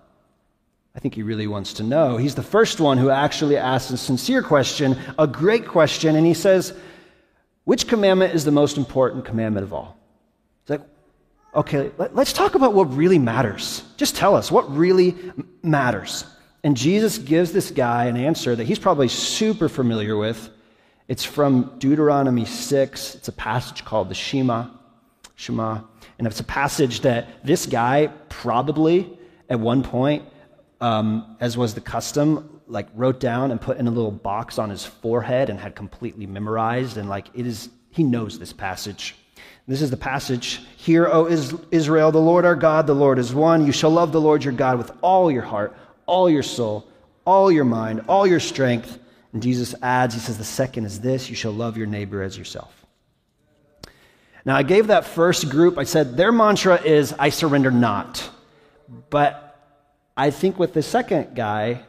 I 0.96 1.00
think 1.00 1.16
he 1.16 1.24
really 1.24 1.48
wants 1.48 1.74
to 1.74 1.84
know. 1.84 2.18
He's 2.18 2.36
the 2.36 2.44
first 2.44 2.80
one 2.80 2.98
who 2.98 3.10
actually 3.10 3.58
asks 3.58 3.92
a 3.92 3.98
sincere 3.98 4.44
question, 4.44 4.98
a 5.18 5.28
great 5.28 5.68
question, 5.68 6.16
and 6.16 6.26
he 6.26 6.34
says, 6.34 6.74
Which 7.64 7.88
commandment 7.88 8.34
is 8.36 8.46
the 8.46 8.52
most 8.52 8.78
important 8.78 9.26
commandment 9.26 9.64
of 9.64 9.74
all? 9.74 9.98
It's 10.62 10.70
like, 10.70 10.82
okay, 11.56 11.92
let, 11.98 12.16
us 12.18 12.34
talk 12.34 12.56
about 12.56 12.74
what 12.74 12.96
really 12.96 13.20
matters. 13.20 13.84
Just 13.98 14.16
tell 14.16 14.36
us 14.36 14.52
what 14.52 14.72
really 14.76 15.16
matters. 15.64 16.26
And 16.64 16.78
Jesus 16.78 17.18
gives 17.18 17.52
this 17.52 17.72
guy 17.72 18.06
an 18.06 18.16
answer 18.16 18.56
that 18.56 18.64
he's 18.64 18.80
probably 18.80 19.10
super 19.10 19.68
familiar 19.68 20.16
with. 20.16 20.50
It's 21.08 21.26
from 21.26 21.74
Deuteronomy 21.78 22.46
6. 22.46 23.16
It's 23.16 23.28
a 23.28 23.34
passage 23.34 23.84
called 23.84 24.10
the 24.10 24.16
Shema. 24.16 24.68
Shema. 25.36 25.82
And 26.18 26.28
it's 26.28 26.40
a 26.40 26.46
passage 26.46 27.02
that 27.02 27.46
this 27.46 27.66
guy 27.66 28.08
probably 28.30 29.18
at 29.50 29.60
one 29.60 29.84
point, 29.84 30.24
um, 30.80 31.36
as 31.40 31.58
was 31.58 31.74
the 31.74 31.82
custom, 31.82 32.62
like 32.68 32.88
wrote 32.96 33.20
down 33.20 33.52
and 33.52 33.60
put 33.60 33.78
in 33.78 33.88
a 33.88 33.92
little 33.92 34.12
box 34.12 34.58
on 34.58 34.70
his 34.70 34.86
forehead 34.86 35.50
and 35.50 35.60
had 35.60 35.76
completely 35.76 36.26
memorized. 36.26 36.98
And 36.98 37.10
like 37.10 37.28
it 37.34 37.46
is, 37.46 37.70
he 37.90 38.04
knows 38.04 38.40
this 38.40 38.54
passage. 38.54 39.16
This 39.68 39.82
is 39.82 39.90
the 39.90 39.98
passage. 39.98 40.62
Hear, 40.78 41.08
O 41.08 41.28
Israel, 41.72 42.12
the 42.12 42.20
Lord 42.20 42.46
our 42.46 42.56
God, 42.56 42.86
the 42.86 42.94
Lord 42.94 43.18
is 43.18 43.34
one. 43.34 43.66
You 43.66 43.72
shall 43.72 43.92
love 43.92 44.12
the 44.12 44.20
Lord 44.22 44.44
your 44.44 44.54
God 44.54 44.78
with 44.78 44.92
all 45.02 45.32
your 45.32 45.42
heart, 45.42 45.76
all 46.06 46.30
your 46.30 46.44
soul, 46.44 46.88
all 47.26 47.52
your 47.52 47.66
mind, 47.66 48.02
all 48.08 48.28
your 48.28 48.40
strength. 48.40 49.00
And 49.32 49.42
Jesus 49.42 49.74
adds, 49.82 50.14
He 50.14 50.20
says, 50.20 50.38
the 50.38 50.44
second 50.44 50.86
is 50.86 51.00
this 51.00 51.30
you 51.30 51.36
shall 51.36 51.54
love 51.54 51.78
your 51.78 51.88
neighbor 51.88 52.22
as 52.22 52.38
yourself. 52.38 52.86
Now, 54.46 54.56
I 54.56 54.64
gave 54.64 54.88
that 54.88 55.06
first 55.06 55.50
group, 55.50 55.78
I 55.78 55.86
said 55.86 56.18
their 56.18 56.32
mantra 56.32 56.82
is, 56.82 57.14
I 57.18 57.30
surrender 57.30 57.72
not. 57.72 58.30
But 59.10 59.58
I 60.18 60.30
think 60.30 60.60
with 60.60 60.74
the 60.74 60.84
second 60.84 61.36
guy, 61.36 61.84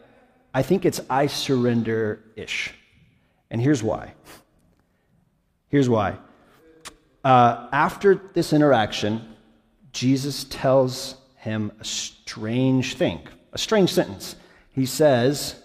I 0.52 0.62
think 0.62 0.84
it's 0.84 1.00
I 1.10 1.26
surrender 1.26 2.20
ish. 2.36 2.72
And 3.50 3.60
here's 3.60 3.82
why. 3.82 4.14
Here's 5.68 5.88
why. 5.88 6.16
Uh, 7.24 7.68
after 7.72 8.14
this 8.34 8.52
interaction, 8.52 9.34
Jesus 9.92 10.44
tells 10.44 11.16
him 11.36 11.72
a 11.80 11.84
strange 11.84 12.94
thing, 12.94 13.26
a 13.54 13.58
strange 13.58 13.92
sentence. 13.92 14.36
He 14.70 14.84
says, 14.84 15.56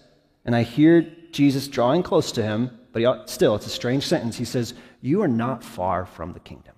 and 0.46 0.56
I 0.56 0.64
hear 0.64 1.02
Jesus 1.32 1.68
drawing 1.68 2.04
close 2.04 2.32
to 2.34 2.44
him, 2.44 2.80
but 2.94 3.02
he, 3.02 3.14
still, 3.26 3.56
it's 3.56 3.66
a 3.66 3.72
strange 3.72 4.08
sentence. 4.08 4.38
He 4.38 4.46
says, 4.46 4.74
You 5.02 5.22
are 5.22 5.28
not 5.28 5.64
far 5.64 6.06
from 6.06 6.34
the 6.34 6.40
kingdom. 6.40 6.76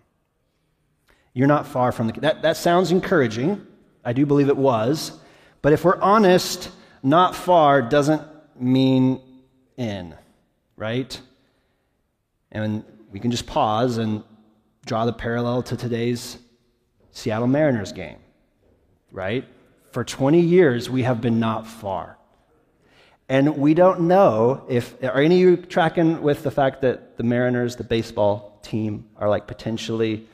You're 1.33 1.47
not 1.47 1.67
far 1.67 1.91
from 1.91 2.07
the 2.07 2.19
that 2.21 2.41
that 2.41 2.57
sounds 2.57 2.91
encouraging. 2.91 3.65
I 4.03 4.13
do 4.13 4.25
believe 4.25 4.49
it 4.49 4.57
was. 4.57 5.13
But 5.61 5.73
if 5.73 5.85
we're 5.85 5.99
honest, 6.01 6.71
not 7.03 7.35
far 7.35 7.81
doesn't 7.81 8.21
mean 8.59 9.21
in, 9.77 10.15
right? 10.75 11.19
And 12.51 12.83
we 13.11 13.19
can 13.19 13.31
just 13.31 13.45
pause 13.45 13.97
and 13.97 14.23
draw 14.85 15.05
the 15.05 15.13
parallel 15.13 15.63
to 15.63 15.77
today's 15.77 16.37
Seattle 17.11 17.47
Mariners 17.47 17.91
game, 17.91 18.17
right? 19.11 19.45
For 19.91 20.03
20 20.03 20.39
years, 20.39 20.89
we 20.89 21.03
have 21.03 21.21
been 21.21 21.39
not 21.39 21.67
far. 21.67 22.17
And 23.27 23.57
we 23.57 23.73
don't 23.73 24.01
know 24.01 24.65
if, 24.69 25.01
are 25.03 25.21
any 25.21 25.35
of 25.35 25.49
you 25.49 25.57
tracking 25.57 26.21
with 26.21 26.43
the 26.43 26.51
fact 26.51 26.81
that 26.81 27.17
the 27.17 27.23
Mariners, 27.23 27.75
the 27.75 27.83
baseball 27.83 28.59
team, 28.61 29.05
are 29.17 29.29
like 29.29 29.47
potentially 29.47 30.27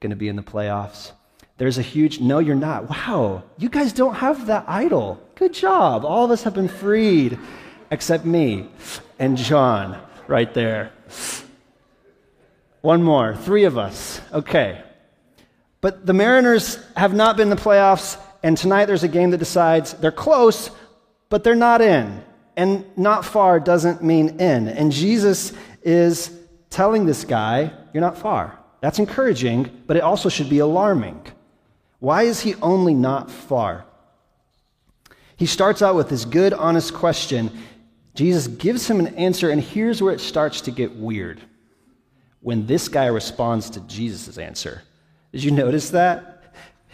going 0.00 0.10
to 0.10 0.16
be 0.16 0.28
in 0.28 0.36
the 0.36 0.42
playoffs? 0.42 1.12
There's 1.56 1.78
a 1.78 1.82
huge, 1.82 2.20
no, 2.20 2.40
you're 2.40 2.56
not. 2.56 2.90
Wow, 2.90 3.44
you 3.58 3.68
guys 3.68 3.92
don't 3.92 4.14
have 4.14 4.46
that 4.46 4.64
idol. 4.66 5.20
Good 5.36 5.54
job. 5.54 6.04
All 6.04 6.24
of 6.24 6.30
us 6.30 6.42
have 6.42 6.54
been 6.54 6.68
freed, 6.68 7.38
except 7.90 8.24
me 8.24 8.68
and 9.18 9.36
John 9.36 10.00
right 10.26 10.52
there. 10.52 10.92
One 12.80 13.02
more, 13.02 13.36
three 13.36 13.64
of 13.64 13.78
us. 13.78 14.20
Okay. 14.32 14.82
But 15.80 16.06
the 16.06 16.12
Mariners 16.12 16.78
have 16.96 17.14
not 17.14 17.36
been 17.36 17.50
in 17.50 17.56
the 17.56 17.62
playoffs, 17.62 18.16
and 18.44 18.58
tonight 18.58 18.84
there's 18.84 19.02
a 19.02 19.08
game 19.08 19.30
that 19.30 19.38
decides 19.38 19.94
they're 19.94 20.12
close, 20.12 20.70
but 21.30 21.42
they're 21.42 21.54
not 21.54 21.80
in. 21.80 22.22
And 22.58 22.84
not 22.94 23.24
far 23.24 23.58
doesn't 23.58 24.04
mean 24.04 24.38
in. 24.38 24.68
And 24.68 24.92
Jesus 24.92 25.54
is 25.82 26.30
telling 26.68 27.06
this 27.06 27.24
guy, 27.24 27.72
You're 27.94 28.02
not 28.02 28.18
far. 28.18 28.58
That's 28.82 28.98
encouraging, 28.98 29.84
but 29.86 29.96
it 29.96 30.02
also 30.02 30.28
should 30.28 30.50
be 30.50 30.58
alarming. 30.58 31.26
Why 32.00 32.24
is 32.24 32.40
he 32.40 32.54
only 32.56 32.92
not 32.92 33.30
far? 33.30 33.86
He 35.36 35.46
starts 35.46 35.80
out 35.80 35.94
with 35.94 36.10
this 36.10 36.26
good, 36.26 36.52
honest 36.52 36.92
question. 36.92 37.50
Jesus 38.14 38.46
gives 38.46 38.88
him 38.88 39.00
an 39.00 39.14
answer, 39.14 39.48
and 39.48 39.60
here's 39.60 40.02
where 40.02 40.12
it 40.12 40.20
starts 40.20 40.60
to 40.62 40.70
get 40.70 40.94
weird 40.94 41.40
when 42.40 42.66
this 42.66 42.88
guy 42.88 43.06
responds 43.06 43.70
to 43.70 43.80
Jesus' 43.80 44.36
answer. 44.36 44.82
Did 45.32 45.42
you 45.42 45.50
notice 45.50 45.90
that? 45.90 46.33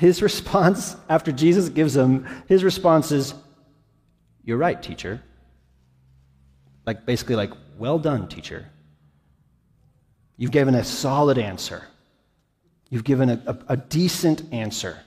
His 0.01 0.23
response, 0.23 0.97
after 1.11 1.31
Jesus 1.31 1.69
gives 1.69 1.95
him, 1.95 2.27
his 2.49 2.65
response 2.65 3.13
is, 3.13 3.35
You're 4.43 4.57
right, 4.57 4.83
teacher. 4.83 5.23
Like, 6.87 7.05
basically, 7.05 7.37
like, 7.37 7.51
Well 7.77 7.99
done, 7.99 8.27
teacher. 8.27 8.67
You've 10.39 10.53
given 10.53 10.75
a 10.75 10.85
solid 10.85 11.37
answer. 11.37 11.85
You've 12.89 13.05
given 13.05 13.29
a, 13.29 13.43
a, 13.47 13.59
a 13.75 13.77
decent 13.77 14.43
answer. 14.55 14.99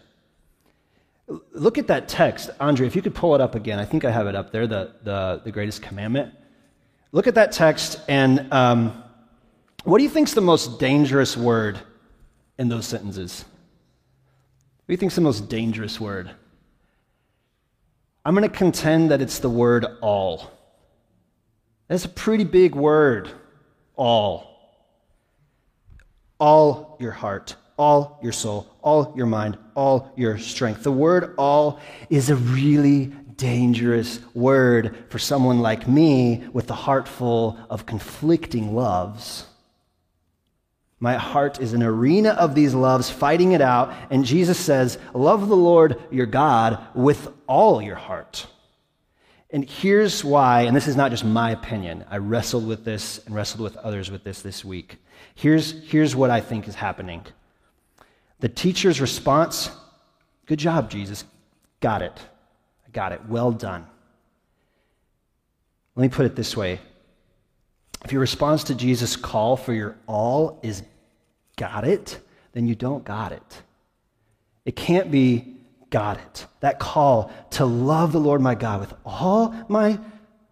Look 1.53 1.79
at 1.79 1.87
that 1.87 2.07
text. 2.07 2.51
Andre, 2.59 2.85
if 2.85 2.95
you 2.95 3.01
could 3.01 3.15
pull 3.15 3.33
it 3.33 3.41
up 3.41 3.55
again. 3.55 3.79
I 3.79 3.85
think 3.85 4.05
I 4.05 4.11
have 4.11 4.27
it 4.27 4.35
up 4.35 4.51
there, 4.51 4.67
the, 4.67 4.93
the, 5.01 5.41
the 5.43 5.51
greatest 5.51 5.81
commandment. 5.81 6.35
Look 7.11 7.25
at 7.25 7.33
that 7.33 7.51
text 7.51 7.99
and. 8.07 8.53
Um, 8.53 9.03
what 9.85 9.97
do 9.97 10.03
you 10.03 10.09
think 10.09 10.27
is 10.27 10.35
the 10.35 10.39
most 10.41 10.79
dangerous 10.79 11.35
word 11.35 11.79
in 12.57 12.69
those 12.69 12.85
sentences? 12.85 13.43
What 14.83 14.87
do 14.87 14.93
you 14.95 14.97
think 14.97 15.13
is 15.13 15.15
the 15.15 15.21
most 15.21 15.47
dangerous 15.47 15.97
word? 15.97 16.29
I'm 18.25 18.35
going 18.35 18.49
to 18.49 18.53
contend 18.53 19.11
that 19.11 19.21
it's 19.21 19.39
the 19.39 19.49
word 19.49 19.85
all. 20.01 20.51
That's 21.87 22.03
a 22.03 22.09
pretty 22.09 22.43
big 22.43 22.75
word, 22.75 23.29
all. 23.95 24.49
All 26.37 26.97
your 26.99 27.13
heart, 27.13 27.55
all 27.77 28.19
your 28.21 28.33
soul, 28.33 28.67
all 28.81 29.13
your 29.15 29.25
mind, 29.25 29.57
all 29.73 30.11
your 30.17 30.37
strength. 30.37 30.83
The 30.83 30.91
word 30.91 31.33
all 31.37 31.79
is 32.09 32.29
a 32.29 32.35
really 32.35 33.05
dangerous 33.37 34.19
word 34.33 35.05
for 35.07 35.17
someone 35.17 35.59
like 35.59 35.87
me 35.87 36.43
with 36.51 36.69
a 36.69 36.75
heart 36.75 37.07
full 37.07 37.57
of 37.69 37.85
conflicting 37.85 38.75
loves. 38.75 39.45
My 41.03 41.15
heart 41.15 41.59
is 41.59 41.73
an 41.73 41.83
arena 41.83 42.29
of 42.29 42.55
these 42.55 42.73
loves, 42.73 43.09
fighting 43.09 43.51
it 43.51 43.59
out. 43.59 43.93
And 44.09 44.23
Jesus 44.23 44.57
says, 44.57 44.97
Love 45.13 45.49
the 45.49 45.57
Lord 45.57 46.01
your 46.11 46.25
God 46.25 46.79
with 46.95 47.27
all 47.45 47.81
your 47.81 47.97
heart. 47.97 48.47
And 49.49 49.69
here's 49.69 50.23
why, 50.23 50.61
and 50.61 50.73
this 50.73 50.87
is 50.87 50.95
not 50.95 51.11
just 51.11 51.25
my 51.25 51.51
opinion. 51.51 52.05
I 52.09 52.19
wrestled 52.19 52.65
with 52.65 52.85
this 52.85 53.19
and 53.25 53.35
wrestled 53.35 53.59
with 53.59 53.75
others 53.75 54.09
with 54.09 54.23
this 54.23 54.41
this 54.41 54.63
week. 54.63 54.95
Here's, 55.35 55.73
here's 55.89 56.15
what 56.15 56.29
I 56.29 56.39
think 56.39 56.69
is 56.69 56.75
happening. 56.75 57.25
The 58.39 58.47
teacher's 58.47 59.01
response 59.01 59.71
Good 60.45 60.59
job, 60.59 60.89
Jesus. 60.89 61.25
Got 61.81 62.01
it. 62.01 62.17
I 62.87 62.91
got 62.91 63.11
it. 63.11 63.25
Well 63.27 63.51
done. 63.51 63.85
Let 65.97 66.03
me 66.03 66.07
put 66.07 66.25
it 66.25 66.37
this 66.37 66.55
way. 66.55 66.79
If 68.05 68.13
your 68.13 68.21
response 68.21 68.63
to 68.65 68.75
Jesus' 68.75 69.17
call 69.17 69.57
for 69.57 69.73
your 69.73 69.97
all 70.07 70.61
is 70.63 70.83
got 71.55 71.85
it, 71.87 72.19
then 72.53 72.67
you 72.67 72.75
don't 72.75 73.03
got 73.03 73.31
it. 73.31 73.61
It 74.65 74.75
can't 74.75 75.11
be 75.11 75.57
got 75.89 76.17
it. 76.17 76.47
That 76.61 76.79
call 76.79 77.31
to 77.51 77.65
love 77.65 78.11
the 78.11 78.19
Lord 78.19 78.41
my 78.41 78.55
God 78.55 78.79
with 78.79 78.93
all 79.05 79.53
my 79.67 79.99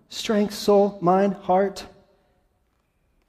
strength, 0.10 0.54
soul, 0.54 1.00
mind, 1.02 1.34
heart. 1.34 1.86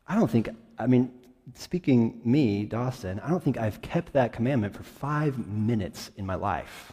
I 0.07 0.15
don't 0.15 0.31
think, 0.31 0.49
I 0.79 0.87
mean, 0.87 1.13
speaking 1.55 2.21
me, 2.25 2.65
Dawson, 2.65 3.21
I 3.21 3.31
don't 3.31 3.43
think 3.43 3.57
I've 3.57 3.81
kept 3.81 4.13
that 4.13 4.33
commandment 4.33 4.75
for 4.75 4.83
five 4.83 5.47
minutes 5.47 6.11
in 6.17 6.27
my 6.27 6.35
life. 6.35 6.93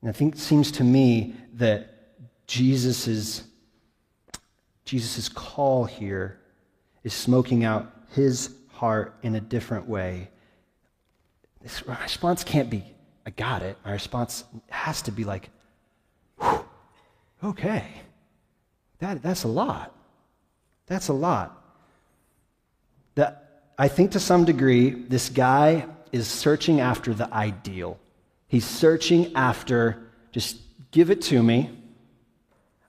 And 0.00 0.08
I 0.08 0.12
think 0.12 0.34
it 0.34 0.38
seems 0.38 0.72
to 0.72 0.84
me 0.84 1.34
that 1.54 1.94
Jesus' 2.46 3.44
Jesus' 4.84 5.28
call 5.28 5.84
here 5.84 6.40
is 7.04 7.14
smoking 7.14 7.64
out 7.64 7.92
his 8.12 8.56
heart 8.80 9.14
in 9.22 9.34
a 9.34 9.40
different 9.40 9.86
way. 9.86 10.30
This 11.60 11.86
response 11.86 12.42
can't 12.42 12.70
be, 12.70 12.82
I 13.26 13.30
got 13.30 13.60
it. 13.60 13.76
My 13.84 13.92
response 13.92 14.44
has 14.70 15.02
to 15.02 15.12
be 15.12 15.24
like, 15.24 15.50
okay, 17.44 17.84
that, 19.00 19.22
that's 19.22 19.44
a 19.44 19.48
lot. 19.48 19.94
That's 20.86 21.08
a 21.08 21.12
lot. 21.12 21.62
That, 23.16 23.64
I 23.78 23.88
think 23.88 24.12
to 24.12 24.20
some 24.20 24.46
degree, 24.46 24.88
this 24.90 25.28
guy 25.28 25.84
is 26.10 26.26
searching 26.26 26.80
after 26.80 27.12
the 27.12 27.30
ideal. 27.34 27.98
He's 28.48 28.64
searching 28.64 29.36
after, 29.36 30.10
just 30.32 30.56
give 30.90 31.10
it 31.10 31.20
to 31.22 31.42
me. 31.42 31.70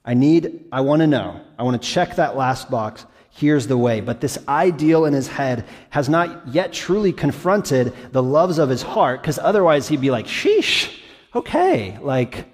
I 0.06 0.14
need, 0.14 0.64
I 0.72 0.80
want 0.80 1.00
to 1.00 1.06
know. 1.06 1.42
I 1.58 1.64
want 1.64 1.80
to 1.80 1.86
check 1.86 2.16
that 2.16 2.34
last 2.34 2.70
box. 2.70 3.04
Here's 3.32 3.66
the 3.66 3.76
way. 3.76 4.00
But 4.00 4.20
this 4.20 4.38
ideal 4.46 5.04
in 5.04 5.12
his 5.12 5.26
head 5.26 5.64
has 5.90 6.08
not 6.08 6.48
yet 6.48 6.72
truly 6.72 7.12
confronted 7.12 7.92
the 8.12 8.22
loves 8.22 8.58
of 8.58 8.68
his 8.68 8.82
heart, 8.82 9.20
because 9.22 9.38
otherwise 9.38 9.88
he'd 9.88 10.00
be 10.00 10.10
like, 10.10 10.26
sheesh, 10.26 10.94
okay, 11.34 11.98
like, 12.00 12.46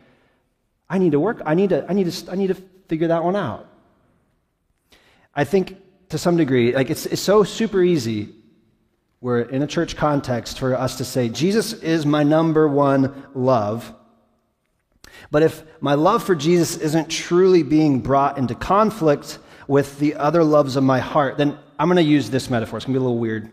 I 0.89 0.99
need 0.99 1.13
to 1.13 1.21
work, 1.21 1.43
I 1.45 1.55
need 1.55 1.71
to, 1.71 1.85
I 1.89 1.93
need 1.93 2.11
to, 2.11 2.33
I 2.33 2.35
need 2.37 2.49
to 2.49 2.57
figure 2.89 3.09
that 3.09 3.25
one 3.25 3.37
out. 3.37 3.69
I 5.35 5.45
think 5.45 5.77
to 6.09 6.19
some 6.19 6.37
degree, 6.37 6.75
like 6.75 6.91
it's, 6.91 7.07
it's 7.07 7.23
so 7.23 7.45
super 7.45 7.83
easy 7.83 8.35
we're 9.21 9.41
in 9.41 9.63
a 9.63 9.67
church 9.67 9.97
context 9.97 10.59
for 10.59 10.77
us 10.77 10.99
to 10.99 11.05
say, 11.05 11.29
Jesus 11.29 11.73
is 11.73 12.07
my 12.07 12.23
number 12.23 12.69
one 12.69 13.25
love. 13.35 13.93
But 15.31 15.43
if 15.43 15.63
my 15.81 15.95
love 15.95 16.23
for 16.23 16.37
Jesus 16.37 16.77
isn't 16.77 17.09
truly 17.11 17.65
being 17.65 18.01
brought 18.01 18.39
into 18.39 18.55
conflict 18.55 19.41
with 19.69 19.99
the 20.01 20.17
other 20.17 20.43
loves 20.43 20.75
of 20.75 20.83
my 20.83 20.99
heart, 20.99 21.37
then 21.37 21.57
I'm 21.79 21.87
going 21.87 21.97
to 21.97 22.03
use 22.03 22.31
this 22.31 22.51
metaphor. 22.51 22.79
It's 22.79 22.87
going 22.87 22.95
to 22.95 22.99
be 22.99 23.05
a 23.05 23.07
little 23.07 23.21
weird. 23.21 23.53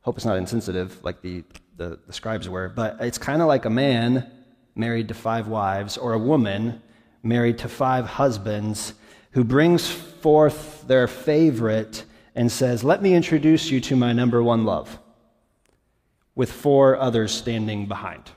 Hope 0.00 0.16
it's 0.16 0.24
not 0.24 0.38
insensitive 0.38 1.02
like 1.04 1.20
the, 1.20 1.44
the, 1.76 1.98
the 2.06 2.12
scribes 2.12 2.48
were, 2.48 2.70
but 2.70 2.96
it's 3.00 3.18
kind 3.18 3.42
of 3.42 3.48
like 3.48 3.66
a 3.66 3.70
man 3.70 4.30
married 4.74 5.08
to 5.08 5.14
five 5.14 5.48
wives 5.48 5.98
or 5.98 6.14
a 6.14 6.18
woman 6.18 6.80
married 7.22 7.58
to 7.58 7.68
five 7.68 8.06
husbands 8.06 8.94
who 9.32 9.44
brings 9.44 9.90
forth 9.90 10.86
their 10.86 11.06
favorite 11.06 12.04
and 12.34 12.50
says, 12.50 12.82
Let 12.82 13.02
me 13.02 13.14
introduce 13.14 13.70
you 13.70 13.80
to 13.82 13.96
my 13.96 14.12
number 14.12 14.42
one 14.42 14.64
love, 14.64 14.98
with 16.34 16.50
four 16.50 16.96
others 16.96 17.32
standing 17.32 17.86
behind. 17.86 18.30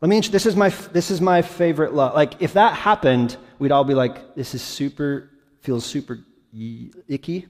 Let 0.00 0.08
me, 0.08 0.20
this 0.20 0.46
is 0.46 0.56
my, 0.56 0.70
this 0.70 1.10
is 1.10 1.20
my 1.20 1.42
favorite 1.42 1.92
love. 1.92 2.14
Like, 2.14 2.40
if 2.40 2.54
that 2.54 2.74
happened, 2.74 3.36
we'd 3.58 3.72
all 3.72 3.84
be 3.84 3.94
like, 3.94 4.34
This 4.34 4.54
is 4.54 4.62
super, 4.62 5.30
feels 5.62 5.84
super 5.84 6.20
icky. 7.08 7.46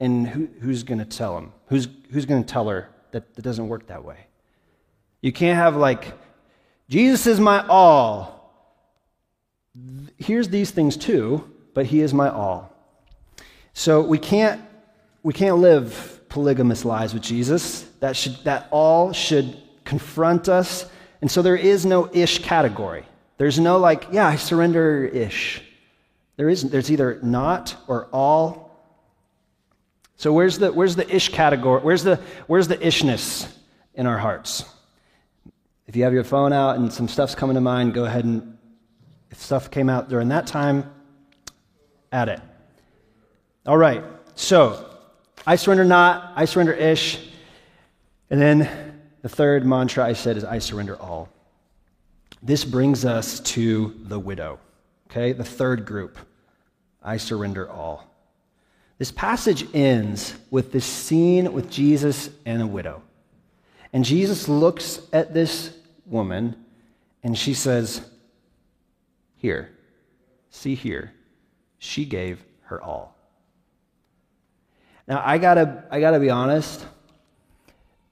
And 0.00 0.26
who, 0.26 0.48
who's 0.60 0.82
going 0.82 0.98
to 0.98 1.04
tell 1.04 1.38
him? 1.38 1.52
Who's, 1.66 1.86
who's 2.10 2.26
going 2.26 2.42
to 2.42 2.52
tell 2.52 2.68
her 2.68 2.88
that 3.12 3.24
it 3.36 3.42
doesn't 3.42 3.68
work 3.68 3.86
that 3.86 4.04
way? 4.04 4.26
You 5.20 5.32
can't 5.32 5.56
have, 5.56 5.76
like, 5.76 6.12
Jesus 6.88 7.26
is 7.26 7.40
my 7.40 7.64
all. 7.68 8.52
Here's 10.18 10.48
these 10.48 10.70
things 10.70 10.96
too, 10.96 11.50
but 11.74 11.86
he 11.86 12.00
is 12.00 12.12
my 12.12 12.28
all. 12.28 12.72
So 13.72 14.00
we 14.00 14.18
can't, 14.18 14.60
we 15.22 15.32
can't 15.32 15.58
live 15.58 16.20
polygamous 16.28 16.84
lives 16.84 17.14
with 17.14 17.22
Jesus. 17.22 17.82
That, 18.00 18.16
should, 18.16 18.36
that 18.44 18.68
all 18.70 19.12
should 19.12 19.56
confront 19.84 20.48
us. 20.48 20.86
And 21.20 21.30
so 21.30 21.40
there 21.40 21.56
is 21.56 21.86
no 21.86 22.10
ish 22.12 22.40
category. 22.40 23.04
There's 23.38 23.58
no 23.58 23.78
like, 23.78 24.08
yeah, 24.12 24.26
I 24.26 24.36
surrender 24.36 25.06
ish. 25.06 25.62
There 26.36 26.48
isn't. 26.48 26.70
There's 26.70 26.90
either 26.90 27.18
not 27.22 27.76
or 27.86 28.08
all. 28.12 28.64
So 30.16 30.32
where's 30.32 30.58
the, 30.58 30.72
where's 30.72 30.96
the 30.96 31.14
ish 31.14 31.30
category? 31.30 31.80
Where's 31.82 32.02
the, 32.02 32.16
where's 32.46 32.68
the 32.68 32.76
ishness 32.76 33.52
in 33.94 34.06
our 34.06 34.18
hearts? 34.18 34.64
If 35.86 35.96
you 35.96 36.04
have 36.04 36.12
your 36.12 36.24
phone 36.24 36.52
out 36.52 36.76
and 36.76 36.92
some 36.92 37.08
stuff's 37.08 37.34
coming 37.34 37.54
to 37.54 37.60
mind, 37.60 37.94
go 37.94 38.04
ahead 38.04 38.24
and, 38.24 38.56
if 39.30 39.40
stuff 39.40 39.70
came 39.70 39.88
out 39.88 40.08
during 40.08 40.28
that 40.28 40.46
time, 40.46 40.90
add 42.12 42.28
it. 42.28 42.40
All 43.66 43.76
right, 43.76 44.04
so 44.34 44.88
I 45.46 45.56
surrender 45.56 45.84
not, 45.84 46.32
I 46.36 46.44
surrender 46.44 46.72
ish. 46.72 47.18
And 48.30 48.40
then 48.40 49.00
the 49.22 49.28
third 49.28 49.66
mantra 49.66 50.04
I 50.04 50.12
said 50.12 50.36
is 50.36 50.44
I 50.44 50.58
surrender 50.58 51.00
all. 51.00 51.28
This 52.42 52.64
brings 52.64 53.04
us 53.04 53.40
to 53.40 53.94
the 54.04 54.18
widow, 54.18 54.58
okay? 55.14 55.32
The 55.32 55.44
third 55.44 55.84
group. 55.86 56.18
I 57.02 57.18
surrender 57.18 57.70
all. 57.70 58.10
This 58.98 59.12
passage 59.12 59.66
ends 59.74 60.34
with 60.50 60.72
this 60.72 60.86
scene 60.86 61.52
with 61.52 61.70
Jesus 61.70 62.30
and 62.44 62.62
a 62.62 62.66
widow. 62.66 63.02
And 63.92 64.04
Jesus 64.04 64.48
looks 64.48 65.00
at 65.12 65.34
this 65.34 65.76
woman 66.06 66.56
and 67.22 67.36
she 67.38 67.54
says, 67.54 68.00
Here, 69.36 69.70
see 70.50 70.74
here, 70.74 71.12
she 71.78 72.04
gave 72.04 72.42
her 72.62 72.82
all. 72.82 73.16
Now, 75.06 75.22
I 75.24 75.38
gotta, 75.38 75.84
I 75.90 76.00
gotta 76.00 76.18
be 76.18 76.30
honest. 76.30 76.84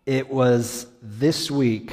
It 0.04 0.28
was 0.28 0.86
this 1.00 1.50
week 1.50 1.92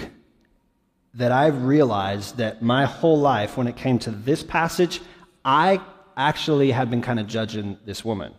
that 1.16 1.32
I've 1.32 1.66
realized 1.66 2.38
that 2.38 2.62
my 2.62 2.86
whole 2.86 3.20
life, 3.20 3.58
when 3.58 3.68
it 3.68 3.76
came 3.76 4.00
to 4.00 4.12
this 4.12 4.44
passage, 4.44 5.02
I 5.44 5.82
actually 6.16 6.72
had 6.72 6.90
been 6.90 7.02
kind 7.02 7.20
of 7.20 7.28
judging 7.28 7.78
this 7.86 8.06
woman. 8.06 8.34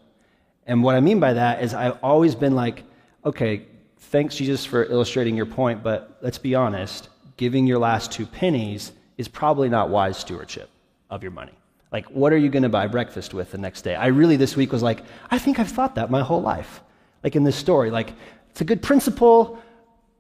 And 0.67 0.83
what 0.83 0.95
I 0.95 1.01
mean 1.01 1.19
by 1.19 1.33
that 1.33 1.63
is 1.63 1.75
I've 1.75 1.99
always 2.03 2.35
been 2.35 2.55
like, 2.55 2.85
okay, 3.25 3.67
thanks, 3.99 4.37
Jesus, 4.37 4.65
for 4.65 4.85
illustrating 4.85 5.37
your 5.37 5.47
point, 5.47 5.83
but 5.83 6.19
let's 6.23 6.39
be 6.39 6.55
honest, 6.55 7.09
giving 7.37 7.67
your 7.67 7.79
last 7.79 8.13
two 8.13 8.27
pennies 8.27 8.93
is 9.17 9.27
probably 9.29 9.69
not 9.69 9.89
wise 9.89 10.17
stewardship 10.17 10.71
of 11.11 11.23
your 11.23 11.33
money. 11.33 11.53
Like, 11.93 12.07
what 12.07 12.33
are 12.33 12.37
you 12.37 12.49
going 12.49 12.63
to 12.63 12.69
buy 12.69 12.87
breakfast 12.87 13.35
with 13.35 13.51
the 13.51 13.59
next 13.59 13.83
day? 13.83 13.97
I 13.97 14.07
really 14.07 14.37
this 14.37 14.57
week 14.57 14.73
was 14.73 14.83
like, 14.83 15.03
I 15.31 15.39
think 15.39 15.59
I've 15.59 15.71
thought 15.71 15.97
that 15.97 16.11
my 16.11 16.23
whole 16.23 16.41
life. 16.41 16.83
Like 17.25 17.35
in 17.35 17.45
this 17.45 17.57
story, 17.57 17.91
like, 17.91 18.13
it's 18.51 18.61
a 18.61 18.65
good 18.65 18.83
principle, 18.83 19.61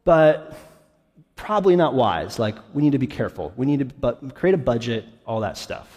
but 0.04 0.56
probably 1.46 1.76
not 1.76 1.94
wise. 1.94 2.38
Like, 2.38 2.56
we 2.74 2.82
need 2.82 2.92
to 2.92 2.98
be 2.98 3.06
careful. 3.06 3.52
We 3.56 3.66
need 3.66 3.80
to 3.80 3.84
bu- 3.86 4.30
create 4.30 4.54
a 4.54 4.62
budget, 4.72 5.04
all 5.26 5.40
that 5.40 5.56
stuff. 5.56 5.88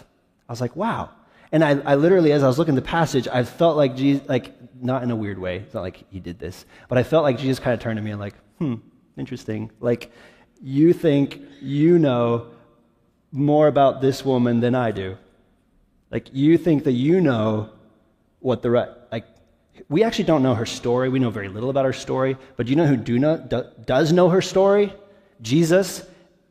I 0.47 0.51
was 0.51 0.61
like, 0.61 0.75
wow. 0.75 1.09
And 1.51 1.63
I, 1.63 1.71
I 1.91 1.95
literally, 1.95 2.31
as 2.31 2.43
I 2.43 2.47
was 2.47 2.57
looking 2.57 2.75
at 2.77 2.83
the 2.83 2.89
passage, 2.89 3.27
I 3.27 3.43
felt 3.43 3.77
like 3.77 3.95
Jesus, 3.95 4.27
like, 4.27 4.53
not 4.81 5.03
in 5.03 5.11
a 5.11 5.15
weird 5.15 5.39
way. 5.39 5.57
It's 5.57 5.73
not 5.73 5.81
like 5.81 6.03
he 6.09 6.19
did 6.19 6.39
this, 6.39 6.65
but 6.89 6.97
I 6.97 7.03
felt 7.03 7.23
like 7.23 7.37
Jesus 7.37 7.59
kind 7.59 7.73
of 7.73 7.79
turned 7.79 7.97
to 7.97 8.03
me 8.03 8.11
and, 8.11 8.19
like, 8.19 8.35
hmm, 8.57 8.75
interesting. 9.17 9.71
Like, 9.79 10.11
you 10.61 10.93
think 10.93 11.41
you 11.61 11.99
know 11.99 12.47
more 13.33 13.67
about 13.67 13.99
this 13.99 14.23
woman 14.23 14.61
than 14.61 14.75
I 14.75 14.91
do. 14.91 15.17
Like 16.11 16.29
you 16.31 16.57
think 16.57 16.83
that 16.83 16.91
you 16.91 17.19
know 17.19 17.71
what 18.39 18.61
the 18.61 18.69
right, 18.69 18.89
like, 19.11 19.25
we 19.89 20.03
actually 20.03 20.25
don't 20.25 20.43
know 20.43 20.53
her 20.53 20.67
story. 20.67 21.09
We 21.09 21.19
know 21.19 21.31
very 21.31 21.49
little 21.49 21.71
about 21.71 21.85
her 21.85 21.93
story. 21.93 22.37
But 22.55 22.67
do 22.67 22.69
you 22.69 22.75
know 22.75 22.85
who 22.85 22.95
do 22.95 23.17
know, 23.17 23.37
do, 23.37 23.65
does 23.85 24.13
know 24.13 24.29
her 24.29 24.41
story? 24.41 24.93
Jesus. 25.41 26.03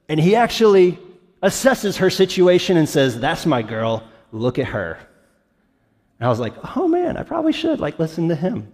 And 0.08 0.18
he 0.20 0.34
actually 0.36 0.98
assesses 1.42 1.96
her 1.96 2.10
situation 2.10 2.76
and 2.76 2.88
says, 2.88 3.18
That's 3.18 3.46
my 3.46 3.62
girl. 3.62 4.04
Look 4.32 4.58
at 4.58 4.66
her. 4.66 4.98
And 6.18 6.26
I 6.26 6.30
was 6.30 6.40
like, 6.40 6.54
Oh 6.76 6.88
man, 6.88 7.16
I 7.16 7.22
probably 7.22 7.52
should 7.52 7.80
like 7.80 7.98
listen 7.98 8.28
to 8.28 8.34
him. 8.34 8.72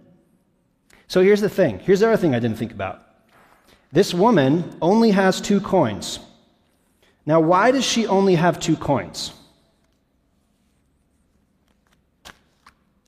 So 1.07 1.21
here's 1.21 1.41
the 1.41 1.49
thing. 1.49 1.79
Here's 1.79 2.01
the 2.01 2.07
other 2.07 2.17
thing 2.17 2.35
I 2.35 2.39
didn't 2.39 2.57
think 2.57 2.71
about. 2.71 3.03
This 3.91 4.13
woman 4.13 4.77
only 4.81 5.11
has 5.11 5.41
two 5.41 5.59
coins. 5.59 6.19
Now, 7.25 7.39
why 7.39 7.71
does 7.71 7.85
she 7.85 8.07
only 8.07 8.35
have 8.35 8.59
two 8.59 8.75
coins? 8.75 9.33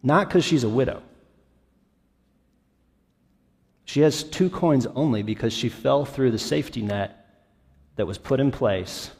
Not 0.03 0.27
because 0.27 0.43
she's 0.43 0.63
a 0.63 0.69
widow. 0.69 1.03
She 3.91 3.99
has 3.99 4.23
two 4.23 4.49
coins 4.49 4.87
only 4.95 5.21
because 5.21 5.51
she 5.51 5.67
fell 5.67 6.05
through 6.05 6.31
the 6.31 6.39
safety 6.39 6.81
net 6.81 7.27
that 7.97 8.07
was 8.07 8.17
put 8.17 8.39
in 8.39 8.49
place 8.49 9.11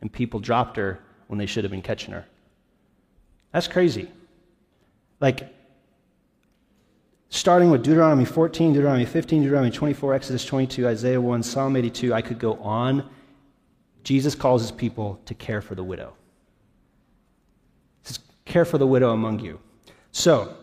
and 0.00 0.12
people 0.12 0.40
dropped 0.40 0.76
her 0.76 0.98
when 1.28 1.38
they 1.38 1.46
should 1.46 1.62
have 1.62 1.70
been 1.70 1.82
catching 1.82 2.12
her. 2.12 2.26
That's 3.52 3.68
crazy. 3.68 4.10
Like, 5.20 5.54
starting 7.28 7.70
with 7.70 7.84
Deuteronomy 7.84 8.24
14, 8.24 8.72
Deuteronomy 8.72 9.04
15, 9.04 9.42
Deuteronomy 9.42 9.70
24, 9.70 10.14
Exodus 10.14 10.44
22, 10.46 10.88
Isaiah 10.88 11.20
1, 11.20 11.40
Psalm 11.44 11.76
82, 11.76 12.12
I 12.12 12.22
could 12.22 12.40
go 12.40 12.54
on. 12.54 13.08
Jesus 14.02 14.34
calls 14.34 14.62
his 14.62 14.72
people 14.72 15.20
to 15.26 15.34
care 15.34 15.62
for 15.62 15.76
the 15.76 15.84
widow. 15.84 16.12
He 18.02 18.08
says, 18.08 18.18
Care 18.46 18.64
for 18.64 18.78
the 18.78 18.86
widow 18.88 19.12
among 19.12 19.38
you. 19.38 19.60
So, 20.10 20.56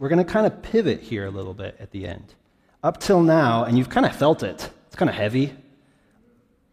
we're 0.00 0.08
going 0.08 0.24
to 0.24 0.24
kind 0.24 0.46
of 0.46 0.62
pivot 0.62 1.00
here 1.00 1.26
a 1.26 1.30
little 1.30 1.52
bit 1.52 1.76
at 1.78 1.90
the 1.90 2.06
end. 2.06 2.34
Up 2.82 2.98
till 2.98 3.20
now, 3.20 3.64
and 3.64 3.76
you've 3.76 3.90
kind 3.90 4.06
of 4.06 4.16
felt 4.16 4.42
it, 4.42 4.70
it's 4.86 4.96
kind 4.96 5.10
of 5.10 5.14
heavy. 5.14 5.54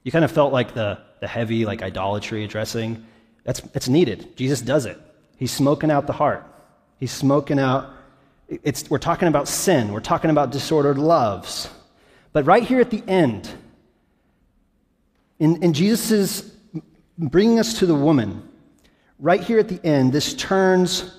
You 0.03 0.11
kind 0.13 0.23
of 0.23 0.31
felt 0.31 0.53
like 0.53 0.73
the, 0.73 0.97
the 1.19 1.27
heavy, 1.27 1.65
like 1.65 1.81
idolatry 1.81 2.45
addressing. 2.45 3.05
That's, 3.43 3.59
that's 3.59 3.89
needed. 3.89 4.37
Jesus 4.37 4.61
does 4.61 4.85
it. 4.85 4.97
He's 5.35 5.51
smoking 5.51 5.91
out 5.91 6.07
the 6.07 6.13
heart. 6.13 6.45
He's 6.99 7.11
smoking 7.11 7.59
out, 7.59 7.89
it's, 8.47 8.89
we're 8.89 8.97
talking 8.97 9.27
about 9.27 9.49
sin. 9.49 9.91
We're 9.91 9.99
talking 9.99 10.31
about 10.31 10.51
disordered 10.51 10.97
loves. 10.97 11.69
But 12.31 12.45
right 12.45 12.63
here 12.63 12.79
at 12.79 12.91
the 12.91 13.03
end, 13.09 13.49
in, 15.37 15.61
in 15.61 15.73
Jesus' 15.73 16.49
bringing 17.17 17.59
us 17.59 17.79
to 17.79 17.85
the 17.85 17.93
woman, 17.93 18.47
right 19.19 19.41
here 19.41 19.59
at 19.59 19.67
the 19.67 19.85
end, 19.85 20.13
this 20.13 20.33
turns 20.33 21.16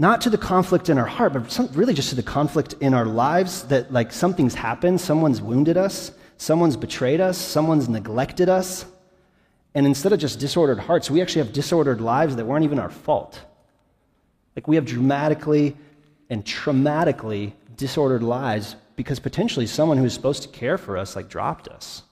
not 0.00 0.22
to 0.22 0.30
the 0.30 0.38
conflict 0.38 0.88
in 0.88 0.96
our 0.96 1.04
heart, 1.04 1.34
but 1.34 1.52
some, 1.52 1.68
really 1.74 1.92
just 1.92 2.08
to 2.08 2.14
the 2.14 2.22
conflict 2.22 2.72
in 2.80 2.94
our 2.94 3.04
lives 3.04 3.64
that, 3.64 3.92
like, 3.92 4.10
something's 4.12 4.54
happened, 4.54 4.98
someone's 4.98 5.42
wounded 5.42 5.76
us, 5.76 6.12
someone's 6.38 6.74
betrayed 6.74 7.20
us, 7.20 7.36
someone's 7.36 7.86
neglected 7.86 8.48
us. 8.48 8.86
And 9.74 9.84
instead 9.84 10.14
of 10.14 10.18
just 10.18 10.40
disordered 10.40 10.78
hearts, 10.78 11.10
we 11.10 11.20
actually 11.20 11.42
have 11.42 11.52
disordered 11.52 12.00
lives 12.00 12.36
that 12.36 12.46
weren't 12.46 12.64
even 12.64 12.78
our 12.78 12.88
fault. 12.88 13.42
Like 14.56 14.66
we 14.66 14.76
have 14.76 14.86
dramatically 14.86 15.76
and 16.30 16.46
traumatically 16.46 17.52
disordered 17.76 18.22
lives 18.22 18.76
because 18.96 19.20
potentially 19.20 19.66
someone 19.66 19.98
who 19.98 20.06
is 20.06 20.14
supposed 20.14 20.42
to 20.44 20.48
care 20.48 20.78
for 20.78 20.96
us 20.96 21.14
like 21.14 21.28
dropped 21.28 21.68
us. 21.68 22.04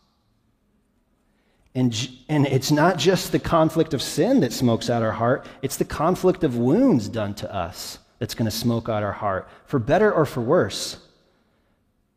And, 1.78 2.10
and 2.28 2.44
it's 2.44 2.72
not 2.72 2.98
just 2.98 3.30
the 3.30 3.38
conflict 3.38 3.94
of 3.94 4.02
sin 4.02 4.40
that 4.40 4.52
smokes 4.52 4.90
out 4.90 5.04
our 5.04 5.12
heart, 5.12 5.46
it's 5.62 5.76
the 5.76 5.84
conflict 5.84 6.42
of 6.42 6.56
wounds 6.56 7.08
done 7.08 7.34
to 7.34 7.54
us 7.54 8.00
that's 8.18 8.34
going 8.34 8.50
to 8.50 8.56
smoke 8.56 8.88
out 8.88 9.04
our 9.04 9.12
heart, 9.12 9.48
for 9.64 9.78
better 9.78 10.12
or 10.12 10.26
for 10.26 10.40
worse. 10.40 10.96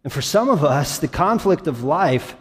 And 0.03 0.11
for 0.11 0.23
some 0.23 0.49
of 0.49 0.63
us, 0.63 0.97
the 0.97 1.07
conflict 1.07 1.67
of 1.67 1.83
life 1.83 2.35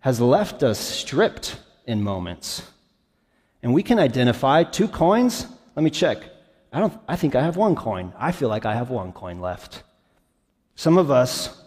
has 0.00 0.20
left 0.20 0.62
us 0.62 0.78
stripped 0.78 1.58
in 1.86 2.02
moments. 2.02 2.62
And 3.62 3.72
we 3.72 3.82
can 3.82 3.98
identify 3.98 4.62
two 4.62 4.88
coins. 4.88 5.46
Let 5.74 5.84
me 5.84 5.90
check. 5.90 6.18
I, 6.70 6.80
don't, 6.80 6.92
I 7.08 7.16
think 7.16 7.34
I 7.34 7.44
have 7.44 7.56
one 7.56 7.74
coin. 7.74 8.12
I 8.18 8.32
feel 8.32 8.50
like 8.50 8.66
I 8.66 8.74
have 8.74 8.90
one 8.90 9.12
coin 9.12 9.40
left. 9.40 9.84
Some 10.74 10.98
of 10.98 11.10
us 11.10 11.58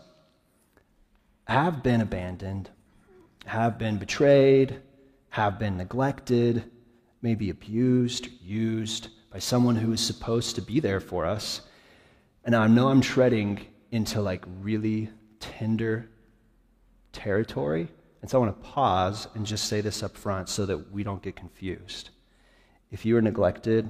have 1.47 1.81
been 1.81 2.01
abandoned, 2.01 2.69
have 3.49 3.79
been 3.79 3.97
betrayed, 3.97 4.79
have 5.29 5.57
been 5.57 5.75
neglected, 5.75 6.69
maybe 7.23 7.49
abused, 7.49 8.27
used 8.43 9.07
by 9.31 9.39
someone 9.39 9.75
who 9.75 9.91
is 9.91 9.99
supposed 9.99 10.55
to 10.55 10.61
be 10.61 10.79
there 10.79 10.99
for 10.99 11.25
us. 11.25 11.61
And 12.45 12.55
I 12.55 12.67
know 12.67 12.89
I'm 12.89 13.01
treading 13.01 13.65
into 13.89 14.21
like 14.21 14.45
really 14.61 15.09
tender 15.39 16.07
territory. 17.11 17.87
And 18.21 18.29
so 18.29 18.37
I 18.37 18.45
want 18.45 18.61
to 18.61 18.69
pause 18.69 19.27
and 19.33 19.47
just 19.47 19.65
say 19.65 19.81
this 19.81 20.03
up 20.03 20.15
front 20.15 20.47
so 20.47 20.67
that 20.67 20.91
we 20.91 21.03
don't 21.03 21.23
get 21.23 21.35
confused. 21.35 22.11
If 22.91 23.03
you 23.03 23.17
are 23.17 23.21
neglected, 23.21 23.89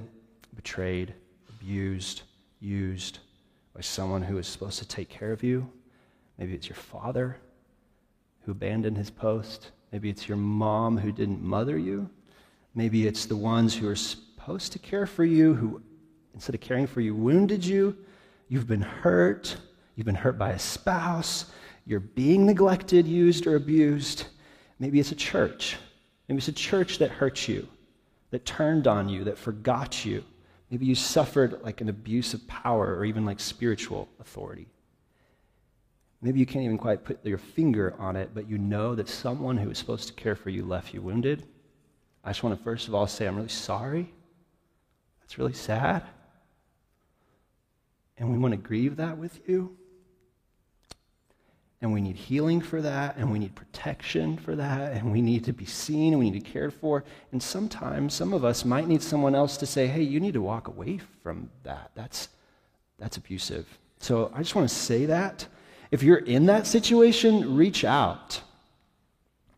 betrayed, 0.54 1.12
abused, 1.50 2.22
used 2.60 3.18
by 3.74 3.82
someone 3.82 4.22
who 4.22 4.38
is 4.38 4.46
supposed 4.46 4.78
to 4.78 4.88
take 4.88 5.10
care 5.10 5.32
of 5.32 5.42
you, 5.42 5.70
maybe 6.38 6.54
it's 6.54 6.68
your 6.68 6.76
father 6.76 7.36
who 8.50 8.56
abandoned 8.56 8.96
his 8.96 9.10
post, 9.10 9.70
maybe 9.92 10.10
it's 10.10 10.26
your 10.26 10.36
mom 10.36 10.98
who 10.98 11.12
didn't 11.12 11.40
mother 11.40 11.78
you, 11.78 12.10
maybe 12.74 13.06
it's 13.06 13.24
the 13.26 13.36
ones 13.36 13.76
who 13.76 13.88
are 13.88 13.96
supposed 13.96 14.72
to 14.72 14.78
care 14.80 15.06
for 15.06 15.24
you 15.24 15.54
who, 15.54 15.80
instead 16.34 16.54
of 16.54 16.60
caring 16.60 16.86
for 16.86 17.00
you, 17.00 17.14
wounded 17.14 17.64
you, 17.64 17.96
you've 18.48 18.66
been 18.66 18.82
hurt 18.82 19.56
You've 20.00 20.06
been 20.06 20.14
hurt 20.14 20.38
by 20.38 20.52
a 20.52 20.58
spouse. 20.58 21.52
You're 21.84 22.00
being 22.00 22.46
neglected, 22.46 23.06
used, 23.06 23.46
or 23.46 23.56
abused. 23.56 24.24
Maybe 24.78 24.98
it's 24.98 25.12
a 25.12 25.14
church. 25.14 25.76
Maybe 26.26 26.38
it's 26.38 26.48
a 26.48 26.52
church 26.52 26.96
that 27.00 27.10
hurt 27.10 27.46
you, 27.46 27.68
that 28.30 28.46
turned 28.46 28.86
on 28.86 29.10
you, 29.10 29.24
that 29.24 29.36
forgot 29.36 30.06
you. 30.06 30.24
Maybe 30.70 30.86
you 30.86 30.94
suffered 30.94 31.62
like 31.62 31.82
an 31.82 31.90
abuse 31.90 32.32
of 32.32 32.48
power 32.48 32.96
or 32.96 33.04
even 33.04 33.26
like 33.26 33.40
spiritual 33.40 34.08
authority. 34.20 34.68
Maybe 36.22 36.38
you 36.38 36.46
can't 36.46 36.64
even 36.64 36.76
quite 36.78 37.04
put 37.04 37.24
your 37.24 37.38
finger 37.38 37.94
on 37.98 38.14
it, 38.16 38.30
but 38.34 38.48
you 38.48 38.58
know 38.58 38.94
that 38.94 39.08
someone 39.08 39.56
who 39.56 39.68
was 39.68 39.78
supposed 39.78 40.08
to 40.08 40.14
care 40.14 40.36
for 40.36 40.50
you 40.50 40.64
left 40.64 40.92
you 40.92 41.00
wounded. 41.00 41.46
I 42.22 42.30
just 42.30 42.42
want 42.42 42.58
to 42.58 42.62
first 42.62 42.88
of 42.88 42.94
all 42.94 43.06
say, 43.06 43.26
I'm 43.26 43.36
really 43.36 43.48
sorry. 43.48 44.12
That's 45.20 45.38
really 45.38 45.54
sad. 45.54 46.02
And 48.18 48.30
we 48.30 48.36
want 48.36 48.52
to 48.52 48.58
grieve 48.58 48.96
that 48.96 49.16
with 49.16 49.48
you. 49.48 49.76
And 51.80 51.94
we 51.94 52.02
need 52.02 52.16
healing 52.16 52.60
for 52.60 52.82
that, 52.82 53.16
and 53.16 53.32
we 53.32 53.38
need 53.38 53.54
protection 53.54 54.36
for 54.36 54.54
that, 54.54 54.92
and 54.92 55.10
we 55.10 55.22
need 55.22 55.44
to 55.44 55.54
be 55.54 55.64
seen, 55.64 56.12
and 56.12 56.18
we 56.18 56.28
need 56.28 56.44
to 56.44 56.50
cared 56.50 56.74
for. 56.74 57.04
And 57.32 57.42
sometimes 57.42 58.12
some 58.12 58.34
of 58.34 58.44
us 58.44 58.66
might 58.66 58.86
need 58.86 59.02
someone 59.02 59.34
else 59.34 59.56
to 59.56 59.66
say, 59.66 59.86
hey, 59.86 60.02
you 60.02 60.20
need 60.20 60.34
to 60.34 60.42
walk 60.42 60.68
away 60.68 61.00
from 61.22 61.48
that. 61.62 61.92
That's, 61.94 62.28
that's 62.98 63.16
abusive. 63.16 63.66
So 63.98 64.30
I 64.34 64.40
just 64.40 64.54
want 64.54 64.68
to 64.68 64.74
say 64.74 65.06
that. 65.06 65.46
If 65.90 66.02
you're 66.02 66.18
in 66.18 66.46
that 66.46 66.66
situation, 66.66 67.56
reach 67.56 67.84
out. 67.84 68.40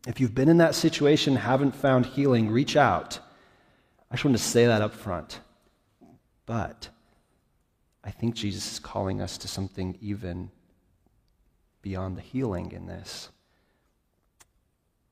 If 0.07 0.21
you've 0.21 0.35
been 0.35 0.49
in 0.49 0.59
that 0.59 0.75
situation, 0.75 1.37
haven't 1.37 1.75
found 1.75 2.07
healing, 2.07 2.51
reach 2.51 2.77
out. 2.77 3.19
I 4.11 4.15
just 4.15 4.25
want 4.25 4.37
to 4.37 4.43
say 4.43 4.67
that 4.67 4.83
up 4.83 4.95
front. 4.95 5.41
But 6.47 6.89
I 8.03 8.11
think 8.11 8.35
Jesus 8.35 8.73
is 8.73 8.79
calling 8.79 9.21
us 9.21 9.39
to 9.39 9.49
something 9.49 9.97
even 10.01 10.51
beyond 11.83 12.17
the 12.17 12.23
healing 12.23 12.73
in 12.73 12.87
this. 12.87 13.29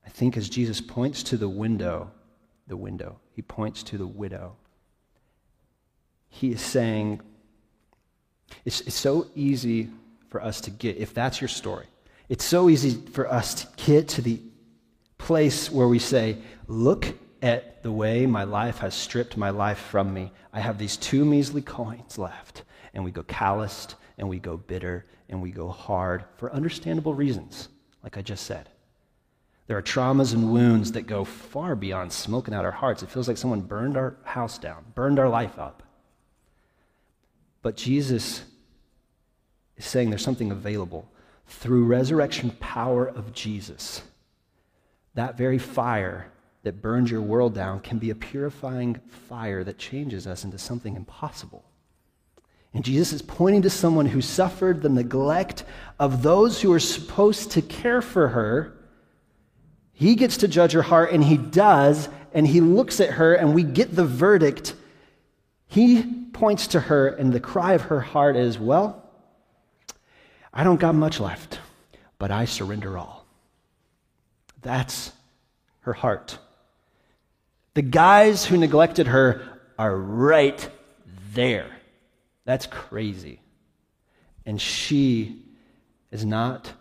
I 0.05 0.09
think 0.09 0.35
as 0.35 0.49
Jesus 0.49 0.81
points 0.81 1.23
to 1.23 1.37
the 1.37 1.49
window, 1.49 2.11
the 2.67 2.77
window, 2.77 3.19
he 3.33 3.41
points 3.41 3.83
to 3.83 3.97
the 3.97 4.07
widow. 4.07 4.55
He 6.29 6.51
is 6.51 6.61
saying, 6.61 7.21
it's, 8.65 8.81
it's 8.81 8.95
so 8.95 9.27
easy 9.35 9.89
for 10.31 10.41
us 10.41 10.61
to 10.61 10.71
get, 10.71 10.97
if 10.97 11.13
that's 11.13 11.39
your 11.39 11.47
story, 11.47 11.85
it's 12.29 12.45
so 12.45 12.69
easy 12.69 12.91
for 13.11 13.31
us 13.31 13.53
to 13.53 13.67
get 13.85 14.07
to 14.07 14.21
the 14.21 14.41
place 15.17 15.69
where 15.69 15.87
we 15.87 15.99
say, 15.99 16.37
Look 16.67 17.05
at 17.41 17.83
the 17.83 17.91
way 17.91 18.25
my 18.25 18.45
life 18.45 18.77
has 18.79 18.95
stripped 18.95 19.35
my 19.35 19.49
life 19.49 19.77
from 19.77 20.13
me. 20.13 20.31
I 20.53 20.61
have 20.61 20.77
these 20.77 20.95
two 20.95 21.25
measly 21.25 21.61
coins 21.61 22.17
left. 22.17 22.63
And 22.93 23.03
we 23.03 23.11
go 23.11 23.23
calloused 23.23 23.95
and 24.17 24.29
we 24.29 24.39
go 24.39 24.57
bitter 24.57 25.05
and 25.29 25.41
we 25.41 25.51
go 25.51 25.69
hard 25.69 26.23
for 26.37 26.53
understandable 26.53 27.13
reasons, 27.13 27.67
like 28.03 28.17
I 28.17 28.21
just 28.21 28.45
said. 28.45 28.69
There 29.67 29.77
are 29.77 29.81
traumas 29.81 30.33
and 30.33 30.51
wounds 30.51 30.91
that 30.93 31.07
go 31.07 31.23
far 31.23 31.75
beyond 31.75 32.11
smoking 32.11 32.53
out 32.53 32.65
our 32.65 32.71
hearts. 32.71 33.03
It 33.03 33.09
feels 33.09 33.27
like 33.27 33.37
someone 33.37 33.61
burned 33.61 33.97
our 33.97 34.17
house 34.23 34.57
down, 34.57 34.85
burned 34.95 35.19
our 35.19 35.29
life 35.29 35.57
up. 35.57 35.83
But 37.61 37.77
Jesus 37.77 38.43
is 39.81 39.87
saying 39.87 40.11
there's 40.11 40.23
something 40.23 40.51
available 40.51 41.09
through 41.47 41.85
resurrection 41.85 42.51
power 42.59 43.07
of 43.07 43.33
Jesus. 43.33 44.03
That 45.15 45.37
very 45.37 45.57
fire 45.57 46.31
that 46.61 46.83
burns 46.83 47.09
your 47.09 47.21
world 47.21 47.55
down 47.55 47.79
can 47.79 47.97
be 47.97 48.11
a 48.11 48.15
purifying 48.15 49.01
fire 49.27 49.63
that 49.63 49.79
changes 49.79 50.27
us 50.27 50.43
into 50.43 50.59
something 50.59 50.95
impossible. 50.95 51.65
And 52.75 52.85
Jesus 52.85 53.11
is 53.11 53.23
pointing 53.23 53.63
to 53.63 53.71
someone 53.71 54.05
who 54.05 54.21
suffered 54.21 54.81
the 54.81 54.89
neglect 54.89 55.63
of 55.99 56.21
those 56.21 56.61
who 56.61 56.71
are 56.71 56.79
supposed 56.79 57.51
to 57.51 57.61
care 57.63 58.03
for 58.03 58.27
her. 58.29 58.77
He 59.93 60.13
gets 60.15 60.37
to 60.37 60.47
judge 60.47 60.73
her 60.73 60.83
heart, 60.83 61.11
and 61.11 61.23
he 61.23 61.37
does, 61.37 62.07
and 62.33 62.47
he 62.47 62.61
looks 62.61 62.99
at 62.99 63.13
her, 63.13 63.33
and 63.33 63.55
we 63.55 63.63
get 63.63 63.95
the 63.95 64.05
verdict. 64.05 64.75
He 65.65 66.03
points 66.33 66.67
to 66.67 66.79
her, 66.81 67.07
and 67.07 67.33
the 67.33 67.39
cry 67.39 67.73
of 67.73 67.81
her 67.81 67.99
heart 67.99 68.35
is, 68.35 68.59
Well, 68.59 69.00
I 70.53 70.63
don't 70.63 70.79
got 70.79 70.95
much 70.95 71.19
left, 71.19 71.59
but 72.19 72.31
I 72.31 72.45
surrender 72.45 72.97
all. 72.97 73.25
That's 74.61 75.11
her 75.81 75.93
heart. 75.93 76.37
The 77.73 77.81
guys 77.81 78.45
who 78.45 78.57
neglected 78.57 79.07
her 79.07 79.61
are 79.79 79.95
right 79.95 80.69
there. 81.33 81.69
That's 82.45 82.65
crazy. 82.65 83.39
And 84.45 84.59
she 84.59 85.43
is 86.11 86.25
not 86.25 86.73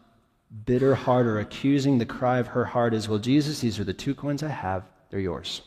bitter 0.64 0.94
heart 0.94 1.26
or 1.26 1.38
accusing. 1.38 1.98
The 1.98 2.06
cry 2.06 2.38
of 2.38 2.48
her 2.48 2.64
heart 2.64 2.92
is, 2.92 3.08
Well, 3.08 3.18
Jesus, 3.18 3.60
these 3.60 3.78
are 3.78 3.84
the 3.84 3.94
two 3.94 4.14
coins 4.14 4.42
I 4.42 4.48
have, 4.48 4.84
they're 5.10 5.20
yours. 5.20 5.62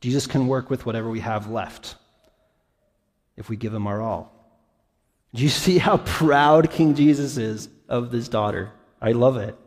Jesus 0.00 0.26
can 0.26 0.48
work 0.48 0.68
with 0.68 0.84
whatever 0.84 1.08
we 1.08 1.20
have 1.20 1.48
left 1.48 1.94
if 3.36 3.48
we 3.48 3.56
give 3.56 3.72
him 3.72 3.86
our 3.86 4.02
all. 4.02 4.33
Do 5.34 5.42
you 5.42 5.48
see 5.48 5.78
how 5.78 5.96
proud 5.96 6.70
King 6.70 6.94
Jesus 6.94 7.36
is 7.38 7.68
of 7.88 8.12
this 8.12 8.28
daughter? 8.28 8.70
I 9.02 9.10
love 9.10 9.36
it. 9.36 9.58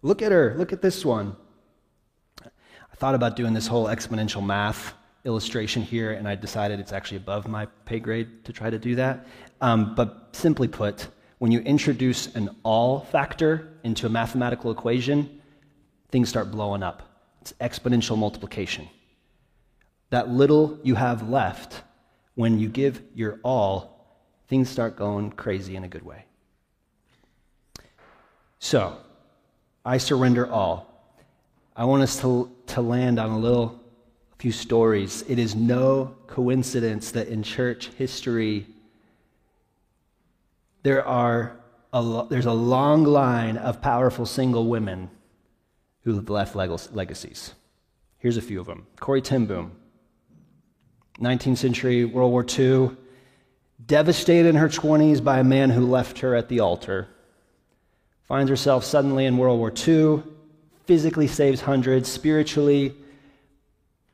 Look 0.00 0.22
at 0.22 0.30
her. 0.30 0.54
Look 0.56 0.72
at 0.72 0.80
this 0.80 1.04
one. 1.04 1.36
I 2.44 2.94
thought 2.96 3.16
about 3.16 3.34
doing 3.34 3.52
this 3.52 3.66
whole 3.66 3.86
exponential 3.86 4.44
math 4.44 4.94
illustration 5.24 5.82
here, 5.82 6.12
and 6.12 6.28
I 6.28 6.36
decided 6.36 6.78
it's 6.78 6.92
actually 6.92 7.16
above 7.16 7.48
my 7.48 7.66
pay 7.84 7.98
grade 7.98 8.44
to 8.44 8.52
try 8.52 8.70
to 8.70 8.78
do 8.78 8.94
that. 8.94 9.26
Um, 9.60 9.96
but 9.96 10.28
simply 10.32 10.68
put, 10.68 11.08
when 11.38 11.50
you 11.50 11.58
introduce 11.60 12.32
an 12.36 12.54
all 12.62 13.00
factor 13.00 13.72
into 13.82 14.06
a 14.06 14.08
mathematical 14.08 14.70
equation, 14.70 15.40
things 16.12 16.28
start 16.28 16.52
blowing 16.52 16.84
up. 16.84 17.02
It's 17.40 17.54
exponential 17.54 18.16
multiplication. 18.16 18.88
That 20.10 20.28
little 20.28 20.78
you 20.84 20.94
have 20.94 21.28
left, 21.28 21.82
when 22.36 22.60
you 22.60 22.68
give 22.68 23.02
your 23.16 23.40
all, 23.42 23.97
things 24.48 24.68
start 24.68 24.96
going 24.96 25.30
crazy 25.30 25.76
in 25.76 25.84
a 25.84 25.88
good 25.88 26.04
way. 26.04 26.24
So, 28.58 28.96
I 29.84 29.98
surrender 29.98 30.50
all. 30.50 30.86
I 31.76 31.84
want 31.84 32.02
us 32.02 32.20
to, 32.22 32.50
to 32.68 32.80
land 32.80 33.20
on 33.20 33.30
a 33.30 33.38
little 33.38 33.80
a 34.32 34.36
few 34.36 34.52
stories. 34.52 35.22
It 35.28 35.38
is 35.38 35.54
no 35.54 36.16
coincidence 36.26 37.12
that 37.12 37.28
in 37.28 37.42
church 37.42 37.88
history, 37.96 38.66
there 40.82 41.06
are 41.06 41.56
a, 41.92 42.26
there's 42.28 42.46
a 42.46 42.52
long 42.52 43.04
line 43.04 43.56
of 43.56 43.80
powerful 43.80 44.26
single 44.26 44.66
women 44.66 45.10
who 46.02 46.14
have 46.16 46.28
left 46.28 46.56
legacies. 46.56 47.54
Here's 48.18 48.36
a 48.36 48.42
few 48.42 48.60
of 48.60 48.66
them 48.66 48.86
Corrie 48.98 49.22
ten 49.22 49.46
Boom, 49.46 49.72
19th 51.20 51.58
century, 51.58 52.04
World 52.04 52.32
War 52.32 52.44
II. 52.58 52.96
Devastated 53.84 54.48
in 54.48 54.56
her 54.56 54.68
20s 54.68 55.22
by 55.22 55.38
a 55.38 55.44
man 55.44 55.70
who 55.70 55.86
left 55.86 56.18
her 56.20 56.34
at 56.34 56.48
the 56.48 56.60
altar, 56.60 57.08
finds 58.26 58.50
herself 58.50 58.84
suddenly 58.84 59.24
in 59.24 59.38
World 59.38 59.58
War 59.58 59.72
II, 59.72 60.22
physically 60.84 61.26
saves 61.26 61.60
hundreds, 61.60 62.08
spiritually 62.08 62.94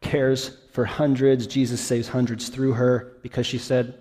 cares 0.01 0.57
for 0.73 0.85
hundreds. 0.85 1.47
Jesus 1.47 1.81
saves 1.81 2.09
hundreds 2.09 2.49
through 2.49 2.73
her 2.73 3.17
because 3.23 3.47
she 3.47 3.59
said, 3.59 3.95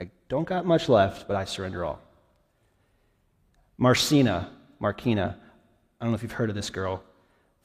I 0.00 0.08
don't 0.28 0.46
got 0.46 0.64
much 0.64 0.88
left, 0.88 1.26
but 1.26 1.36
I 1.36 1.44
surrender 1.44 1.84
all. 1.84 2.00
Marcina, 3.76 4.50
Markina, 4.80 5.36
I 6.00 6.04
don't 6.04 6.10
know 6.10 6.14
if 6.14 6.22
you've 6.22 6.32
heard 6.32 6.50
of 6.50 6.56
this 6.56 6.70
girl, 6.70 7.02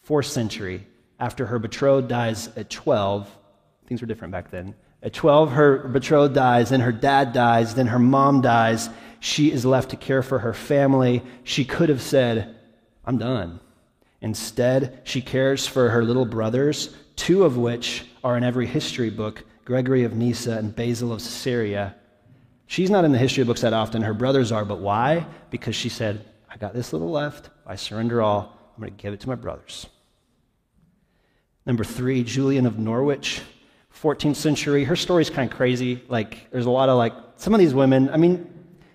fourth 0.01 0.25
century, 0.25 0.87
after 1.19 1.45
her 1.45 1.59
betrothed 1.59 2.07
dies 2.07 2.49
at 2.57 2.69
12, 2.69 3.29
things 3.87 4.01
were 4.01 4.07
different 4.07 4.31
back 4.31 4.49
then. 4.51 4.75
At 5.03 5.13
12, 5.13 5.51
her 5.51 5.77
betrothed 5.89 6.33
dies, 6.33 6.69
then 6.69 6.79
her 6.79 6.93
dad 6.93 7.33
dies, 7.33 7.75
then 7.75 7.87
her 7.87 7.99
mom 7.99 8.41
dies. 8.41 8.89
She 9.19 9.51
is 9.51 9.65
left 9.65 9.89
to 9.89 9.97
care 9.97 10.23
for 10.23 10.39
her 10.39 10.53
family. 10.53 11.21
She 11.43 11.65
could 11.65 11.89
have 11.89 12.01
said, 12.01 12.55
I'm 13.05 13.17
done. 13.17 13.59
Instead, 14.21 15.01
she 15.03 15.21
cares 15.21 15.67
for 15.67 15.89
her 15.89 16.05
little 16.05 16.25
brothers, 16.25 16.95
two 17.17 17.43
of 17.43 17.57
which 17.57 18.05
are 18.23 18.37
in 18.37 18.43
every 18.43 18.65
history 18.65 19.09
book 19.09 19.43
Gregory 19.65 20.03
of 20.05 20.13
Nyssa 20.13 20.57
and 20.57 20.75
Basil 20.75 21.11
of 21.11 21.19
Caesarea. 21.19 21.95
She's 22.67 22.89
not 22.89 23.05
in 23.05 23.11
the 23.11 23.17
history 23.17 23.43
books 23.43 23.61
that 23.61 23.73
often. 23.73 24.01
Her 24.01 24.13
brothers 24.13 24.51
are, 24.51 24.65
but 24.65 24.79
why? 24.79 25.25
Because 25.49 25.75
she 25.75 25.89
said, 25.89 26.25
I 26.49 26.57
got 26.57 26.73
this 26.73 26.93
little 26.93 27.11
left. 27.11 27.49
I 27.65 27.75
surrender 27.75 28.21
all. 28.21 28.57
I'm 28.75 28.81
going 28.81 28.95
to 28.95 29.01
give 29.01 29.13
it 29.13 29.19
to 29.21 29.29
my 29.29 29.35
brothers. 29.35 29.85
Number 31.65 31.83
three, 31.83 32.23
Julian 32.23 32.65
of 32.65 32.79
Norwich, 32.79 33.41
14th 34.03 34.35
century. 34.35 34.83
Her 34.83 34.97
story's 34.97 35.29
kind 35.29 35.49
of 35.49 35.55
crazy. 35.55 36.03
Like, 36.09 36.51
there's 36.51 36.65
a 36.65 36.69
lot 36.69 36.89
of 36.89 36.97
like, 36.97 37.13
some 37.37 37.53
of 37.53 37.59
these 37.61 37.73
women, 37.73 38.09
I 38.09 38.17
mean, 38.17 38.49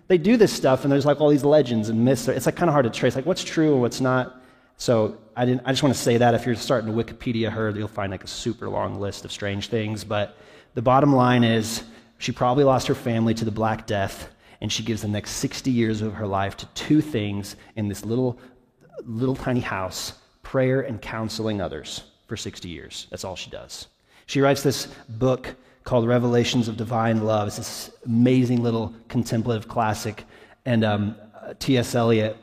they 0.07 0.19
do 0.19 0.37
this 0.37 0.53
stuff 0.53 0.85
and 0.85 0.93
there's 0.93 1.07
like 1.07 1.21
all 1.21 1.31
these 1.31 1.45
legends 1.45 1.89
and 1.89 2.05
myths. 2.05 2.29
It's 2.29 2.47
like 2.47 2.57
kind 2.57 2.69
of 2.69 2.75
hard 2.75 2.85
to 2.85 2.91
trace, 2.91 3.17
like 3.17 3.27
what's 3.27 3.43
true 3.43 3.73
and 3.73 3.81
what's 3.81 4.01
not. 4.01 4.43
So 4.77 5.19
I, 5.35 5.45
didn't, 5.45 5.63
I 5.65 5.71
just 5.73 5.83
want 5.83 5.95
to 5.95 6.01
say 6.01 6.19
that 6.19 6.35
if 6.35 6.45
you're 6.45 6.55
starting 6.55 6.95
to 6.95 7.05
Wikipedia 7.05 7.51
her, 7.51 7.71
you'll 7.71 7.89
find 7.89 8.11
like 8.11 8.23
a 8.23 8.29
super 8.29 8.69
long 8.69 9.01
list 9.01 9.25
of 9.25 9.33
strange 9.33 9.69
things. 9.69 10.05
But 10.05 10.37
the 10.75 10.83
bottom 10.83 11.15
line 11.15 11.43
is 11.43 11.85
she 12.19 12.31
probably 12.31 12.65
lost 12.65 12.87
her 12.87 12.95
family 12.95 13.35
to 13.35 13.45
the 13.45 13.51
Black 13.51 13.87
Death, 13.87 14.29
and 14.61 14.71
she 14.71 14.83
gives 14.83 15.03
the 15.03 15.09
next 15.09 15.33
60 15.33 15.71
years 15.71 16.03
of 16.03 16.13
her 16.15 16.27
life 16.27 16.57
to 16.59 16.67
two 16.75 17.01
things 17.01 17.57
in 17.77 17.89
this 17.89 18.05
little, 18.05 18.39
little 19.05 19.37
tiny 19.37 19.61
house 19.61 20.15
prayer 20.43 20.81
and 20.83 21.03
counseling 21.03 21.61
others 21.61 22.05
for 22.27 22.37
60 22.37 22.69
years. 22.69 23.07
That's 23.11 23.25
all 23.25 23.37
she 23.37 23.51
does. 23.51 23.89
She 24.29 24.43
writes 24.43 24.63
this 24.63 24.89
book 25.09 25.57
called 25.85 26.07
Revelations 26.07 26.69
of 26.69 26.77
Divine 26.77 27.25
Love. 27.25 27.49
It's 27.49 27.57
this 27.57 27.91
amazing 28.05 28.63
little 28.63 28.93
contemplative 29.09 29.69
classic. 29.69 30.25
And 30.67 30.85
um, 30.85 31.17
T.S. 31.61 31.95
Eliot, 31.95 32.37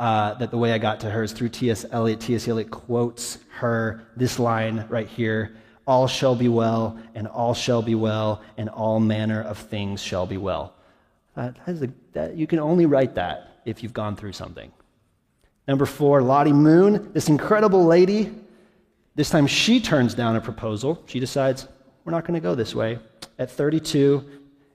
uh, 0.00 0.34
that 0.34 0.50
the 0.50 0.58
way 0.58 0.72
I 0.72 0.78
got 0.78 0.98
to 1.00 1.10
her 1.10 1.22
is 1.22 1.30
through 1.30 1.50
T.S. 1.50 1.86
Eliot. 1.92 2.18
T.S. 2.18 2.48
Eliot 2.48 2.72
quotes 2.72 3.38
her 3.50 4.02
this 4.16 4.40
line 4.40 4.84
right 4.88 5.06
here 5.06 5.54
All 5.86 6.08
shall 6.08 6.34
be 6.34 6.48
well, 6.48 6.98
and 7.14 7.28
all 7.28 7.54
shall 7.54 7.82
be 7.82 7.94
well, 7.94 8.42
and 8.56 8.68
all 8.68 8.98
manner 8.98 9.42
of 9.42 9.58
things 9.58 10.02
shall 10.02 10.26
be 10.26 10.38
well. 10.38 10.74
Uh, 11.36 11.52
a, 11.68 11.88
that, 12.14 12.36
you 12.36 12.48
can 12.48 12.58
only 12.58 12.86
write 12.86 13.14
that 13.14 13.60
if 13.64 13.84
you've 13.84 13.92
gone 13.92 14.16
through 14.16 14.32
something. 14.32 14.72
Number 15.68 15.86
four, 15.86 16.20
Lottie 16.20 16.52
Moon, 16.52 17.12
this 17.12 17.28
incredible 17.28 17.84
lady 17.84 18.34
this 19.14 19.30
time 19.30 19.46
she 19.46 19.80
turns 19.80 20.14
down 20.14 20.36
a 20.36 20.40
proposal. 20.40 21.02
She 21.06 21.20
decides, 21.20 21.68
we're 22.04 22.12
not 22.12 22.24
going 22.24 22.34
to 22.34 22.40
go 22.40 22.54
this 22.54 22.74
way. 22.74 22.98
At 23.38 23.50
32, 23.50 24.24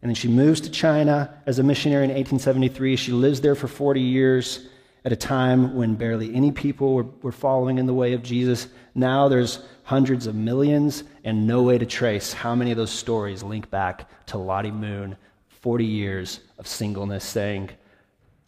and 0.01 0.09
then 0.09 0.15
she 0.15 0.27
moves 0.27 0.61
to 0.61 0.69
China 0.69 1.41
as 1.45 1.59
a 1.59 1.63
missionary 1.63 2.03
in 2.03 2.11
1873. 2.11 2.95
She 2.95 3.11
lives 3.11 3.41
there 3.41 3.55
for 3.55 3.67
40 3.67 3.99
years 3.99 4.67
at 5.05 5.11
a 5.11 5.15
time 5.15 5.75
when 5.75 5.95
barely 5.95 6.33
any 6.35 6.51
people 6.51 6.93
were, 6.93 7.05
were 7.21 7.31
following 7.31 7.77
in 7.77 7.85
the 7.85 7.93
way 7.93 8.13
of 8.13 8.21
Jesus. 8.21 8.67
Now 8.93 9.27
there's 9.27 9.59
hundreds 9.83 10.27
of 10.27 10.35
millions 10.35 11.03
and 11.23 11.47
no 11.47 11.63
way 11.63 11.77
to 11.77 11.85
trace 11.85 12.33
how 12.33 12.53
many 12.53 12.71
of 12.71 12.77
those 12.77 12.91
stories 12.91 13.41
link 13.41 13.69
back 13.69 14.09
to 14.27 14.38
Lottie 14.38 14.71
Moon, 14.71 15.17
40 15.61 15.85
years 15.85 16.41
of 16.59 16.67
singleness, 16.67 17.23
saying, 17.23 17.69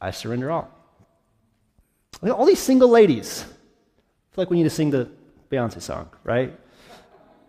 I 0.02 0.12
surrender 0.12 0.52
all. 0.52 0.70
Look 2.22 2.34
at 2.34 2.38
All 2.38 2.46
these 2.46 2.60
single 2.60 2.90
ladies. 2.90 3.44
I 3.44 4.36
feel 4.36 4.44
like 4.44 4.50
we 4.50 4.58
need 4.58 4.64
to 4.64 4.70
sing 4.70 4.92
the 4.92 5.10
Beyonce 5.52 5.82
song, 5.82 6.10
right? 6.24 6.58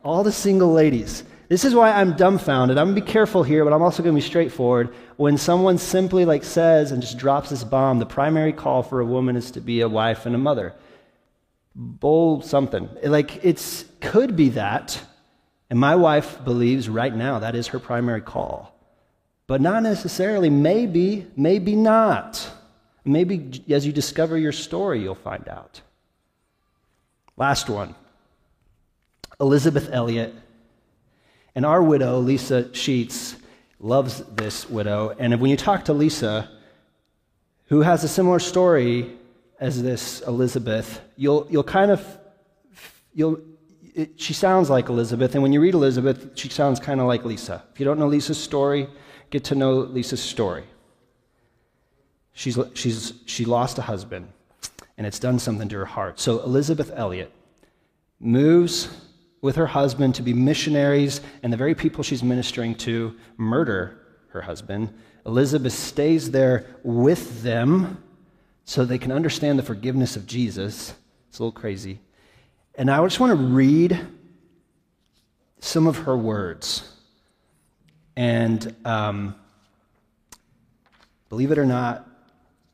All 0.02 0.22
the 0.22 0.32
single 0.32 0.72
ladies. 0.72 1.24
This 1.50 1.64
is 1.64 1.74
why 1.74 1.90
I'm 1.90 2.16
dumbfounded. 2.16 2.78
I'm 2.78 2.94
to 2.94 3.00
be 3.00 3.06
careful 3.06 3.42
here, 3.42 3.64
but 3.64 3.72
I'm 3.72 3.82
also 3.82 4.04
to 4.04 4.12
be 4.12 4.20
straightforward. 4.20 4.94
When 5.16 5.36
someone 5.36 5.78
simply 5.78 6.24
like 6.24 6.44
says 6.44 6.92
and 6.92 7.02
just 7.02 7.18
drops 7.18 7.50
this 7.50 7.64
bomb, 7.64 7.98
the 7.98 8.06
primary 8.06 8.52
call 8.52 8.84
for 8.84 9.00
a 9.00 9.04
woman 9.04 9.34
is 9.34 9.50
to 9.50 9.60
be 9.60 9.80
a 9.80 9.88
wife 9.88 10.26
and 10.26 10.34
a 10.34 10.38
mother. 10.38 10.74
Bull 11.74 12.40
something. 12.40 12.88
Like 13.02 13.44
it's 13.44 13.84
could 14.00 14.36
be 14.36 14.50
that. 14.50 15.00
And 15.68 15.78
my 15.78 15.96
wife 15.96 16.42
believes 16.44 16.88
right 16.88 17.14
now 17.14 17.40
that 17.40 17.56
is 17.56 17.66
her 17.68 17.80
primary 17.80 18.20
call. 18.20 18.72
But 19.48 19.60
not 19.60 19.82
necessarily. 19.82 20.50
Maybe, 20.50 21.26
maybe 21.36 21.74
not. 21.74 22.48
Maybe 23.04 23.64
as 23.70 23.84
you 23.84 23.92
discover 23.92 24.38
your 24.38 24.52
story, 24.52 25.02
you'll 25.02 25.16
find 25.16 25.48
out. 25.48 25.80
Last 27.40 27.70
one 27.70 27.94
Elisabeth 29.40 29.88
Elliot. 29.90 30.34
And 31.54 31.64
our 31.64 31.82
widow, 31.82 32.20
Lisa 32.20 32.72
Sheets, 32.74 33.34
loves 33.80 34.22
this 34.34 34.68
widow. 34.68 35.16
And 35.18 35.40
when 35.40 35.50
you 35.50 35.56
talk 35.56 35.86
to 35.86 35.94
Lisa, 35.94 36.50
who 37.68 37.80
has 37.80 38.04
a 38.04 38.08
similar 38.08 38.38
story 38.38 39.16
as 39.58 39.82
this 39.82 40.20
Elisabeth, 40.20 41.00
you'll, 41.16 41.46
you'll 41.50 41.64
kind 41.64 41.90
of, 41.90 42.06
you'll, 43.14 43.40
it, 43.94 44.20
she 44.20 44.34
sounds 44.34 44.68
like 44.68 44.90
Elisabeth. 44.90 45.34
And 45.34 45.42
when 45.42 45.52
you 45.52 45.62
read 45.62 45.74
Elisabeth, 45.74 46.38
she 46.38 46.50
sounds 46.50 46.78
kind 46.78 47.00
of 47.00 47.06
like 47.06 47.24
Lisa. 47.24 47.64
If 47.72 47.80
you 47.80 47.86
don't 47.86 47.98
know 47.98 48.06
Lisa's 48.06 48.38
story, 48.38 48.86
get 49.30 49.44
to 49.44 49.54
know 49.54 49.76
Lisa's 49.78 50.22
story. 50.22 50.64
She's, 52.34 52.58
she's, 52.74 53.14
she 53.24 53.46
lost 53.46 53.78
a 53.78 53.82
husband 53.82 54.28
and 55.00 55.06
it's 55.06 55.18
done 55.18 55.38
something 55.38 55.66
to 55.66 55.76
her 55.78 55.86
heart. 55.86 56.20
So 56.20 56.42
Elisabeth 56.42 56.92
Elliot 56.94 57.32
moves 58.20 58.86
with 59.40 59.56
her 59.56 59.68
husband 59.68 60.14
to 60.16 60.22
be 60.22 60.34
missionaries, 60.34 61.22
and 61.42 61.50
the 61.50 61.56
very 61.56 61.74
people 61.74 62.04
she's 62.04 62.22
ministering 62.22 62.74
to 62.74 63.16
murder 63.38 63.98
her 64.28 64.42
husband. 64.42 64.92
Elisabeth 65.24 65.72
stays 65.72 66.32
there 66.32 66.66
with 66.82 67.42
them 67.42 68.04
so 68.66 68.84
they 68.84 68.98
can 68.98 69.10
understand 69.10 69.58
the 69.58 69.62
forgiveness 69.62 70.16
of 70.16 70.26
Jesus. 70.26 70.92
It's 71.30 71.38
a 71.38 71.44
little 71.44 71.58
crazy. 71.58 71.98
And 72.74 72.90
I 72.90 73.02
just 73.02 73.20
want 73.20 73.30
to 73.30 73.42
read 73.42 74.06
some 75.60 75.86
of 75.86 75.96
her 75.96 76.14
words. 76.14 76.94
And 78.16 78.76
um, 78.84 79.34
believe 81.30 81.52
it 81.52 81.58
or 81.58 81.64
not, 81.64 82.06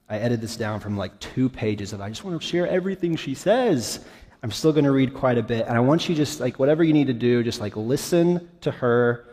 I 0.08 0.18
edited 0.18 0.40
this 0.40 0.56
down 0.56 0.80
from 0.80 0.96
like 0.96 1.18
two 1.18 1.48
pages 1.48 1.92
of 1.92 2.00
I 2.00 2.08
just 2.08 2.24
want 2.24 2.40
to 2.40 2.46
share 2.46 2.66
everything 2.68 3.16
she 3.16 3.34
says. 3.34 4.04
I'm 4.42 4.52
still 4.52 4.72
going 4.72 4.84
to 4.84 4.92
read 4.92 5.14
quite 5.14 5.38
a 5.38 5.42
bit. 5.42 5.66
And 5.66 5.76
I 5.76 5.80
want 5.80 6.08
you 6.08 6.14
just 6.14 6.38
like 6.38 6.58
whatever 6.58 6.84
you 6.84 6.92
need 6.92 7.08
to 7.08 7.14
do, 7.14 7.42
just 7.42 7.60
like 7.60 7.76
listen 7.76 8.48
to 8.60 8.70
her 8.70 9.26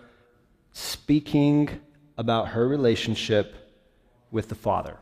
speaking 0.72 1.70
about 2.18 2.50
her 2.50 2.68
relationship 2.68 3.56
with 4.32 4.50
the 4.50 4.56
Father 4.56 4.98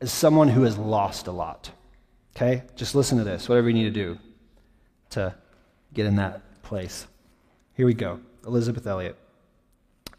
as 0.00 0.10
someone 0.10 0.48
who 0.48 0.62
has 0.62 0.78
lost 0.78 1.26
a 1.26 1.32
lot. 1.32 1.70
Okay? 2.34 2.62
Just 2.74 2.94
listen 2.94 3.18
to 3.18 3.24
this, 3.24 3.48
whatever 3.48 3.68
you 3.68 3.74
need 3.74 3.84
to 3.84 3.90
do 3.90 4.18
to 5.10 5.34
get 5.92 6.06
in 6.06 6.16
that 6.16 6.62
place. 6.62 7.06
Here 7.74 7.86
we 7.86 7.94
go. 7.94 8.20
Elisabeth 8.46 8.86
Elliot. 8.86 9.16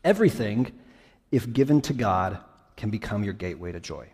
Everything, 0.04 0.72
if 1.32 1.52
given 1.52 1.82
to 1.82 1.94
God, 1.94 2.38
can 2.76 2.90
become 2.90 3.24
your 3.24 3.34
gateway 3.34 3.72
to 3.72 3.80
joy. 3.80 4.08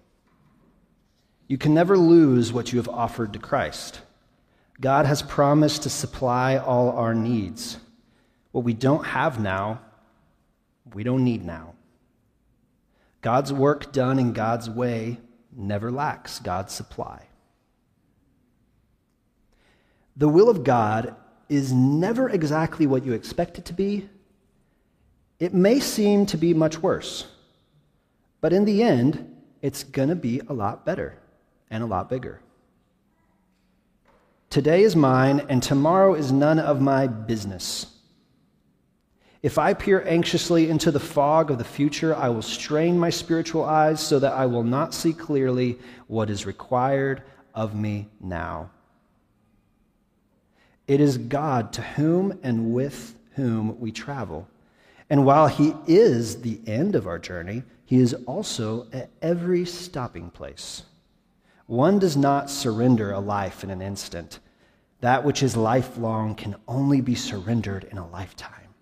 You 1.48 1.58
can 1.58 1.74
never 1.74 1.98
lose 1.98 2.54
what 2.54 2.72
you 2.72 2.78
have 2.78 2.90
offered 2.90 3.34
to 3.34 3.40
Christ. 3.40 4.02
God 4.80 5.06
has 5.06 5.22
promised 5.22 5.84
to 5.84 5.90
supply 5.90 6.58
all 6.58 6.92
our 6.92 7.14
needs. 7.14 7.78
What 8.52 8.64
we 8.64 8.74
don't 8.74 9.06
have 9.06 9.40
now, 9.40 9.82
we 10.94 11.04
don't 11.04 11.24
need 11.24 11.44
now. 11.44 11.74
God's 13.22 13.52
work 13.52 13.92
done 13.92 14.20
in 14.20 14.34
God's 14.34 14.70
way 14.70 15.20
never 15.56 15.92
lacks 15.92 16.40
God's 16.40 16.74
supply. 16.74 17.28
The 20.16 20.30
will 20.30 20.50
of 20.50 20.64
God 20.64 21.16
is 21.50 21.74
never 21.74 22.30
exactly 22.30 22.86
what 22.86 23.06
you 23.06 23.14
expect 23.14 23.58
it 23.58 23.66
to 23.66 23.74
be. 23.74 24.08
It 25.40 25.54
may 25.54 25.80
seem 25.80 26.26
to 26.28 26.38
be 26.38 26.54
much 26.54 26.80
worse. 26.80 27.28
But 28.42 28.54
in 28.54 28.66
the 28.66 28.84
end, 28.84 29.36
it's 29.62 29.84
going 29.84 30.10
to 30.10 30.16
be 30.16 30.42
a 30.48 30.54
lot 30.54 30.86
better 30.86 31.18
and 31.70 31.84
a 31.84 31.88
lot 31.88 32.10
bigger. 32.10 32.40
Today 34.50 34.82
is 34.82 34.96
mine, 34.96 35.46
and 35.48 35.62
tomorrow 35.62 36.16
is 36.16 36.32
none 36.32 36.58
of 36.58 36.82
my 36.82 37.06
business. 37.06 37.86
If 39.44 39.58
I 39.58 39.74
peer 39.74 40.04
anxiously 40.06 40.70
into 40.70 40.92
the 40.92 41.00
fog 41.00 41.52
of 41.52 41.60
the 41.60 41.64
future, 41.64 42.16
I 42.16 42.30
will 42.30 42.42
strain 42.42 42.98
my 42.98 43.10
spiritual 43.10 43.64
eyes 43.64 44.00
so 44.00 44.20
that 44.20 44.34
I 44.34 44.48
will 44.48 44.64
not 44.64 44.94
see 44.94 45.14
clearly 45.14 45.78
what 46.08 46.30
is 46.30 46.46
required 46.46 47.22
of 47.54 47.76
me 47.76 48.08
now. 48.20 48.72
It 50.88 51.00
is 51.00 51.18
God 51.18 51.72
to 51.74 51.82
whom 51.84 52.40
and 52.42 52.74
with 52.74 53.16
whom 53.36 53.80
we 53.80 53.92
travel. 53.92 54.48
And 55.10 55.26
while 55.26 55.48
He 55.48 55.76
is 55.88 56.42
the 56.42 56.60
end 56.66 56.96
of 56.96 57.06
our 57.06 57.20
journey, 57.20 57.64
He 57.90 57.98
is 57.98 58.14
also 58.28 58.86
at 58.94 59.10
every 59.20 59.66
stopping 59.66 60.30
place. 60.30 60.84
One 61.66 61.98
does 61.98 62.16
not 62.16 62.52
surrender 62.52 63.12
a 63.12 63.20
life 63.20 63.64
in 63.64 63.72
an 63.72 63.82
instant. 63.82 64.38
That 65.02 65.24
which 65.24 65.42
is 65.42 65.58
lifelong 65.58 66.36
can 66.36 66.56
only 66.68 67.02
be 67.02 67.16
surrendered 67.16 67.86
in 67.86 67.98
a 67.98 68.08
lifetime. 68.08 68.76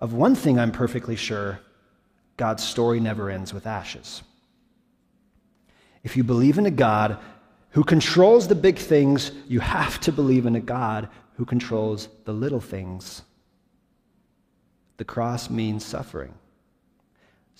Of 0.00 0.14
one 0.14 0.34
thing 0.34 0.58
I'm 0.58 0.72
perfectly 0.72 1.14
sure 1.14 1.60
God's 2.36 2.64
story 2.64 2.98
never 2.98 3.30
ends 3.30 3.54
with 3.54 3.68
ashes. 3.68 4.24
If 6.02 6.16
you 6.16 6.24
believe 6.24 6.58
in 6.58 6.66
a 6.66 6.72
God 6.72 7.18
who 7.70 7.84
controls 7.84 8.48
the 8.48 8.56
big 8.56 8.78
things, 8.78 9.30
you 9.46 9.60
have 9.60 10.00
to 10.00 10.10
believe 10.10 10.44
in 10.44 10.56
a 10.56 10.60
God 10.60 11.08
who 11.36 11.44
controls 11.44 12.08
the 12.24 12.32
little 12.32 12.60
things. 12.60 13.22
The 14.96 15.04
cross 15.04 15.48
means 15.48 15.84
suffering. 15.84 16.34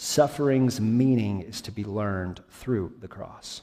Suffering's 0.01 0.81
meaning 0.81 1.43
is 1.43 1.61
to 1.63 1.73
be 1.73 1.83
learned 1.83 2.41
through 2.51 2.93
the 3.01 3.09
cross. 3.09 3.63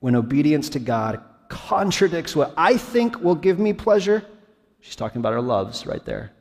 When 0.00 0.16
obedience 0.16 0.70
to 0.70 0.78
God 0.78 1.20
contradicts 1.50 2.34
what 2.34 2.54
I 2.56 2.78
think 2.78 3.20
will 3.20 3.34
give 3.34 3.58
me 3.58 3.74
pleasure, 3.74 4.24
she's 4.80 4.96
talking 4.96 5.20
about 5.20 5.34
her 5.34 5.42
loves 5.42 5.86
right 5.86 6.02
there. 6.06 6.32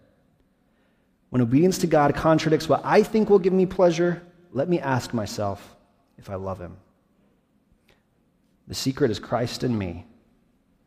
When 1.29 1.41
obedience 1.41 1.77
to 1.79 1.88
God 1.88 2.15
contradicts 2.15 2.69
what 2.69 2.79
I 2.86 3.03
think 3.03 3.29
will 3.29 3.38
give 3.38 3.51
me 3.51 3.65
pleasure, 3.65 4.21
let 4.53 4.69
me 4.69 4.79
ask 4.79 5.13
myself 5.13 5.75
if 6.17 6.29
I 6.29 6.36
love 6.36 6.61
Him. 6.61 6.77
The 8.65 8.75
secret 8.75 9.11
is 9.11 9.19
Christ 9.19 9.65
in 9.65 9.77
me, 9.77 10.05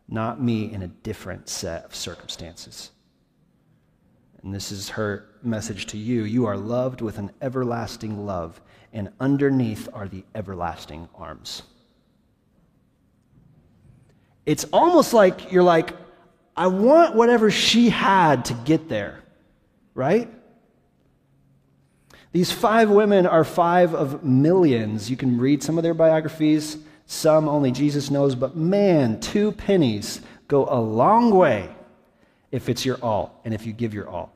not 0.09 0.42
me 0.42 0.72
in 0.72 0.82
a 0.82 0.88
different 0.88 1.51
set 1.51 1.84
of 1.84 1.95
circumstances. 1.95 2.90
And 4.45 4.55
this 4.55 4.70
is 4.70 4.90
her 4.90 5.26
message 5.42 5.86
to 5.86 5.99
you. 5.99 6.24
You 6.24 6.47
are 6.47 6.57
loved 6.57 7.01
with 7.01 7.18
an 7.18 7.32
everlasting 7.42 8.26
love, 8.26 8.61
and 8.92 9.11
underneath 9.18 9.88
are 9.92 10.07
the 10.07 10.22
everlasting 10.34 11.09
arms. 11.16 11.62
It's 14.47 14.64
almost 14.72 15.12
like 15.12 15.51
you're 15.51 15.62
like, 15.62 15.97
I 16.57 16.68
want 16.68 17.16
whatever 17.16 17.51
she 17.51 17.90
had 17.90 18.45
to 18.45 18.55
get 18.55 18.88
there 18.88 19.24
right? 19.95 20.28
These 22.32 22.51
five 22.51 22.90
women 22.90 23.26
are 23.26 23.45
five 23.45 23.95
of 23.95 24.24
millions. 24.24 25.09
You 25.09 25.16
can 25.16 25.38
read 25.38 25.62
some 25.62 25.78
of 25.78 25.84
their 25.84 25.95
biographies, 25.95 26.78
some 27.07 27.49
only 27.49 27.70
Jesus 27.70 28.11
knows, 28.11 28.34
but 28.34 28.57
man, 28.57 29.20
two 29.20 29.53
pennies 29.53 30.20
go 30.49 30.66
a 30.68 30.80
long 30.80 31.30
way 31.30 31.70
if 32.51 32.68
it's 32.68 32.84
your 32.84 32.99
all 33.03 33.40
and 33.45 33.55
if 33.55 33.66
you 33.66 33.72
give 33.72 33.95
your 33.95 34.09
all. 34.09 34.34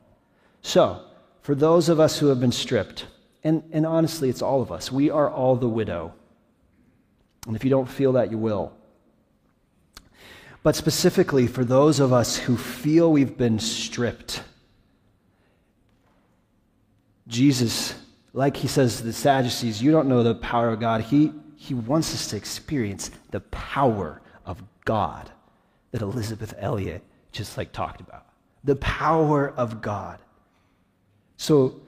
So, 0.61 1.01
for 1.41 1.55
those 1.55 1.89
of 1.89 1.99
us 1.99 2.19
who 2.19 2.27
have 2.27 2.39
been 2.39 2.51
stripped, 2.51 3.07
and, 3.43 3.63
and 3.71 3.85
honestly, 3.85 4.29
it's 4.29 4.41
all 4.41 4.61
of 4.61 4.71
us, 4.71 4.91
we 4.91 5.09
are 5.09 5.29
all 5.29 5.55
the 5.55 5.69
widow. 5.69 6.13
And 7.47 7.55
if 7.55 7.63
you 7.63 7.69
don't 7.69 7.89
feel 7.89 8.13
that, 8.13 8.31
you 8.31 8.37
will. 8.37 8.73
But 10.61 10.75
specifically, 10.75 11.47
for 11.47 11.63
those 11.63 11.99
of 11.99 12.11
us 12.11 12.35
who 12.35 12.57
feel 12.57 13.11
we've 13.11 13.37
been 13.37 13.59
stripped, 13.59 14.43
Jesus, 17.27 17.95
like 18.33 18.57
he 18.57 18.67
says 18.67 18.97
to 18.97 19.03
the 19.03 19.13
Sadducees, 19.13 19.81
you 19.81 19.91
don't 19.91 20.09
know 20.09 20.23
the 20.23 20.35
power 20.35 20.69
of 20.69 20.79
God. 20.79 21.01
He, 21.01 21.31
he 21.55 21.73
wants 21.73 22.13
us 22.13 22.27
to 22.27 22.37
experience 22.37 23.11
the 23.31 23.39
power 23.39 24.21
of 24.45 24.61
God 24.83 25.31
that 25.91 26.01
Elisabeth 26.01 26.53
Elliot 26.57 27.03
just 27.31 27.57
like 27.57 27.71
talked 27.71 28.01
about. 28.01 28.25
The 28.63 28.75
power 28.75 29.53
of 29.55 29.81
God. 29.81 30.19
So, 31.39 31.79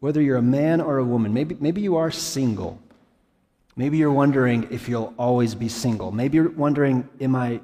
whether 0.00 0.20
you're 0.20 0.36
a 0.36 0.42
man 0.42 0.80
or 0.80 0.98
a 0.98 1.04
woman, 1.04 1.32
maybe, 1.32 1.56
maybe 1.60 1.80
you 1.80 1.94
are 1.94 2.10
single. 2.10 2.80
Maybe 3.76 3.98
you're 3.98 4.10
wondering 4.10 4.66
if 4.72 4.88
you'll 4.88 5.14
always 5.16 5.54
be 5.54 5.68
single. 5.68 6.10
Maybe 6.10 6.36
you're 6.36 6.50
wondering, 6.50 7.08
am 7.20 7.36
I, 7.36 7.60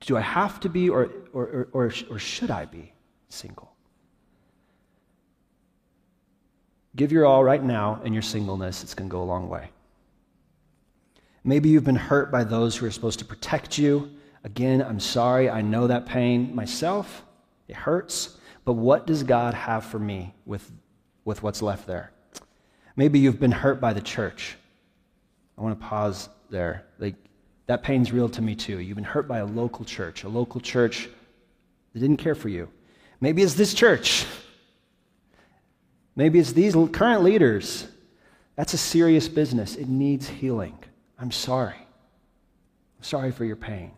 do 0.00 0.16
I 0.16 0.20
have 0.20 0.58
to 0.60 0.68
be 0.68 0.90
or, 0.90 1.10
or, 1.32 1.46
or, 1.46 1.68
or, 1.72 1.92
or 2.10 2.18
should 2.18 2.50
I 2.50 2.64
be 2.64 2.92
single? 3.28 3.70
Give 6.96 7.12
your 7.12 7.24
all 7.24 7.44
right 7.44 7.62
now 7.62 8.00
in 8.02 8.12
your 8.12 8.22
singleness. 8.22 8.82
It's 8.82 8.94
going 8.94 9.08
to 9.08 9.12
go 9.12 9.22
a 9.22 9.24
long 9.24 9.48
way. 9.48 9.70
Maybe 11.44 11.68
you've 11.68 11.84
been 11.84 11.94
hurt 11.94 12.32
by 12.32 12.42
those 12.42 12.76
who 12.76 12.86
are 12.86 12.90
supposed 12.90 13.20
to 13.20 13.24
protect 13.24 13.78
you. 13.78 14.10
Again, 14.42 14.82
I'm 14.82 14.98
sorry. 14.98 15.48
I 15.48 15.62
know 15.62 15.86
that 15.86 16.04
pain 16.04 16.52
myself. 16.52 17.22
It 17.68 17.76
hurts. 17.76 18.37
But 18.68 18.74
what 18.74 19.06
does 19.06 19.22
God 19.22 19.54
have 19.54 19.82
for 19.82 19.98
me 19.98 20.34
with, 20.44 20.70
with 21.24 21.42
what's 21.42 21.62
left 21.62 21.86
there? 21.86 22.12
Maybe 22.96 23.18
you've 23.18 23.40
been 23.40 23.50
hurt 23.50 23.80
by 23.80 23.94
the 23.94 24.02
church. 24.02 24.58
I 25.56 25.62
want 25.62 25.80
to 25.80 25.86
pause 25.86 26.28
there. 26.50 26.84
Like, 26.98 27.14
that 27.64 27.82
pain's 27.82 28.12
real 28.12 28.28
to 28.28 28.42
me 28.42 28.54
too. 28.54 28.78
You've 28.78 28.96
been 28.96 29.04
hurt 29.04 29.26
by 29.26 29.38
a 29.38 29.46
local 29.46 29.86
church, 29.86 30.24
a 30.24 30.28
local 30.28 30.60
church 30.60 31.08
that 31.94 32.00
didn't 32.00 32.18
care 32.18 32.34
for 32.34 32.50
you. 32.50 32.68
Maybe 33.22 33.42
it's 33.42 33.54
this 33.54 33.72
church 33.72 34.26
Maybe 36.14 36.38
it's 36.38 36.52
these 36.52 36.76
current 36.92 37.22
leaders. 37.22 37.86
That's 38.54 38.74
a 38.74 38.78
serious 38.78 39.28
business. 39.28 39.76
It 39.76 39.88
needs 39.88 40.28
healing. 40.28 40.78
I'm 41.18 41.30
sorry. 41.30 41.78
I'm 42.98 43.02
sorry 43.02 43.32
for 43.32 43.46
your 43.46 43.56
pain. 43.56 43.92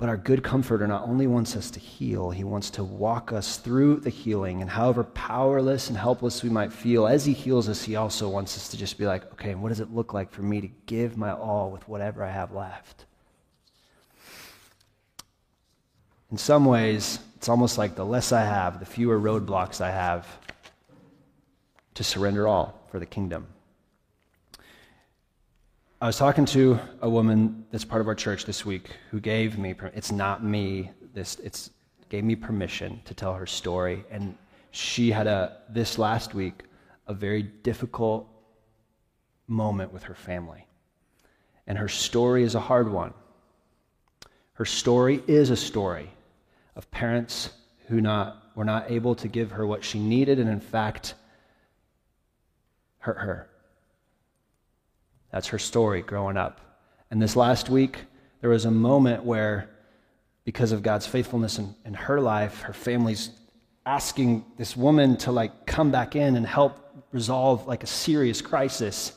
But 0.00 0.08
our 0.08 0.16
good 0.16 0.42
comforter 0.42 0.86
not 0.86 1.06
only 1.06 1.26
wants 1.26 1.54
us 1.56 1.70
to 1.72 1.78
heal, 1.78 2.30
he 2.30 2.42
wants 2.42 2.70
to 2.70 2.82
walk 2.82 3.34
us 3.34 3.58
through 3.58 3.96
the 3.96 4.08
healing. 4.08 4.62
And 4.62 4.70
however 4.70 5.04
powerless 5.04 5.90
and 5.90 5.98
helpless 5.98 6.42
we 6.42 6.48
might 6.48 6.72
feel, 6.72 7.06
as 7.06 7.26
he 7.26 7.34
heals 7.34 7.68
us, 7.68 7.82
he 7.82 7.96
also 7.96 8.26
wants 8.26 8.56
us 8.56 8.70
to 8.70 8.78
just 8.78 8.96
be 8.96 9.04
like, 9.04 9.30
okay, 9.34 9.54
what 9.54 9.68
does 9.68 9.80
it 9.80 9.92
look 9.92 10.14
like 10.14 10.30
for 10.30 10.40
me 10.40 10.62
to 10.62 10.70
give 10.86 11.18
my 11.18 11.34
all 11.34 11.70
with 11.70 11.86
whatever 11.86 12.24
I 12.24 12.30
have 12.30 12.50
left? 12.50 13.04
In 16.30 16.38
some 16.38 16.64
ways, 16.64 17.18
it's 17.36 17.50
almost 17.50 17.76
like 17.76 17.94
the 17.94 18.06
less 18.06 18.32
I 18.32 18.40
have, 18.40 18.80
the 18.80 18.86
fewer 18.86 19.20
roadblocks 19.20 19.82
I 19.82 19.90
have 19.90 20.26
to 21.92 22.02
surrender 22.02 22.48
all 22.48 22.88
for 22.90 23.00
the 23.00 23.04
kingdom. 23.04 23.48
I 26.02 26.06
was 26.06 26.16
talking 26.16 26.46
to 26.46 26.78
a 27.02 27.10
woman 27.10 27.66
that's 27.70 27.84
part 27.84 28.00
of 28.00 28.08
our 28.08 28.14
church 28.14 28.46
this 28.46 28.64
week 28.64 28.96
who 29.10 29.20
gave 29.20 29.58
me 29.58 29.74
it's 29.94 30.10
not 30.10 30.42
me 30.42 30.90
this 31.12 31.38
it's 31.40 31.70
gave 32.08 32.24
me 32.24 32.34
permission 32.34 33.02
to 33.04 33.12
tell 33.12 33.34
her 33.34 33.46
story 33.46 34.04
and 34.10 34.34
she 34.70 35.10
had 35.10 35.26
a 35.26 35.58
this 35.68 35.98
last 35.98 36.32
week 36.32 36.64
a 37.06 37.12
very 37.12 37.42
difficult 37.42 38.26
moment 39.50 39.92
with 39.92 40.04
her 40.04 40.14
family. 40.14 40.64
And 41.66 41.76
her 41.76 41.88
story 41.88 42.44
is 42.44 42.54
a 42.54 42.60
hard 42.60 42.90
one. 42.90 43.12
Her 44.54 44.64
story 44.64 45.22
is 45.26 45.50
a 45.50 45.56
story 45.56 46.08
of 46.76 46.90
parents 46.90 47.50
who 47.88 48.00
not, 48.00 48.52
were 48.54 48.64
not 48.64 48.90
able 48.90 49.14
to 49.16 49.28
give 49.28 49.50
her 49.50 49.66
what 49.66 49.84
she 49.84 49.98
needed 49.98 50.38
and, 50.38 50.48
in 50.48 50.60
fact, 50.60 51.14
hurt 52.98 53.18
her. 53.18 53.49
That's 55.30 55.48
her 55.48 55.58
story 55.58 56.02
growing 56.02 56.36
up. 56.36 56.60
And 57.10 57.20
this 57.20 57.36
last 57.36 57.68
week, 57.68 57.98
there 58.40 58.50
was 58.50 58.64
a 58.64 58.70
moment 58.70 59.24
where, 59.24 59.68
because 60.44 60.72
of 60.72 60.82
God's 60.82 61.06
faithfulness 61.06 61.58
in, 61.58 61.74
in 61.84 61.94
her 61.94 62.20
life, 62.20 62.62
her 62.62 62.72
family's 62.72 63.30
asking 63.86 64.44
this 64.56 64.76
woman 64.76 65.16
to 65.16 65.32
like 65.32 65.66
come 65.66 65.90
back 65.90 66.16
in 66.16 66.36
and 66.36 66.46
help 66.46 66.76
resolve 67.12 67.66
like 67.66 67.82
a 67.82 67.86
serious 67.86 68.40
crisis. 68.40 69.12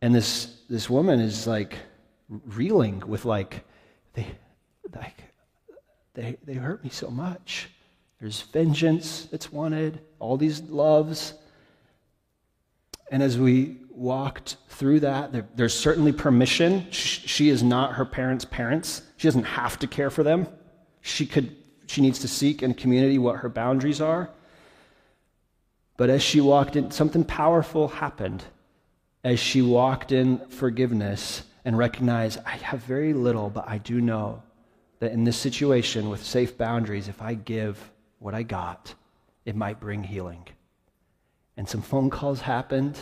And 0.00 0.14
this 0.14 0.58
this 0.68 0.88
woman 0.88 1.20
is 1.20 1.46
like 1.46 1.76
reeling 2.28 3.02
with 3.06 3.24
like 3.24 3.64
they 4.14 4.26
like 4.94 5.22
they, 6.14 6.36
they 6.44 6.54
hurt 6.54 6.82
me 6.84 6.90
so 6.90 7.10
much. 7.10 7.68
There's 8.20 8.42
vengeance 8.42 9.26
that's 9.30 9.50
wanted, 9.52 10.00
all 10.18 10.36
these 10.36 10.62
loves. 10.62 11.34
And 13.12 13.22
as 13.22 13.38
we 13.38 13.76
walked 13.90 14.56
through 14.70 15.00
that, 15.00 15.32
there, 15.32 15.46
there's 15.54 15.78
certainly 15.78 16.12
permission. 16.12 16.86
She, 16.90 17.28
she 17.28 17.48
is 17.50 17.62
not 17.62 17.92
her 17.92 18.06
parents' 18.06 18.46
parents. 18.46 19.02
She 19.18 19.28
doesn't 19.28 19.44
have 19.44 19.78
to 19.80 19.86
care 19.86 20.10
for 20.10 20.22
them. 20.24 20.48
She 21.02 21.26
could 21.26 21.54
she 21.86 22.00
needs 22.00 22.20
to 22.20 22.28
seek 22.28 22.62
in 22.62 22.72
community 22.72 23.18
what 23.18 23.36
her 23.36 23.50
boundaries 23.50 24.00
are. 24.00 24.30
But 25.98 26.08
as 26.08 26.22
she 26.22 26.40
walked 26.40 26.74
in, 26.74 26.90
something 26.90 27.22
powerful 27.22 27.88
happened. 27.88 28.42
As 29.22 29.38
she 29.38 29.60
walked 29.60 30.10
in 30.10 30.38
forgiveness 30.48 31.42
and 31.66 31.76
recognized, 31.76 32.38
I 32.46 32.56
have 32.56 32.80
very 32.84 33.12
little, 33.12 33.50
but 33.50 33.68
I 33.68 33.76
do 33.76 34.00
know 34.00 34.42
that 35.00 35.12
in 35.12 35.24
this 35.24 35.36
situation 35.36 36.08
with 36.08 36.24
safe 36.24 36.56
boundaries, 36.56 37.08
if 37.08 37.20
I 37.20 37.34
give 37.34 37.92
what 38.20 38.34
I 38.34 38.42
got, 38.42 38.94
it 39.44 39.54
might 39.54 39.80
bring 39.80 40.02
healing. 40.02 40.46
And 41.56 41.68
some 41.68 41.82
phone 41.82 42.10
calls 42.10 42.40
happened, 42.40 42.98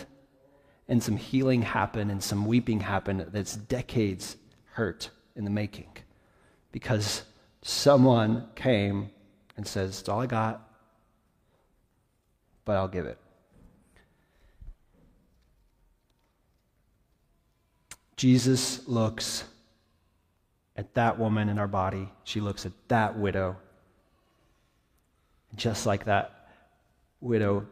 and 0.89 1.03
some 1.03 1.17
healing 1.17 1.63
happened, 1.63 2.11
and 2.11 2.23
some 2.23 2.47
weeping 2.47 2.81
happened 2.81 3.27
that's 3.33 3.57
decades 3.57 4.37
hurt 4.73 5.11
in 5.37 5.45
the 5.45 5.51
making 5.51 5.89
because 6.73 7.23
someone 7.63 8.49
came 8.55 9.11
and 9.57 9.67
says, 9.67 10.01
It's 10.01 10.09
all 10.09 10.21
I 10.21 10.27
got, 10.27 10.69
but 12.65 12.77
I'll 12.77 12.89
give 12.89 13.07
it. 13.07 13.19
Jesus 18.17 18.87
looks 18.87 19.45
at 20.77 20.93
that 20.95 21.19
woman 21.19 21.49
in 21.49 21.59
our 21.59 21.69
body. 21.69 22.11
She 22.25 22.41
looks 22.41 22.67
at 22.67 22.73
that 22.89 23.19
widow. 23.19 23.57
Just 25.55 25.87
like 25.87 26.05
that 26.05 26.49
widow, 27.21 27.67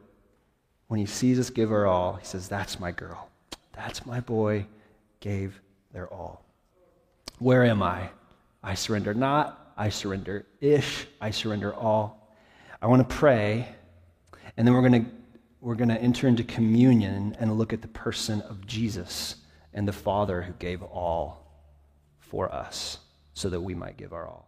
when 0.88 0.98
he 0.98 1.06
sees 1.06 1.38
us 1.38 1.50
give 1.50 1.70
our 1.70 1.86
all, 1.86 2.14
he 2.14 2.24
says, 2.24 2.48
That's 2.48 2.80
my 2.80 2.90
girl. 2.90 3.28
That's 3.72 4.04
my 4.04 4.20
boy. 4.20 4.66
Gave 5.20 5.60
their 5.92 6.12
all. 6.12 6.44
Where 7.38 7.64
am 7.64 7.82
I? 7.82 8.10
I 8.62 8.74
surrender 8.74 9.14
not. 9.14 9.72
I 9.76 9.90
surrender 9.90 10.46
ish. 10.60 11.06
I 11.20 11.30
surrender 11.30 11.72
all. 11.72 12.34
I 12.82 12.86
want 12.86 13.08
to 13.08 13.14
pray, 13.14 13.68
and 14.56 14.66
then 14.66 14.74
we're 14.74 14.88
going 14.88 15.04
to 15.04 15.10
we're 15.60 15.74
going 15.74 15.88
to 15.88 16.00
enter 16.00 16.28
into 16.28 16.44
communion 16.44 17.36
and 17.40 17.58
look 17.58 17.72
at 17.72 17.82
the 17.82 17.88
person 17.88 18.40
of 18.42 18.64
Jesus 18.66 19.36
and 19.74 19.88
the 19.88 19.92
Father 19.92 20.42
who 20.42 20.52
gave 20.54 20.82
all 20.84 21.44
for 22.18 22.52
us 22.52 22.98
so 23.34 23.48
that 23.48 23.60
we 23.60 23.74
might 23.74 23.96
give 23.96 24.12
our 24.12 24.26
all. 24.26 24.47